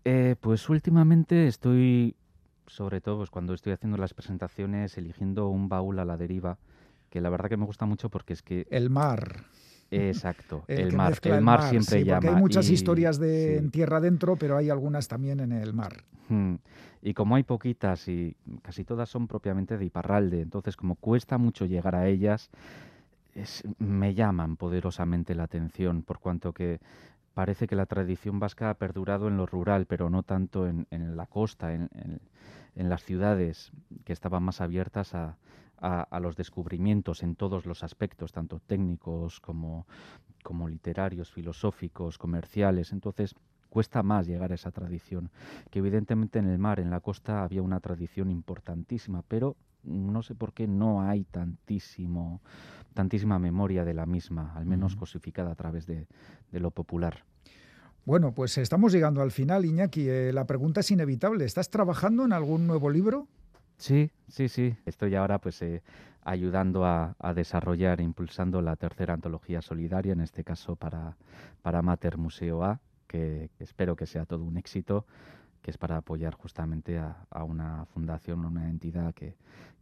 Eh, 0.04 0.36
pues 0.40 0.68
últimamente 0.68 1.48
estoy, 1.48 2.16
sobre 2.66 3.02
todo 3.02 3.18
pues 3.18 3.30
cuando 3.30 3.54
estoy 3.54 3.74
haciendo 3.74 3.98
las 3.98 4.16
presentaciones, 4.16 4.98
eligiendo 4.98 5.50
un 5.50 5.70
baúl 5.70 6.00
a 6.00 6.06
la 6.06 6.18
deriva, 6.18 6.58
que 7.12 7.22
la 7.22 7.30
verdad 7.30 7.50
que 7.50 7.58
me 7.58 7.66
gusta 7.66 7.86
mucho 7.86 8.10
porque 8.10 8.34
es 8.34 8.42
que... 8.42 8.66
El 8.72 8.90
mar. 8.90 9.46
Exacto, 9.96 10.64
el, 10.68 10.94
mar, 10.94 11.18
el, 11.22 11.42
mar, 11.42 11.70
siempre 11.70 12.04
llama. 12.04 12.22
Porque 12.22 12.36
hay 12.36 12.42
muchas 12.42 12.70
historias 12.70 13.20
de 13.20 13.58
en 13.58 13.72
tierra 13.72 13.98
adentro, 13.98 14.36
pero 14.36 14.58
hay 14.58 14.70
algunas 14.70 15.08
también 15.08 15.40
en 15.40 15.52
el 15.52 15.74
mar. 15.74 16.04
Y 17.02 17.14
como 17.14 17.36
hay 17.36 17.44
poquitas 17.44 18.08
y 18.08 18.36
casi 18.64 18.84
todas 18.84 19.10
son 19.10 19.28
propiamente 19.28 19.78
de 19.78 19.86
Iparralde, 19.86 20.42
entonces 20.42 20.76
como 20.76 20.96
cuesta 20.96 21.38
mucho 21.38 21.66
llegar 21.66 21.96
a 21.96 22.08
ellas, 22.08 22.50
me 23.80 24.14
llaman 24.14 24.56
poderosamente 24.56 25.36
la 25.36 25.44
atención, 25.44 26.02
por 26.02 26.20
cuanto 26.20 26.54
que 26.54 26.80
parece 27.34 27.68
que 27.68 27.76
la 27.76 27.86
tradición 27.86 28.40
vasca 28.40 28.70
ha 28.70 28.74
perdurado 28.76 29.28
en 29.28 29.38
lo 29.38 29.46
rural, 29.46 29.86
pero 29.86 30.10
no 30.10 30.24
tanto 30.24 30.68
en, 30.68 30.88
la 31.16 31.28
costa, 31.28 31.74
en, 31.74 31.90
en, 32.76 32.90
las 32.90 33.04
ciudades 33.04 33.72
que 34.06 34.14
estaban 34.14 34.42
más 34.42 34.62
abiertas 34.62 35.14
a, 35.14 35.38
a, 35.78 36.20
los 36.20 36.36
descubrimientos 36.36 37.24
en 37.24 37.36
todos 37.36 37.66
los 37.66 37.84
aspectos, 37.84 38.32
tanto 38.32 38.60
técnicos 38.60 39.40
como, 39.40 39.86
como 40.44 40.68
literarios, 40.68 41.32
filosóficos, 41.32 42.18
comerciales. 42.18 42.92
Entonces, 42.92 43.36
cuesta 43.70 44.04
más 44.04 44.26
llegar 44.26 44.52
a 44.52 44.56
esa 44.56 44.72
tradición, 44.72 45.30
que 45.70 45.80
evidentemente 45.80 46.40
en 46.40 46.48
el 46.48 46.60
mar, 46.60 46.80
en 46.80 46.90
la 46.90 47.02
costa, 47.02 47.44
había 47.44 47.62
una 47.62 47.80
tradición 47.80 48.32
importantísima, 48.32 49.22
pero 49.28 49.58
no 49.84 50.24
sé 50.24 50.36
por 50.36 50.54
qué 50.54 50.68
no 50.68 51.02
hay 51.02 51.26
tantísimo, 51.26 52.42
tantísima 52.94 53.40
memoria 53.40 53.86
de 53.86 53.94
la 53.94 54.06
misma, 54.06 54.54
al 54.56 54.66
menos 54.66 54.96
cosificada 54.96 55.52
a 55.52 55.56
través 55.56 55.86
de, 55.86 56.08
lo 56.52 56.72
popular. 56.72 57.24
Bueno, 58.06 58.34
pues 58.34 58.58
estamos 58.58 58.94
llegando 58.94 59.22
al 59.22 59.32
final, 59.32 59.66
Iñaki. 59.66 60.08
Eh, 60.08 60.32
la 60.32 60.46
pregunta 60.46 60.80
es 60.80 60.92
inevitable. 60.92 61.44
¿Estás 61.44 61.70
trabajando 61.70 62.24
en 62.24 62.34
algún 62.34 62.68
nuevo 62.68 62.90
libro? 62.90 63.28
Sí, 63.78 64.12
sí, 64.28 64.48
sí. 64.48 64.76
Estoy 64.86 65.16
ahora 65.16 65.40
pues 65.40 65.62
eh, 65.62 65.84
ayudando 66.22 66.86
a, 66.86 67.16
desarrollar 67.36 68.00
e 68.00 68.04
impulsando 68.04 68.62
la 68.62 68.76
tercera 68.76 69.14
antología 69.14 69.62
solidaria, 69.62 70.14
en 70.14 70.22
este 70.22 70.44
caso 70.44 70.76
para, 70.76 71.18
para 71.62 71.82
Mater 71.82 72.18
Museo 72.18 72.64
A, 72.64 72.80
que 73.08 73.50
espero 73.60 73.96
que 73.96 74.06
sea 74.06 74.26
todo 74.26 74.44
un 74.44 74.58
éxito, 74.58 75.06
que 75.62 75.72
es 75.72 75.78
para 75.78 75.98
apoyar 75.98 76.34
justamente 76.36 77.00
a, 77.00 77.44
una 77.44 77.86
fundación, 77.86 78.46
una 78.46 78.70
entidad 78.70 79.14
que, 79.14 79.36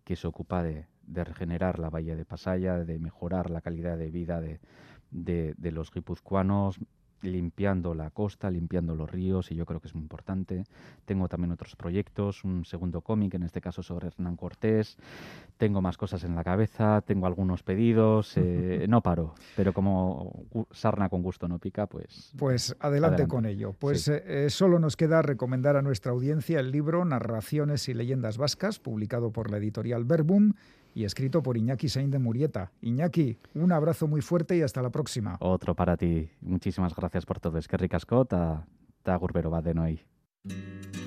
que 0.04 0.16
se 0.16 0.28
ocupa 0.28 0.64
de, 0.64 0.88
regenerar 1.08 1.80
la 1.80 1.90
bahía 1.90 2.16
de 2.16 2.26
Pasaya, 2.26 2.78
de 2.78 2.98
mejorar 2.98 3.50
la 3.50 3.62
calidad 3.62 3.98
de 3.98 4.10
vida 4.10 4.40
de, 4.40 4.60
de, 5.12 5.54
de 5.58 5.72
los 5.72 5.92
guipuzcoanos, 5.92 6.80
limpiando 7.24 7.94
la 7.94 8.10
costa, 8.10 8.52
limpiando 8.52 8.96
los 8.96 9.10
ríos, 9.10 9.52
y 9.52 9.56
yo 9.56 9.66
creo 9.66 9.80
que 9.80 9.88
es 9.88 9.96
muy 9.96 10.04
importante. 10.04 10.64
Tengo 11.06 11.28
también 11.28 11.52
otros 11.52 11.76
proyectos, 11.76 12.44
un 12.44 12.66
segundo 12.66 13.02
cómic, 13.02 13.34
en 13.34 13.44
este 13.44 13.62
caso 13.62 13.82
sobre 13.82 14.08
Hernán 14.08 14.36
Cortés. 14.36 14.98
Tengo 15.58 15.82
más 15.82 15.98
cosas 15.98 16.24
en 16.24 16.36
la 16.36 16.44
cabeza, 16.44 17.02
tengo 17.02 17.26
algunos 17.26 17.64
pedidos, 17.64 18.38
eh, 18.38 18.86
no 18.90 19.02
paro, 19.02 19.36
pero 19.56 19.74
como 19.74 20.46
sarna 20.72 21.10
con 21.10 21.22
gusto 21.22 21.48
no 21.48 21.60
pica, 21.60 21.88
pues... 21.88 22.34
Pues 22.38 22.76
adelante, 22.80 23.28
con 23.28 23.46
ello. 23.46 23.74
Pues 23.74 24.08
eh, 24.08 24.24
eh, 24.26 24.50
solo 24.50 24.80
nos 24.80 24.96
queda 24.96 25.22
recomendar 25.22 25.78
a 25.78 25.82
nuestra 25.82 26.12
audiencia 26.12 26.60
el 26.60 26.72
libro 26.72 27.06
Narraciones 27.06 27.88
y 27.90 27.94
Leyendas 27.94 28.38
Vascas, 28.38 28.80
publicado 28.80 29.32
por 29.32 29.50
la 29.50 29.58
editorial 29.58 30.04
Verbum 30.04 30.54
y 30.94 31.06
escrito 31.06 31.42
por 31.42 31.58
Iñaki 31.58 31.90
Sain 31.90 32.12
de 32.12 32.20
Murieta. 32.20 32.72
Iñaki, 32.82 33.38
un 33.54 33.72
abrazo 33.72 34.08
muy 34.08 34.22
fuerte 34.22 34.58
y 34.58 34.62
hasta 34.62 34.82
la 34.82 34.92
próxima. 34.92 35.38
Otro 35.40 35.76
para 35.76 35.98
ti. 35.98 36.30
Muchísimas 36.42 36.96
gracias 36.96 37.26
por 37.26 37.40
todo. 37.40 37.58
Es 37.58 37.68
que 37.68 37.78
ricasco 37.78 38.26
ta, 38.26 38.68
ta 39.04 39.16
gurbero 39.16 39.52
va 39.52 39.62
de 39.62 39.74
noi. 39.74 41.03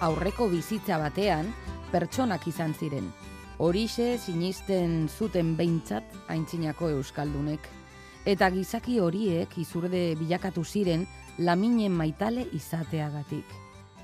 Aurreko 0.00 0.48
bizitza 0.52 0.98
batean 1.00 1.48
pertsonak 1.92 2.46
izan 2.50 2.74
ziren. 2.74 3.08
Horixe 3.58 4.18
sinisten 4.18 5.06
zuten 5.08 5.54
behintzat 5.56 6.04
aintzinako 6.28 6.90
euskaldunek. 6.98 7.68
Eta 8.26 8.50
gizaki 8.50 8.98
horiek 9.00 9.54
izurde 9.58 10.14
bilakatu 10.18 10.64
ziren 10.64 11.06
laminen 11.38 11.92
maitale 11.92 12.46
izateagatik. 12.52 13.46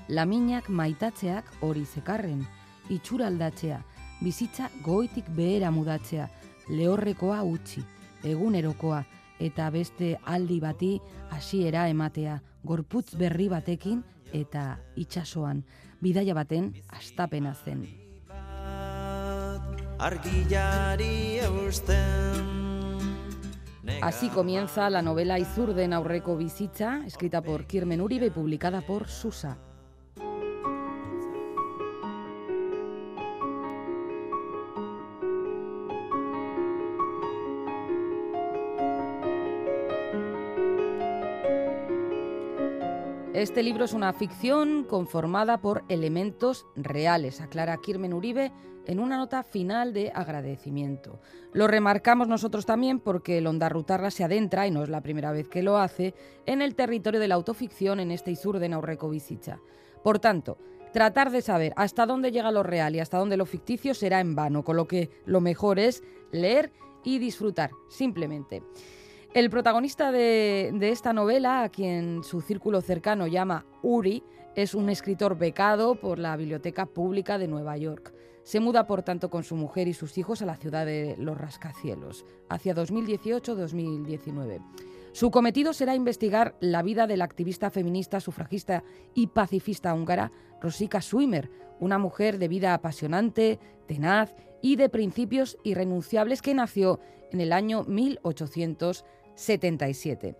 Laminak 0.09 0.69
maitatzeak 0.69 1.51
hori 1.61 1.85
zekarren, 1.85 2.41
itxuraldatzea, 2.89 3.81
bizitza 4.21 4.69
goitik 4.83 5.29
behera 5.35 5.69
mudatzea, 5.71 6.27
lehorrekoa 6.69 7.43
utzi, 7.43 7.83
egunerokoa, 8.23 9.03
eta 9.39 9.69
beste 9.69 10.15
aldi 10.25 10.59
bati 10.63 10.91
hasiera 11.31 11.87
ematea, 11.91 12.39
gorputz 12.63 13.13
berri 13.19 13.49
batekin 13.51 14.03
eta 14.33 14.79
itsasoan 14.95 15.63
bidaia 16.01 16.33
baten 16.33 16.73
astapena 16.89 17.53
zen. 17.53 17.87
Así 24.01 24.29
comienza 24.29 24.89
la 24.89 25.01
novela 25.01 25.39
Izurden 25.39 25.93
aurreko 25.93 26.35
bizitza, 26.35 27.03
escrita 27.05 27.41
por 27.41 27.65
Kirmen 27.67 28.01
Uribe 28.01 28.25
y 28.25 28.31
publicada 28.31 28.81
por 28.81 29.07
Susa. 29.07 29.57
Este 43.43 43.61
libro 43.61 43.83
es 43.83 43.91
una 43.91 44.13
ficción 44.13 44.85
conformada 44.85 45.57
por 45.57 45.83
elementos 45.89 46.65
reales, 46.77 47.41
aclara 47.41 47.75
Kirmen 47.75 48.13
Uribe 48.13 48.53
en 48.85 49.01
una 49.01 49.17
nota 49.17 49.43
final 49.43 49.91
de 49.91 50.13
agradecimiento. 50.15 51.19
Lo 51.51 51.67
remarcamos 51.67 52.29
nosotros 52.29 52.65
también 52.65 53.01
porque 53.01 53.39
el 53.39 53.47
Ondarrutarra 53.47 54.11
se 54.11 54.23
adentra, 54.23 54.65
y 54.65 54.71
no 54.71 54.81
es 54.81 54.87
la 54.87 55.01
primera 55.01 55.33
vez 55.33 55.49
que 55.49 55.61
lo 55.61 55.77
hace, 55.77 56.15
en 56.45 56.61
el 56.61 56.73
territorio 56.73 57.19
de 57.19 57.27
la 57.27 57.35
autoficción 57.35 57.99
en 57.99 58.11
este 58.11 58.31
Isur 58.31 58.59
de 58.59 58.69
Naurreco 58.69 59.09
Visicha. 59.09 59.59
Por 60.05 60.19
tanto, 60.19 60.57
tratar 60.93 61.29
de 61.29 61.41
saber 61.41 61.73
hasta 61.75 62.05
dónde 62.05 62.31
llega 62.31 62.49
lo 62.49 62.63
real 62.63 62.95
y 62.95 63.01
hasta 63.01 63.17
dónde 63.17 63.35
lo 63.35 63.45
ficticio 63.45 63.93
será 63.93 64.21
en 64.21 64.35
vano, 64.35 64.63
con 64.63 64.77
lo 64.77 64.87
que 64.87 65.09
lo 65.25 65.41
mejor 65.41 65.79
es 65.79 66.01
leer 66.31 66.71
y 67.03 67.19
disfrutar, 67.19 67.71
simplemente. 67.89 68.63
El 69.33 69.49
protagonista 69.49 70.11
de, 70.11 70.71
esta 70.91 71.11
novela, 71.11 71.63
a 71.63 71.69
quien 71.69 72.23
su 72.23 72.41
círculo 72.41 72.81
cercano 72.81 73.25
llama 73.25 73.65
Uri, 73.81 74.21
es 74.55 74.75
un 74.75 74.89
escritor 74.89 75.39
becado 75.39 75.95
por 75.95 76.19
la 76.19 76.37
Biblioteca 76.37 76.85
Pública 76.85 77.39
de 77.39 77.47
Nueva 77.47 77.75
York. 77.75 78.13
Se 78.43 78.59
muda, 78.59 78.85
por 78.85 79.01
tanto, 79.01 79.31
con 79.31 79.43
su 79.43 79.55
mujer 79.55 79.87
y 79.87 79.95
sus 79.95 80.19
hijos 80.19 80.43
a 80.43 80.45
la 80.45 80.55
ciudad 80.55 80.85
de 80.85 81.15
Los 81.17 81.35
Rascacielos, 81.35 82.27
hacia 82.47 82.75
2018-2019. 82.75 84.61
Su 85.13 85.31
cometido 85.31 85.73
será 85.73 85.95
investigar 85.95 86.55
la 86.59 86.83
vida 86.83 87.07
de 87.07 87.17
la 87.17 87.25
activista 87.25 87.71
feminista, 87.71 88.19
sufragista 88.19 88.83
y 89.15 89.27
pacifista 89.27 89.95
húngara 89.95 90.31
Rosika 90.61 91.01
Swimmer, 91.01 91.49
una 91.79 91.97
mujer 91.97 92.37
de 92.37 92.49
vida 92.49 92.75
apasionante, 92.75 93.59
tenaz 93.87 94.35
y 94.61 94.75
de 94.75 94.89
principios 94.89 95.57
irrenunciables 95.63 96.43
que 96.43 96.53
nació 96.53 96.99
en 97.31 97.41
el 97.41 97.51
año 97.51 97.83
1800 97.85 99.03
77. 99.35 100.35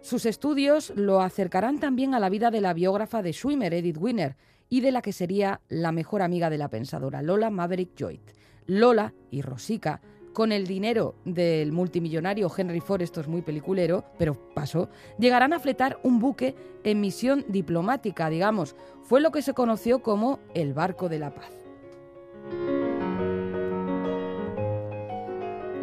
Sus 0.00 0.26
estudios 0.26 0.92
lo 0.96 1.20
acercarán 1.20 1.78
también 1.78 2.14
a 2.14 2.20
la 2.20 2.28
vida 2.28 2.50
de 2.50 2.60
la 2.60 2.74
biógrafa 2.74 3.22
de 3.22 3.32
Schwimmer, 3.32 3.72
Edith 3.72 3.98
Wiener, 3.98 4.36
y 4.68 4.80
de 4.80 4.90
la 4.90 5.02
que 5.02 5.12
sería 5.12 5.60
la 5.68 5.92
mejor 5.92 6.22
amiga 6.22 6.50
de 6.50 6.58
la 6.58 6.68
pensadora, 6.68 7.22
Lola 7.22 7.50
Maverick 7.50 7.90
Joyt. 7.96 8.32
Lola 8.66 9.12
y 9.30 9.42
Rosica, 9.42 10.00
con 10.32 10.50
el 10.50 10.66
dinero 10.66 11.14
del 11.24 11.72
multimillonario 11.72 12.50
Henry 12.56 12.80
Ford, 12.80 13.02
esto 13.02 13.20
es 13.20 13.28
muy 13.28 13.42
peliculero, 13.42 14.04
pero 14.18 14.34
pasó, 14.54 14.88
llegarán 15.18 15.52
a 15.52 15.60
fletar 15.60 15.98
un 16.02 16.18
buque 16.18 16.54
en 16.84 17.00
misión 17.00 17.44
diplomática, 17.48 18.30
digamos. 18.30 18.74
Fue 19.02 19.20
lo 19.20 19.30
que 19.30 19.42
se 19.42 19.52
conoció 19.52 20.02
como 20.02 20.40
el 20.54 20.72
Barco 20.72 21.08
de 21.08 21.18
la 21.18 21.34
Paz. 21.34 21.52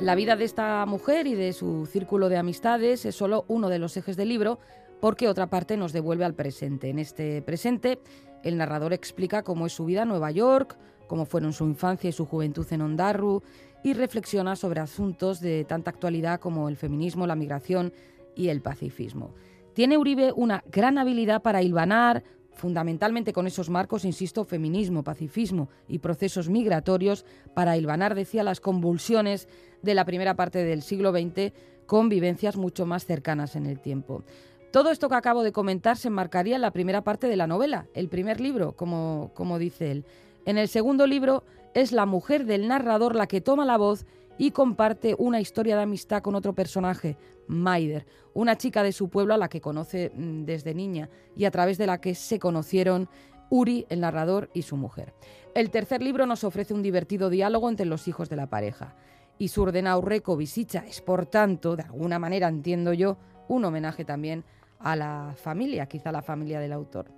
La 0.01 0.15
vida 0.15 0.37
de 0.37 0.45
esta 0.45 0.85
mujer 0.85 1.27
y 1.27 1.35
de 1.35 1.51
su 1.51 1.85
círculo 1.85 2.29
de 2.29 2.37
amistades 2.37 3.05
es 3.05 3.15
solo 3.15 3.43
uno 3.49 3.67
de 3.67 3.79
los 3.79 3.97
ejes 3.97 4.15
del 4.15 4.29
libro, 4.29 4.57
porque 5.01 5.27
otra 5.27 5.47
parte 5.47 5.75
nos 5.75 5.91
devuelve 5.91 6.23
al 6.23 6.35
presente. 6.35 6.89
En 6.89 6.99
este 6.99 7.41
presente, 7.41 7.99
el 8.43 8.55
narrador 8.55 8.93
explica 8.93 9.43
cómo 9.43 9.65
es 9.65 9.73
su 9.73 9.83
vida 9.83 10.03
en 10.03 10.07
Nueva 10.07 10.31
York, 10.31 10.77
cómo 11.07 11.25
fueron 11.25 11.51
su 11.51 11.65
infancia 11.65 12.09
y 12.09 12.13
su 12.13 12.25
juventud 12.25 12.65
en 12.71 12.81
Ondarru, 12.81 13.43
y 13.83 13.91
reflexiona 13.93 14.55
sobre 14.55 14.79
asuntos 14.79 15.41
de 15.41 15.65
tanta 15.65 15.91
actualidad 15.91 16.39
como 16.39 16.69
el 16.69 16.77
feminismo, 16.77 17.27
la 17.27 17.35
migración 17.35 17.91
y 18.35 18.47
el 18.47 18.61
pacifismo. 18.61 19.35
Tiene 19.73 19.97
Uribe 19.97 20.31
una 20.33 20.63
gran 20.71 20.97
habilidad 20.97 21.41
para 21.41 21.61
hilvanar, 21.61 22.23
fundamentalmente 22.59 23.33
con 23.33 23.47
esos 23.47 23.69
marcos, 23.69 24.05
insisto, 24.05 24.45
feminismo, 24.45 25.03
pacifismo 25.03 25.69
y 25.87 25.99
procesos 25.99 26.49
migratorios, 26.49 27.25
para 27.55 27.77
hilvanar, 27.77 28.13
decía, 28.13 28.43
las 28.43 28.59
convulsiones 28.59 29.47
de 29.81 29.95
la 29.95 30.05
primera 30.05 30.35
parte 30.35 30.63
del 30.63 30.81
siglo 30.83 31.11
XX 31.11 31.53
con 31.87 32.09
vivencias 32.09 32.55
mucho 32.55 32.85
más 32.85 33.05
cercanas 33.05 33.55
en 33.55 33.65
el 33.65 33.79
tiempo. 33.79 34.23
Todo 34.71 34.91
esto 34.91 35.09
que 35.09 35.15
acabo 35.15 35.41
de 35.41 35.51
comentar 35.51 35.97
se 35.97 36.09
enmarcaría 36.09 36.55
en 36.55 36.61
la 36.61 36.71
primera 36.71 37.03
parte 37.03 37.27
de 37.27 37.35
la 37.35 37.47
novela, 37.47 37.87
el 37.95 38.07
primer 38.07 38.39
libro, 38.39 38.73
como, 38.73 39.31
como 39.33 39.57
dice 39.57 39.91
él. 39.91 40.05
En 40.45 40.59
el 40.59 40.67
segundo 40.67 41.07
libro 41.07 41.43
es 41.73 41.91
la 41.91 42.05
mujer 42.05 42.45
del 42.45 42.67
narrador 42.67 43.15
la 43.15 43.25
que 43.25 43.41
toma 43.41 43.65
la 43.65 43.77
voz 43.77 44.05
y 44.39 44.51
comparte 44.51 45.15
una 45.19 45.41
historia 45.41 45.75
de 45.75 45.83
amistad 45.83 46.23
con 46.23 46.33
otro 46.33 46.53
personaje, 46.53 47.17
Maider, 47.47 48.07
una 48.33 48.57
chica 48.57 48.83
de 48.83 48.93
su 48.93 49.09
pueblo 49.09 49.33
a 49.33 49.37
la 49.37 49.49
que 49.49 49.59
conoce 49.59 50.11
mm, 50.15 50.45
desde 50.45 50.73
niña 50.73 51.09
y 51.35 51.43
a 51.43 51.51
través 51.51 51.77
de 51.77 51.85
la 51.85 51.99
que 51.99 52.15
se 52.15 52.39
conocieron 52.39 53.09
Uri, 53.49 53.85
el 53.89 53.99
narrador, 53.99 54.49
y 54.53 54.61
su 54.61 54.77
mujer. 54.77 55.13
El 55.55 55.71
tercer 55.71 56.01
libro 56.01 56.25
nos 56.25 56.45
ofrece 56.45 56.73
un 56.73 56.81
divertido 56.81 57.29
diálogo 57.29 57.67
entre 57.67 57.85
los 57.85 58.07
hijos 58.07 58.29
de 58.29 58.37
la 58.37 58.47
pareja. 58.47 58.95
Y 59.37 59.49
Surdena 59.49 59.97
Urreco 59.97 60.37
Visicha 60.37 60.85
es, 60.87 61.01
por 61.01 61.25
tanto, 61.25 61.75
de 61.75 61.83
alguna 61.83 62.17
manera 62.17 62.47
entiendo 62.47 62.93
yo, 62.93 63.17
un 63.49 63.65
homenaje 63.65 64.05
también 64.05 64.45
a 64.79 64.95
la 64.95 65.33
familia, 65.35 65.87
quizá 65.87 66.13
la 66.13 66.21
familia 66.21 66.61
del 66.61 66.71
autor. 66.71 67.11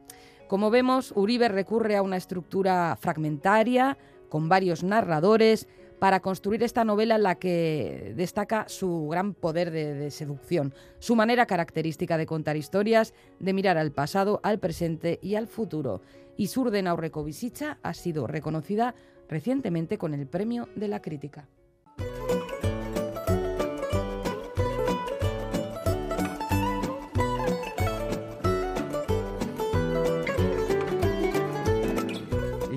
Como 0.48 0.72
vemos, 0.72 1.14
Uribe 1.16 1.50
recurre 1.50 1.98
a 1.98 2.02
una 2.02 2.18
estructura 2.18 2.98
fragmentaria, 3.00 3.98
con 4.30 4.48
varios 4.48 4.84
narradores, 4.84 5.68
para 6.02 6.20
construir 6.20 6.64
esta 6.64 6.84
novela 6.84 7.18
en 7.18 7.22
la 7.22 7.36
que 7.36 8.14
destaca 8.16 8.68
su 8.68 9.08
gran 9.08 9.36
poder 9.36 9.70
de, 9.70 10.10
seducción, 10.10 10.74
su 10.98 11.16
manera 11.16 11.46
característica 11.46 12.18
de 12.18 12.26
contar 12.26 12.58
historias, 12.58 13.14
de 13.40 13.54
mirar 13.54 13.78
al 13.78 13.92
pasado, 13.92 14.40
al 14.42 14.58
presente 14.58 15.20
y 15.22 15.36
al 15.36 15.46
futuro. 15.46 16.02
Y 16.38 16.48
Surden 16.48 16.88
Aurreco 16.88 17.24
Visicha 17.24 17.78
ha 17.84 17.94
sido 17.94 18.26
reconocida 18.26 18.96
recientemente 19.30 20.00
con 20.00 20.16
el 20.16 20.26
Premio 20.26 20.70
de 20.76 20.88
la 20.88 21.04
Crítica. 21.04 21.48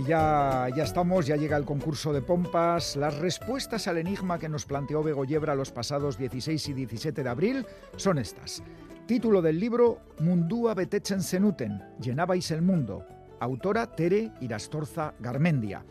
Ya, 0.06 0.68
ya 0.74 0.84
estamos, 0.84 1.26
ya 1.26 1.36
llega 1.36 1.56
el 1.56 1.64
concurso 1.64 2.12
de 2.12 2.22
pompas. 2.22 2.96
Las 2.96 3.18
respuestas 3.18 3.88
al 3.88 3.98
enigma 3.98 4.38
que 4.38 4.48
nos 4.48 4.66
planteó 4.66 5.02
Begoyebra 5.02 5.54
los 5.54 5.72
pasados 5.72 6.18
16 6.18 6.68
y 6.68 6.72
17 6.72 7.22
de 7.22 7.28
abril 7.28 7.66
son 7.96 8.18
estas. 8.18 8.62
Título 9.06 9.42
del 9.42 9.60
libro 9.60 10.00
Mundua 10.20 10.74
betechen 10.74 11.22
senuten, 11.22 11.82
llenabais 12.00 12.50
el 12.50 12.62
mundo. 12.62 13.04
Autora 13.40 13.94
Tere 13.94 14.32
Irastorza 14.40 15.14
Garmendia. 15.20 15.84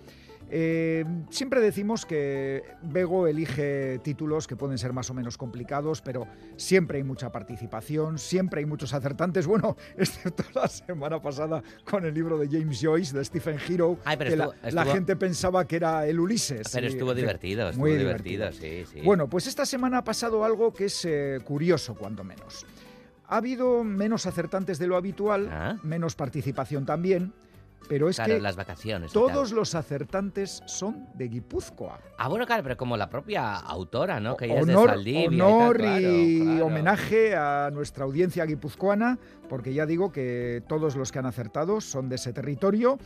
Eh, 0.56 1.04
siempre 1.32 1.62
decimos 1.62 2.06
que 2.06 2.62
Bego 2.84 3.26
elige 3.26 3.98
títulos 4.04 4.46
que 4.46 4.56
pueden 4.56 4.78
ser 4.78 4.94
más 4.94 5.10
o 5.10 5.16
menos 5.16 5.36
complicados, 5.36 6.04
pero 6.04 6.28
siempre 6.58 7.00
hay 7.00 7.04
mucha 7.04 7.32
participación, 7.32 8.20
siempre 8.20 8.60
hay 8.60 8.68
muchos 8.68 8.94
acertantes. 8.94 9.48
Bueno, 9.48 9.76
excepto 9.98 10.44
la 10.54 10.68
semana 10.68 11.20
pasada 11.20 11.64
con 11.90 12.06
el 12.06 12.14
libro 12.14 12.38
de 12.38 12.48
James 12.48 12.80
Joyce, 12.80 13.18
de 13.18 13.26
Stephen 13.26 13.58
Hero, 13.68 13.98
que 14.20 14.36
la, 14.36 14.86
gente 14.86 15.16
pensaba 15.16 15.66
que 15.66 15.78
era 15.78 16.06
el 16.06 16.20
Ulises. 16.20 16.70
Pero 16.72 16.86
estuvo 16.86 17.16
divertido, 17.16 17.70
estuvo 17.70 17.88
muy 17.88 17.98
divertido, 17.98 18.52
sí, 18.52 18.86
sí. 18.86 19.02
Bueno, 19.04 19.28
pues 19.28 19.48
esta 19.48 19.66
semana 19.66 19.98
ha 19.98 20.04
pasado 20.04 20.46
algo 20.46 20.72
que 20.72 20.86
es 20.86 21.04
eh, 21.06 21.40
curioso, 21.44 21.96
cuando 21.96 22.24
menos. 22.24 22.64
Ha 23.28 23.38
habido 23.38 23.84
menos 23.84 24.28
acertantes 24.28 24.78
de 24.78 24.86
lo 24.86 24.98
habitual, 24.98 25.50
ah. 25.52 25.78
menos 25.82 26.14
participación 26.14 26.86
también. 26.86 27.34
Pero 27.90 28.10
es 28.10 28.20
que 28.20 28.40
las 28.40 28.56
vacaciones 28.56 29.12
todos 29.12 29.52
los 29.52 29.76
acertantes 29.76 30.64
son 30.66 31.08
de 31.14 31.28
Guipúzcoa. 31.28 32.00
Ah, 32.18 32.28
bueno, 32.28 32.46
claro, 32.46 32.64
pero 32.64 32.78
como 32.78 32.98
la 32.98 33.10
propia 33.10 33.56
autora, 33.58 34.20
¿no? 34.20 34.38
Que 34.38 34.46
ella 34.46 34.60
es 34.60 34.68
de 34.68 34.74
Saldivia 34.74 35.46
honor 35.46 35.82
y, 35.82 36.62
homenaje 36.62 37.36
a 37.36 37.70
nuestra 37.72 38.06
audiencia 38.06 38.46
guipuzcoana, 38.46 39.18
porque 39.50 39.74
ya 39.74 39.86
digo 39.86 40.12
que 40.12 40.64
todos 40.68 40.96
los 40.96 41.12
que 41.12 41.20
han 41.20 41.26
acertado 41.26 41.82
son 41.82 42.10
de 42.10 42.16
ese 42.16 42.34
territorio 42.34 42.98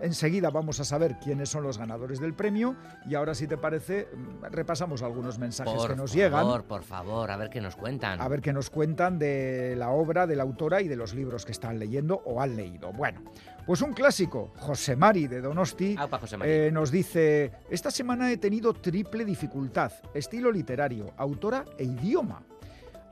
Enseguida 0.00 0.50
vamos 0.50 0.80
a 0.80 0.84
saber 0.84 1.16
quiénes 1.18 1.48
son 1.48 1.62
los 1.62 1.78
ganadores 1.78 2.20
del 2.20 2.34
premio 2.34 2.76
y 3.06 3.14
ahora 3.14 3.34
si 3.34 3.46
te 3.46 3.56
parece 3.56 4.08
repasamos 4.50 5.02
algunos 5.02 5.38
mensajes 5.38 5.86
que 5.86 5.96
nos 5.96 6.12
llegan. 6.12 6.42
Por 6.42 6.50
favor, 6.50 6.64
por 6.64 6.82
favor, 6.82 7.30
a 7.30 7.36
ver 7.36 7.48
qué 7.48 7.60
nos 7.60 7.76
cuentan. 7.76 8.20
A 8.20 8.28
ver 8.28 8.40
qué 8.40 8.52
nos 8.52 8.70
cuentan 8.70 9.18
de 9.18 9.74
la 9.76 9.90
obra 9.90 10.26
de 10.26 10.36
la 10.36 10.42
autora 10.42 10.82
y 10.82 10.88
de 10.88 10.96
los 10.96 11.14
libros 11.14 11.44
que 11.44 11.52
están 11.52 11.78
leyendo 11.78 12.20
o 12.24 12.42
han 12.42 12.56
leído. 12.56 12.92
Bueno, 12.92 13.22
pues 13.66 13.80
un 13.80 13.92
clásico, 13.92 14.52
José 14.58 14.94
Mari 14.94 15.26
de 15.26 15.40
Donosti, 15.40 15.96
eh, 16.42 16.70
nos 16.72 16.90
dice, 16.90 17.52
esta 17.70 17.90
semana 17.90 18.30
he 18.30 18.36
tenido 18.36 18.74
triple 18.74 19.24
dificultad, 19.24 19.92
estilo 20.12 20.52
literario, 20.52 21.14
autora 21.16 21.64
e 21.78 21.84
idioma. 21.84 22.42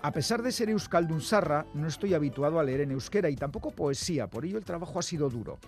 A 0.03 0.11
pesar 0.11 0.42
de 0.42 0.53
ser 0.53 0.68
euskaldunsarra, 0.68 1.64
no 1.74 1.86
estoy 1.86 2.12
habituado 2.12 2.59
a 2.59 2.64
leer 2.64 2.80
en 2.82 2.90
euskera 2.90 3.30
y 3.30 3.36
tampoco 3.36 3.70
poesía, 3.70 4.26
por 4.26 4.44
ello 4.44 4.59
el 4.59 4.64
trabajo 4.64 4.98
ha 4.98 5.03
sido 5.03 5.30
duro. 5.30 5.59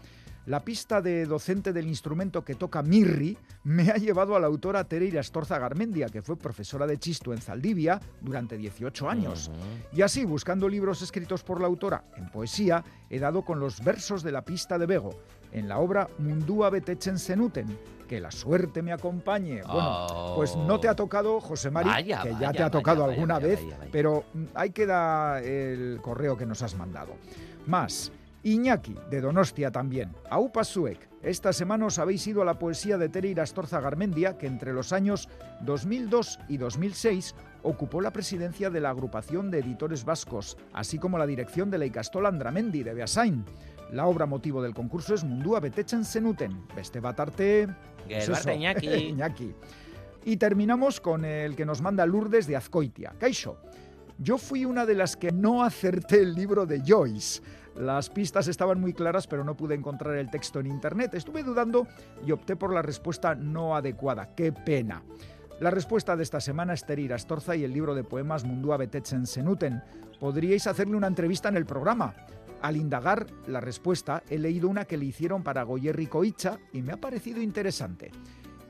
La 0.47 0.61
pista 0.61 1.01
de 1.01 1.25
docente 1.25 1.73
del 1.73 1.87
instrumento 1.87 2.45
que 2.45 2.55
toca 2.55 2.83
Mirri 2.83 3.39
me 3.63 3.91
ha 3.91 3.97
llevado 3.97 4.37
a 4.37 4.41
la 4.41 4.47
autora 4.47 4.85
Tereira 4.85 5.21
Astorza 5.21 5.59
Garmendia, 5.59 6.09
que 6.09 6.21
fue 6.21 6.37
profesora 6.37 6.87
de 6.87 6.99
chisto 6.99 7.33
en 7.33 7.41
Zaldivia 7.41 7.99
durante 8.21 8.59
18 8.59 9.09
años. 9.09 9.51
Y 9.93 10.03
así, 10.03 10.27
buscando 10.27 10.69
libros 10.69 11.01
escritos 11.01 11.43
por 11.43 11.63
la 11.63 11.67
autora 11.67 12.05
en 12.17 12.29
poesía, 12.29 12.85
he 13.09 13.19
dado 13.19 13.43
con 13.43 13.59
los 13.59 13.83
versos 13.83 14.23
de 14.23 14.33
la 14.33 14.45
pista 14.45 14.77
de 14.77 14.85
Bego, 14.85 15.19
en 15.51 15.67
la 15.67 15.79
obra 15.79 16.09
Mundua 16.19 16.69
Betechen 16.69 17.19
Senuten, 17.19 17.79
que 18.07 18.21
la 18.21 18.31
suerte 18.31 18.83
me 18.83 18.93
acompañe. 18.93 19.63
Bueno, 19.63 20.35
pues 20.37 20.55
no 20.57 20.79
te 20.79 20.89
ha 20.89 20.95
tocado, 20.95 21.41
José 21.41 21.71
Mari, 21.71 22.05
que 22.05 22.37
ya 22.39 22.53
te 22.53 22.63
ha 22.63 22.71
tocado 22.71 23.05
alguna 23.05 23.39
vez, 23.39 23.61
pero 23.91 24.25
ahí 24.53 24.71
queda 24.71 25.41
el 25.41 26.01
correo 26.03 26.37
que 26.37 26.45
nos 26.45 26.61
has 26.61 26.75
mandado. 26.75 27.15
Más, 27.67 28.13
Iñaki, 28.45 28.95
de 29.11 29.23
Donostia 29.23 29.71
también. 29.71 30.15
Aupa 30.29 30.65
Suek. 30.65 31.09
Esta 31.23 31.55
semana 31.55 31.87
os 31.87 31.99
habéis 31.99 32.27
ido 32.27 32.43
a 32.43 32.45
la 32.45 32.59
poesía 32.59 32.99
de 32.99 33.09
Tere 33.09 33.29
Irastorza 33.29 33.81
Garmendia, 33.81 34.37
que 34.37 34.47
entre 34.47 34.75
los 34.75 34.93
años 34.93 35.31
2002 35.63 36.39
y 36.51 36.59
2006 36.59 37.35
ocupó 37.63 38.03
la 38.03 38.13
presidencia 38.13 38.69
de 38.69 38.81
la 38.81 38.91
agrupación 38.91 39.51
de 39.51 39.61
editores 39.61 40.05
vascos, 40.05 40.59
así 40.75 40.99
como 40.99 41.17
la 41.17 41.27
dirección 41.27 41.71
de 41.71 41.79
la 41.79 42.29
Andramendi 42.29 42.83
de 42.83 42.93
Beasain. 42.93 43.47
La 43.91 44.07
obra 44.07 44.27
motivo 44.27 44.63
del 44.63 44.75
concurso 44.75 45.15
es 45.15 45.25
Mundua 45.25 45.61
Betechen 45.61 46.05
Senuten. 46.05 46.67
Beste 46.77 47.01
batarte... 47.01 47.69
pues 48.07 48.29
eso, 48.29 48.53
Iñaki. 48.53 48.89
Iñaki. 49.09 49.55
Y 50.27 50.37
terminamos 50.37 51.01
con 51.01 51.25
el 51.25 51.57
que 51.57 51.65
nos 51.65 51.81
manda 51.81 52.05
Lourdes 52.05 52.47
de 52.47 52.57
Azcoitia. 52.57 53.15
Caixo, 53.19 53.57
yo 54.19 54.37
fui 54.37 54.65
una 54.65 54.85
de 54.85 54.95
las 54.95 55.17
que 55.17 55.33
no 55.33 55.63
acerté 55.63 56.21
el 56.21 56.35
libro 56.35 56.67
de 56.67 56.83
Joyce. 56.87 57.43
Las 57.77 58.09
pistas 58.09 58.47
estaban 58.49 58.81
muy 58.81 58.93
claras, 58.93 59.27
pero 59.27 59.45
no 59.45 59.57
pude 59.57 59.75
encontrar 59.75 60.17
el 60.17 60.31
texto 60.31 60.61
en 60.61 60.67
internet. 60.67 61.15
Estuve 61.15 61.43
dudando 61.43 61.87
y 62.25 62.33
opté 62.33 62.55
por 62.57 62.73
la 62.73 62.83
respuesta 62.83 63.35
no 63.35 63.75
adecuada. 63.75 64.35
¡Qué 64.35 64.53
pena! 64.53 65.03
La 65.61 65.71
respuesta 65.71 66.17
de 66.17 66.23
esta 66.23 66.41
semana 66.41 66.75
es 66.75 66.85
Teri 66.85 67.11
Astorza 67.13 67.55
y 67.57 67.65
el 67.65 67.73
libro 67.73 67.95
de 67.95 68.05
poemas 68.05 68.45
Mundua 68.45 68.77
Betetzen 68.77 69.27
Senuten. 69.27 69.83
Podríais 70.21 70.67
hacerle 70.67 70.97
una 70.97 71.07
entrevista 71.07 71.49
en 71.49 71.57
el 71.57 71.67
programa. 71.67 72.15
Al 72.63 72.77
indagar 72.77 73.27
la 73.47 73.61
respuesta, 73.61 74.23
he 74.31 74.39
leído 74.39 74.69
una 74.69 74.85
que 74.85 74.97
le 74.97 75.05
hicieron 75.05 75.43
para 75.43 75.63
Goyerri 75.65 76.07
Coicha 76.07 76.59
y 76.73 76.83
me 76.83 76.93
ha 76.93 76.97
parecido 76.97 77.43
interesante. 77.43 78.11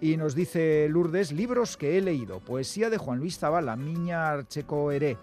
Y 0.01 0.17
nos 0.17 0.35
dice 0.35 0.89
Lourdes, 0.91 1.33
libros 1.33 1.77
que 1.77 1.97
he 1.97 2.01
leído. 2.01 2.41
Poesía 2.41 2.91
de 2.91 2.99
Juan 2.99 3.19
Luis 3.19 3.39
Zabala, 3.39 3.77
Miña 3.77 4.29
Archeco 4.29 4.91
Heré. 4.91 5.17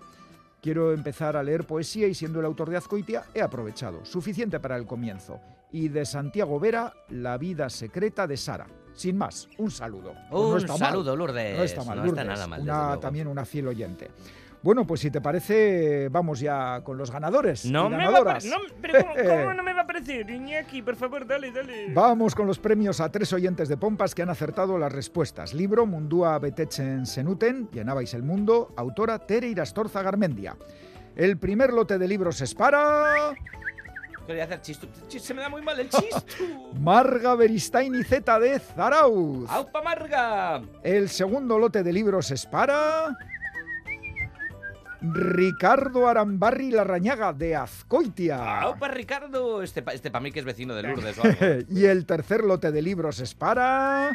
Quiero 0.62 0.94
empezar 0.94 1.36
a 1.36 1.44
leer 1.44 1.66
poesía 1.66 2.08
y 2.08 2.14
siendo 2.14 2.40
el 2.40 2.46
autor 2.46 2.70
de 2.70 2.78
Azcoitia 2.78 3.24
he 3.34 3.42
aprovechado. 3.42 4.06
Suficiente 4.06 4.60
para 4.60 4.78
el 4.78 4.86
comienzo. 4.86 5.40
Y 5.72 5.88
de 5.88 6.06
Santiago 6.06 6.60
Vera, 6.60 6.94
La 7.10 7.38
vida 7.38 7.70
secreta 7.70 8.28
de 8.28 8.38
Sara. 8.38 8.68
Sin 8.94 9.18
más, 9.18 9.48
un 9.58 9.72
saludo. 9.72 10.14
Pues 10.30 10.44
Un 10.44 10.52
no 10.52 10.58
está 10.58 10.74
mal. 10.74 10.80
saludo, 10.92 11.16
Lourdes. 11.16 11.58
No 11.58 11.64
está 11.64 11.84
mal, 11.84 11.98
No 12.00 12.06
está 12.06 12.24
nada 12.26 12.46
mal, 12.48 12.62
Una- 12.62 13.00
también 13.00 13.28
una 13.28 13.46
fiel 13.46 13.70
oyente. 13.70 14.12
Bueno, 14.64 14.86
pues 14.86 15.02
si 15.02 15.10
te 15.10 15.22
parece, 15.22 16.08
vamos 16.10 16.40
ya 16.40 16.82
con 16.84 16.96
los 16.96 17.10
ganadores. 17.10 17.66
No 17.66 17.88
y 17.88 17.90
me 17.90 18.08
va 18.08 18.20
a 18.20 18.40
no, 18.40 18.58
pero 18.80 19.00
¿cómo, 19.00 19.14
cómo 19.28 19.54
no 19.56 19.64
me 19.64 19.74
va 19.74 19.82
a 19.82 19.88
parecer? 19.88 20.30
Iñaki, 20.30 20.84
por 20.84 20.96
favor, 20.96 21.26
dale, 21.26 21.52
dale. 21.52 21.92
Vamos 21.94 22.36
con 22.36 22.46
los 22.46 22.60
premios 22.60 23.02
a 23.02 23.12
tres 23.12 23.34
oyentes 23.34 23.70
de 23.70 23.78
Pompas 23.78 24.14
que 24.14 24.22
han 24.22 24.30
acertado 24.30 24.78
las 24.78 24.92
respuestas. 24.94 25.56
Libro 25.56 25.88
Mundua 25.88 26.38
Betetzen 26.38 27.08
Senuten, 27.08 27.70
Llenabais 27.72 28.14
el 28.14 28.22
Mundo, 28.22 28.72
autora 28.78 29.18
Tere 29.26 29.48
Irastorza 29.48 30.04
Garmendia. 30.04 30.56
El 31.16 31.38
primer 31.38 31.74
lote 31.74 31.98
de 31.98 32.08
libros 32.08 32.40
es 32.42 32.54
para... 32.54 33.34
Quería 34.28 34.44
hacer 34.44 34.62
Se 35.20 35.34
me 35.34 35.42
da 35.42 35.50
muy 35.50 35.64
mal 35.64 35.80
el 35.80 35.90
chistu. 35.90 36.22
Marga 36.80 37.34
Beristain 37.34 37.96
y 37.96 38.04
Z 38.04 38.40
de 38.40 38.60
Zarauz. 38.60 39.50
¡Aupa 39.50 39.82
Marga! 39.82 40.62
El 40.84 41.10
segundo 41.10 41.58
lote 41.58 41.82
de 41.82 41.92
libros 41.92 42.30
es 42.30 42.46
para... 42.46 43.18
Ricardo 45.02 46.08
Arambarri 46.08 46.72
Larrañaga 46.72 47.34
de 47.34 47.56
Azcoitia. 47.56 48.62
¡Aupa 48.62 48.88
Ricardo! 48.88 49.64
Este 49.64 49.82
para 49.82 49.96
este 49.96 50.12
pa 50.12 50.20
mí 50.20 50.32
que 50.32 50.40
es 50.40 50.46
vecino 50.46 50.76
de 50.76 50.84
Lourdes 50.84 51.18
o 51.20 51.24
algo. 51.24 51.66
y 51.70 51.86
el 51.86 52.06
tercer 52.06 52.44
lote 52.44 52.72
de 52.72 52.82
libros 52.82 53.20
es 53.20 53.34
para... 53.34 54.12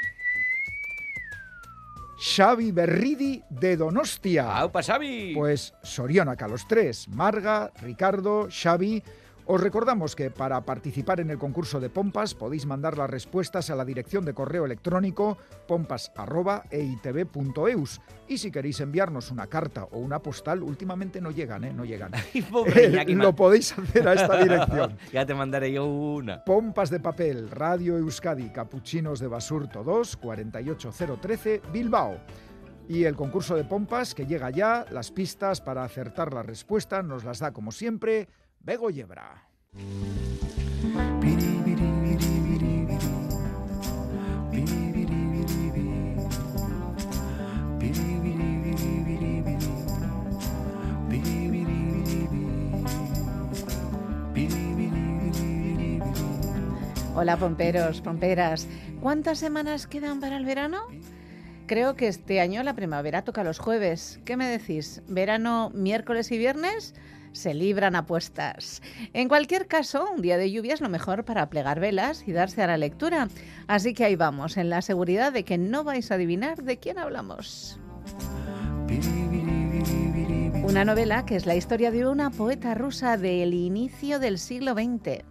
Xavi 2.19 2.73
Berridi 2.73 3.43
de 3.51 3.77
Donostia. 3.77 4.57
¡Aupa 4.57 4.83
Xavi! 4.83 5.35
Pues 5.35 5.75
Sorionaca 5.83 6.49
los 6.49 6.67
tres, 6.67 7.09
Marga, 7.09 7.71
Ricardo, 7.83 8.49
Xavi. 8.51 9.03
Os 9.49 9.61
recordamos 9.61 10.17
que 10.17 10.33
para 10.33 10.61
participar 10.63 11.21
en 11.21 11.31
el 11.31 11.39
concurso 11.39 11.79
de 11.79 11.89
pompas 11.89 12.35
podéis 12.35 12.67
mandar 12.67 12.99
las 12.99 13.09
respuestas 13.09 13.71
a 13.71 13.77
la 13.77 13.85
dirección 13.85 14.25
de 14.25 14.35
correo 14.35 14.65
electrónico 14.65 15.39
pompas@eitv.eus 15.69 18.01
y 18.27 18.39
si 18.39 18.51
queréis 18.51 18.81
enviarnos 18.81 19.31
una 19.31 19.47
carta 19.47 19.85
o 19.85 19.99
una 19.99 20.19
postal, 20.19 20.65
últimamente 20.65 21.21
no 21.21 21.31
llegan, 21.31 21.63
¿eh? 21.63 21.73
No 21.73 21.85
llegan. 21.85 22.11
Pobre 22.51 22.89
Iñaki, 22.89 23.15
Lo 23.15 23.37
podéis 23.37 23.79
hacer 23.79 24.09
a 24.09 24.15
esta 24.15 24.43
dirección. 24.43 24.99
ya 25.13 25.25
te 25.25 25.35
mandaré 25.35 25.71
yo 25.71 25.87
una. 25.87 26.43
Pompas 26.43 26.91
de 26.91 26.99
papel, 26.99 27.49
Radio 27.49 27.99
Euskadi, 27.99 28.51
Capuchinos 28.51 29.21
de 29.21 29.29
Basurto 29.29 29.85
2, 29.85 30.17
48013, 30.17 31.63
Bilbao. 31.73 32.19
Y 32.89 33.05
el 33.05 33.15
concurso 33.15 33.55
de 33.55 33.63
pompas 33.63 34.13
que 34.13 34.27
llega 34.27 34.51
ya, 34.51 34.85
las 34.91 35.13
pistas 35.13 35.61
para 35.61 35.85
acertar 35.85 36.35
la 36.35 36.43
respuesta 36.43 37.05
nos 37.05 37.23
las 37.23 37.39
da 37.39 37.53
como 37.53 37.71
siempre 37.71 38.29
Bego 38.67 38.91
Yebra. 38.91 39.47
Hola 57.15 57.37
pomperos, 57.37 58.01
pomperas. 58.01 58.67
¿Cuántas 59.01 59.39
semanas 59.39 59.87
quedan 59.87 60.19
para 60.19 60.37
el 60.37 60.45
verano? 60.45 60.89
Creo 61.69 61.95
que 61.95 62.09
este 62.09 62.41
año 62.41 62.65
la 62.65 62.75
primavera 62.75 63.23
toca 63.23 63.45
los 63.45 63.61
jueves. 63.61 64.19
¿Qué 64.25 64.37
me 64.37 64.49
decís? 64.49 65.03
¿Verano 65.07 65.71
miércoles 65.73 66.33
y 66.33 66.39
viernes? 66.39 66.95
Se 67.33 67.55
libran 67.55 67.97
apuestas. 67.97 68.83
En 69.13 69.29
cualquier 69.29 69.67
caso, 69.67 70.09
un 70.15 70.23
día 70.23 70.39
de 70.39 70.51
lluvia 70.51 70.75
es 70.75 70.81
lo 70.81 70.89
mejor 70.89 71.25
para 71.25 71.49
plegar 71.49 71.81
velas 71.81 72.25
y 72.27 72.33
darse 72.33 72.63
a 72.63 72.67
la 72.67 72.79
lectura. 72.79 73.29
Así 73.67 73.95
que 73.95 74.05
ahí 74.05 74.17
vamos, 74.17 74.57
en 74.57 74.71
la 74.71 74.83
seguridad 74.83 75.33
de 75.33 75.45
que 75.45 75.59
no 75.59 75.85
vais 75.85 76.11
a 76.11 76.15
adivinar 76.15 76.63
de 76.63 76.79
quién 76.79 76.99
hablamos. 76.99 77.79
Una 80.63 80.85
novela 80.85 81.25
que 81.25 81.37
es 81.37 81.47
la 81.47 81.55
historia 81.55 81.91
de 81.91 82.07
una 82.07 82.31
poeta 82.31 82.75
rusa 82.75 83.17
del 83.17 83.55
inicio 83.55 84.19
del 84.19 84.39
siglo 84.39 84.75
XX. 84.75 85.23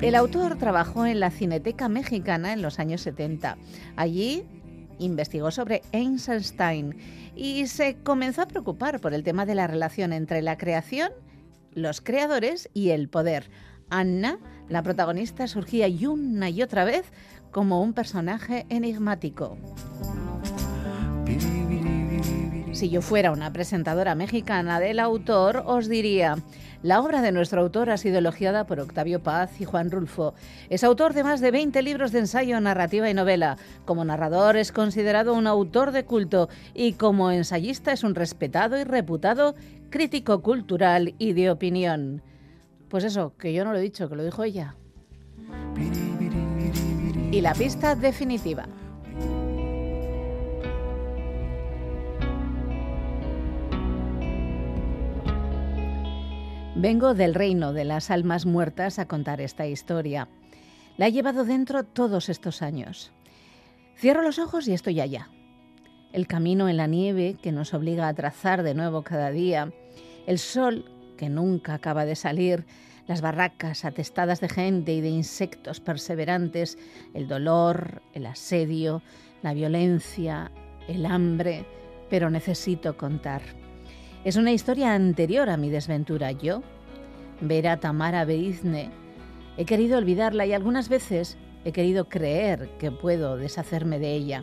El 0.00 0.14
autor 0.14 0.58
trabajó 0.58 1.06
en 1.06 1.20
la 1.20 1.30
Cineteca 1.30 1.88
Mexicana 1.88 2.52
en 2.52 2.60
los 2.60 2.78
años 2.78 3.00
70. 3.00 3.56
Allí 3.96 4.44
investigó 4.98 5.50
sobre 5.50 5.82
Einstein 5.92 6.96
y 7.34 7.66
se 7.66 7.96
comenzó 8.02 8.42
a 8.42 8.48
preocupar 8.48 9.00
por 9.00 9.14
el 9.14 9.22
tema 9.22 9.46
de 9.46 9.54
la 9.54 9.66
relación 9.66 10.12
entre 10.12 10.42
la 10.42 10.56
creación, 10.56 11.10
los 11.72 12.00
creadores 12.00 12.70
y 12.72 12.90
el 12.90 13.08
poder. 13.08 13.50
Anna, 13.90 14.38
la 14.68 14.82
protagonista, 14.82 15.46
surgía 15.46 15.88
y 15.88 16.06
una 16.06 16.50
y 16.50 16.62
otra 16.62 16.84
vez 16.84 17.04
como 17.50 17.82
un 17.82 17.92
personaje 17.92 18.66
enigmático. 18.68 19.56
Si 22.76 22.90
yo 22.90 23.00
fuera 23.00 23.32
una 23.32 23.54
presentadora 23.54 24.14
mexicana 24.14 24.80
del 24.80 25.00
autor, 25.00 25.62
os 25.64 25.88
diría, 25.88 26.36
la 26.82 27.00
obra 27.00 27.22
de 27.22 27.32
nuestro 27.32 27.62
autor 27.62 27.88
ha 27.88 27.96
sido 27.96 28.18
elogiada 28.18 28.66
por 28.66 28.80
Octavio 28.80 29.22
Paz 29.22 29.62
y 29.62 29.64
Juan 29.64 29.90
Rulfo. 29.90 30.34
Es 30.68 30.84
autor 30.84 31.14
de 31.14 31.24
más 31.24 31.40
de 31.40 31.50
20 31.52 31.80
libros 31.80 32.12
de 32.12 32.18
ensayo, 32.18 32.60
narrativa 32.60 33.08
y 33.08 33.14
novela. 33.14 33.56
Como 33.86 34.04
narrador 34.04 34.58
es 34.58 34.72
considerado 34.72 35.32
un 35.32 35.46
autor 35.46 35.90
de 35.90 36.04
culto 36.04 36.50
y 36.74 36.92
como 36.92 37.30
ensayista 37.30 37.92
es 37.92 38.04
un 38.04 38.14
respetado 38.14 38.78
y 38.78 38.84
reputado 38.84 39.54
crítico 39.88 40.42
cultural 40.42 41.14
y 41.16 41.32
de 41.32 41.50
opinión. 41.50 42.20
Pues 42.90 43.04
eso, 43.04 43.32
que 43.38 43.54
yo 43.54 43.64
no 43.64 43.72
lo 43.72 43.78
he 43.78 43.82
dicho, 43.82 44.10
que 44.10 44.16
lo 44.16 44.22
dijo 44.22 44.44
ella. 44.44 44.76
Y 47.32 47.40
la 47.40 47.54
pista 47.54 47.94
definitiva. 47.94 48.66
Vengo 56.78 57.14
del 57.14 57.32
reino 57.32 57.72
de 57.72 57.86
las 57.86 58.10
almas 58.10 58.44
muertas 58.44 58.98
a 58.98 59.08
contar 59.08 59.40
esta 59.40 59.66
historia. 59.66 60.28
La 60.98 61.06
he 61.06 61.12
llevado 61.12 61.46
dentro 61.46 61.84
todos 61.84 62.28
estos 62.28 62.60
años. 62.60 63.12
Cierro 63.96 64.20
los 64.20 64.38
ojos 64.38 64.68
y 64.68 64.74
estoy 64.74 65.00
allá. 65.00 65.30
El 66.12 66.26
camino 66.26 66.68
en 66.68 66.76
la 66.76 66.86
nieve 66.86 67.38
que 67.42 67.50
nos 67.50 67.72
obliga 67.72 68.08
a 68.08 68.12
trazar 68.12 68.62
de 68.62 68.74
nuevo 68.74 69.04
cada 69.04 69.30
día, 69.30 69.72
el 70.26 70.38
sol 70.38 70.84
que 71.16 71.30
nunca 71.30 71.72
acaba 71.72 72.04
de 72.04 72.14
salir, 72.14 72.66
las 73.06 73.22
barracas 73.22 73.86
atestadas 73.86 74.42
de 74.42 74.50
gente 74.50 74.92
y 74.92 75.00
de 75.00 75.08
insectos 75.08 75.80
perseverantes, 75.80 76.76
el 77.14 77.26
dolor, 77.26 78.02
el 78.12 78.26
asedio, 78.26 79.00
la 79.40 79.54
violencia, 79.54 80.52
el 80.88 81.06
hambre, 81.06 81.64
pero 82.10 82.28
necesito 82.28 82.98
contar. 82.98 83.65
Es 84.26 84.34
una 84.34 84.50
historia 84.50 84.92
anterior 84.92 85.48
a 85.48 85.56
mi 85.56 85.70
desventura. 85.70 86.32
Yo, 86.32 86.64
Vera 87.40 87.76
Tamara 87.76 88.24
Beizne, 88.24 88.90
he 89.56 89.64
querido 89.64 89.98
olvidarla 89.98 90.44
y 90.46 90.52
algunas 90.52 90.88
veces 90.88 91.38
he 91.64 91.70
querido 91.70 92.08
creer 92.08 92.68
que 92.80 92.90
puedo 92.90 93.36
deshacerme 93.36 94.00
de 94.00 94.14
ella. 94.14 94.42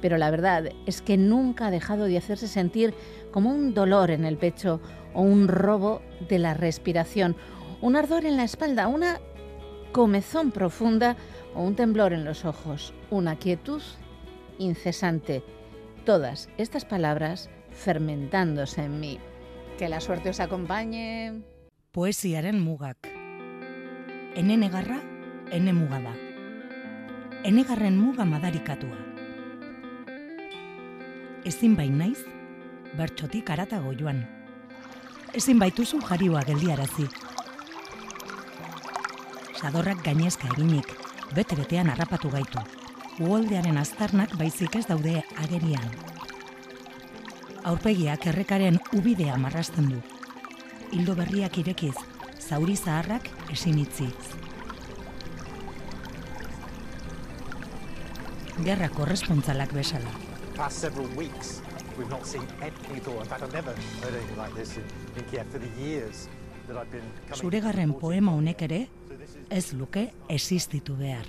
pero 0.00 0.18
la 0.18 0.28
verdad 0.32 0.70
es 0.86 1.02
que 1.02 1.16
nunca 1.16 1.68
ha 1.68 1.70
dejado 1.70 2.06
de 2.06 2.18
hacerse 2.18 2.48
sentir 2.48 2.94
como 3.30 3.50
un 3.50 3.74
dolor 3.74 4.10
en 4.10 4.24
el 4.24 4.38
pecho 4.38 4.80
o 5.14 5.22
un 5.22 5.46
robo 5.46 6.02
de 6.28 6.40
la 6.40 6.54
respiración, 6.54 7.36
un 7.80 7.94
ardor 7.94 8.24
en 8.24 8.36
la 8.36 8.42
espalda, 8.42 8.88
una 8.88 9.20
comezón 9.92 10.50
profunda 10.50 11.16
o 11.54 11.62
un 11.62 11.76
temblor 11.76 12.12
en 12.12 12.24
los 12.24 12.44
ojos, 12.44 12.92
una 13.08 13.36
quietud 13.36 13.82
incesante. 14.58 15.44
Todas 16.04 16.48
estas 16.58 16.84
palabras 16.84 17.50
fermentándose 17.76 18.82
en 18.82 18.98
mí. 19.00 19.18
Que 19.78 19.88
la 19.88 20.00
suerte 20.00 20.30
os 20.30 20.40
acompañe. 20.40 21.42
Poesiaren 21.92 22.60
mugak. 22.60 22.96
Ene 24.34 24.56
negarra, 24.56 25.00
ene 25.50 25.72
muga 25.72 26.00
da. 26.00 26.14
Enegarren 27.44 27.96
muga 27.98 28.24
madarikatua. 28.24 28.98
Ezin 31.44 31.76
bain 31.76 31.96
naiz, 31.98 32.18
bertxotik 32.98 33.50
aratago 33.54 33.92
joan. 33.94 34.24
Ezin 35.32 35.60
baituzu 35.62 36.00
jarioa 36.02 36.42
geldiarazi. 36.48 37.06
Sadorrak 39.60 40.02
gainezka 40.04 40.50
eginik, 40.56 40.90
bete-betean 41.36 41.92
harrapatu 41.92 42.32
gaitu. 42.34 42.60
Uoldearen 43.20 43.78
aztarnak 43.78 44.34
baizik 44.36 44.76
ez 44.76 44.86
daude 44.90 45.22
agerian. 45.36 46.15
Aurpegiak 47.66 48.28
errekaren 48.30 48.76
ubidea 48.94 49.36
marrasten 49.42 49.88
du. 49.90 49.96
Hildo 50.94 51.16
berriak 51.18 51.58
irekiz, 51.58 51.96
zauri 52.38 52.76
zaharrak 52.76 53.26
esin 53.50 53.80
itzi. 53.82 54.06
Gerra 58.62 58.88
korrespontzalak 58.88 59.74
bezala. 59.74 60.14
past 60.56 60.78
several 60.80 61.08
weeks, 61.16 61.60
we've 61.98 62.10
not 62.10 62.24
seen 62.24 62.46
any 62.62 63.00
thought. 63.00 63.20
In 63.20 63.28
fact, 63.28 63.42
I've 63.42 63.52
never 63.52 63.74
heard 64.00 64.14
anything 64.14 64.38
like 64.38 64.54
this 64.54 64.76
in, 64.76 64.84
in 65.16 65.24
Kiev 65.30 65.46
for 65.50 65.58
the 65.58 65.72
years 65.82 66.28
that 66.66 66.76
I've 66.76 66.90
been 66.90 67.04
coming. 67.28 67.40
Zuregarren 67.42 67.92
poema 68.00 68.32
honek 68.32 68.62
ere 68.62 68.86
ez 69.50 69.72
luke 69.72 70.10
existitu 70.28 70.96
behar. 70.96 71.28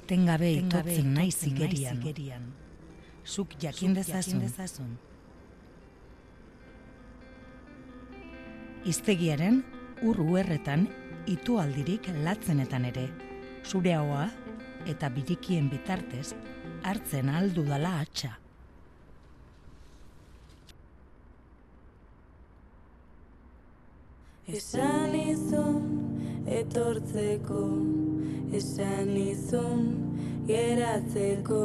Etengabe 0.00 0.52
itotzen 0.56 1.14
naiz 1.14 1.42
igerian. 1.50 2.00
Zuk 3.24 3.56
jakin 3.60 3.94
dezazun. 3.96 4.98
Iztegiaren 8.84 9.62
urru 10.04 10.36
erretan 10.36 10.88
itu 11.26 11.56
aldirik 11.58 12.10
latzenetan 12.24 12.84
ere. 12.84 13.08
Zure 13.64 13.94
haua 13.96 14.28
eta 14.84 15.08
birikien 15.08 15.70
bitartez 15.72 16.34
hartzen 16.84 17.32
aldu 17.32 17.64
dala 17.64 17.96
atxa. 18.04 18.34
Esan 24.44 25.14
izun 25.16 26.44
etortzeko, 26.44 27.64
esan 28.52 29.16
izun 29.16 29.86
geratzeko, 30.44 31.64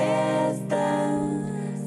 Esta 0.00 1.18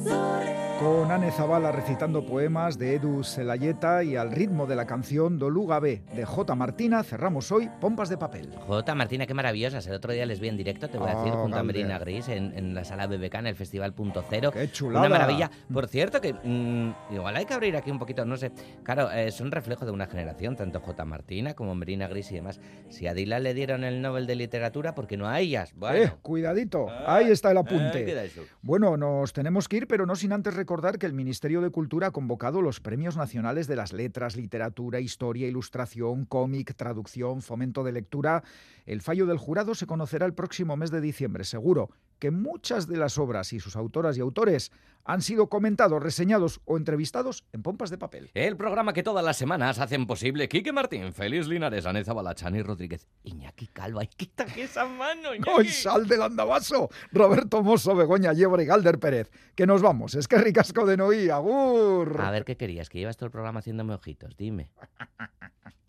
sobre 0.04 0.71
Con 0.82 1.12
Anne 1.12 1.32
Zavala 1.32 1.72
recitando 1.72 2.26
poemas 2.26 2.80
de 2.80 2.96
Edu 2.96 3.24
Celayeta 3.24 4.04
y 4.04 4.16
al 4.16 4.32
ritmo 4.32 4.66
de 4.66 4.76
la 4.76 4.88
canción 4.88 5.38
Doluga 5.38 5.80
B 5.80 6.02
de 6.16 6.26
J. 6.26 6.56
Martina, 6.56 7.04
cerramos 7.04 7.52
hoy 7.52 7.70
Pompas 7.80 8.10
de 8.10 8.18
Papel. 8.18 8.50
Jota 8.66 8.96
Martina, 8.96 9.28
qué 9.28 9.36
maravillosas. 9.36 9.86
El 9.86 9.94
otro 9.94 10.12
día 10.12 10.26
les 10.26 10.40
vi 10.40 10.48
en 10.48 10.58
directo, 10.58 10.90
te 10.90 10.98
voy 10.98 11.12
a 11.12 11.14
decir, 11.18 11.34
Ah, 11.36 11.38
junto 11.40 11.58
a. 11.58 11.62
Merina 11.62 12.00
Gris 12.00 12.30
en, 12.30 12.58
en 12.58 12.74
la 12.74 12.84
sala 12.84 13.06
BBK, 13.06 13.36
en 13.36 13.48
el 13.48 13.56
Festival 13.56 13.94
Punto 13.94 14.24
Cero. 14.28 14.50
¡Qué 14.52 14.72
chulada! 14.72 15.06
Una 15.06 15.20
maravilla. 15.20 15.52
Por 15.72 15.88
cierto, 15.88 16.20
que 16.20 16.34
mm, 16.34 17.14
igual 17.14 17.36
hay 17.38 17.46
que 17.46 17.54
abrir 17.54 17.76
aquí 17.78 17.92
un 17.92 18.00
poquito, 18.00 18.26
no 18.26 18.36
sé. 18.36 18.52
Claro, 18.82 19.12
eh, 19.12 19.30
son 19.32 19.52
reflejo 19.52 19.86
de 19.86 19.92
una 19.92 20.08
generación, 20.08 20.56
tanto 20.56 20.80
J. 20.80 21.06
Martina 21.06 21.54
como 21.54 21.76
Merina 21.76 22.08
Gris 22.08 22.32
y 22.32 22.36
demás. 22.36 22.60
Si 22.90 23.06
a 23.06 23.14
Dylan 23.14 23.44
le 23.44 23.54
dieron 23.54 23.84
el 23.84 24.02
Nobel 24.02 24.26
de 24.26 24.34
Literatura, 24.34 24.96
¿por 24.96 25.06
qué 25.06 25.16
no 25.16 25.28
a 25.28 25.40
ellas? 25.42 25.74
Bueno. 25.76 25.98
Eh, 26.06 26.12
cuidadito, 26.24 26.88
ahí 27.06 27.30
está 27.30 27.52
el 27.52 27.58
eh, 27.58 27.60
apunte. 27.60 28.26
eso. 28.26 28.42
Bueno, 28.64 28.98
nos 28.98 29.32
tenemos 29.32 29.68
que 29.68 29.78
ir, 29.78 29.88
pero 29.88 30.08
no 30.08 30.16
sin 30.16 30.32
antes 30.34 30.56
recordar 30.56 30.71
que 30.72 31.06
el 31.06 31.14
Ministerio 31.14 31.60
de 31.60 31.70
Cultura 31.70 32.08
ha 32.08 32.12
convocado 32.12 32.62
los 32.62 32.80
Premios 32.80 33.18
Nacionales 33.18 33.68
de 33.68 33.76
las 33.76 33.92
Letras, 33.92 34.38
Literatura, 34.38 35.02
Historia, 35.02 35.46
Ilustración, 35.46 36.24
Cómic, 36.24 36.76
Traducción, 36.78 37.42
Fomento 37.42 37.84
de 37.84 37.92
Lectura. 37.92 38.42
El 38.86 39.02
fallo 39.02 39.26
del 39.26 39.38
jurado 39.38 39.76
se 39.76 39.86
conocerá 39.86 40.26
el 40.26 40.34
próximo 40.34 40.78
mes 40.78 40.90
de 40.90 41.02
diciembre. 41.02 41.44
Seguro 41.44 41.90
que 42.22 42.30
muchas 42.30 42.88
de 42.88 42.98
las 42.98 43.18
obras 43.18 43.52
y 43.52 43.60
sus 43.60 43.76
autoras 43.76 44.16
y 44.16 44.22
autores 44.22 44.72
han 45.04 45.24
sido 45.24 45.50
comentados, 45.50 46.04
reseñados 46.04 46.62
o 46.66 46.78
entrevistados 46.78 47.44
en 47.52 47.64
pompas 47.64 47.90
de 47.90 47.98
papel. 47.98 48.30
El 48.36 48.56
programa 48.56 48.94
que 48.94 49.02
todas 49.02 49.26
las 49.26 49.38
semanas 49.38 49.80
hacen 49.80 50.06
posible 50.06 50.48
Quique 50.48 50.72
Martín, 50.72 51.14
Félix 51.14 51.48
Linares, 51.48 51.88
Aneza 51.88 52.14
Balachani 52.14 52.62
Rodríguez, 52.62 53.08
Iñaki 53.24 53.70
Calva. 53.70 54.04
Y 54.04 54.08
quita 54.08 54.44
esa 54.56 54.86
mano, 54.86 55.34
Iñaki. 55.34 55.52
Gonzal 55.52 56.08
del 56.08 56.22
Andabaso, 56.22 56.90
Roberto 57.12 57.64
Mosso, 57.64 57.96
Begoña 57.96 58.34
Yebra 58.34 58.62
y 58.62 58.68
Galder 58.68 59.00
Pérez. 59.00 59.32
Que 59.56 59.66
nos 59.66 59.82
vamos, 59.82 60.14
es 60.14 60.28
que 60.28 60.38
ricasco 60.38 60.86
de 60.86 60.98
Noí, 60.98 61.32
agur. 61.32 62.22
A 62.22 62.30
ver, 62.30 62.46
¿qué 62.46 62.56
querías? 62.56 62.88
Que 62.88 63.00
llevas 63.00 63.18
todo 63.18 63.26
el 63.26 63.32
programa 63.32 63.62
haciéndome 63.62 63.96
ojitos, 63.96 64.38
dime. 64.38 64.70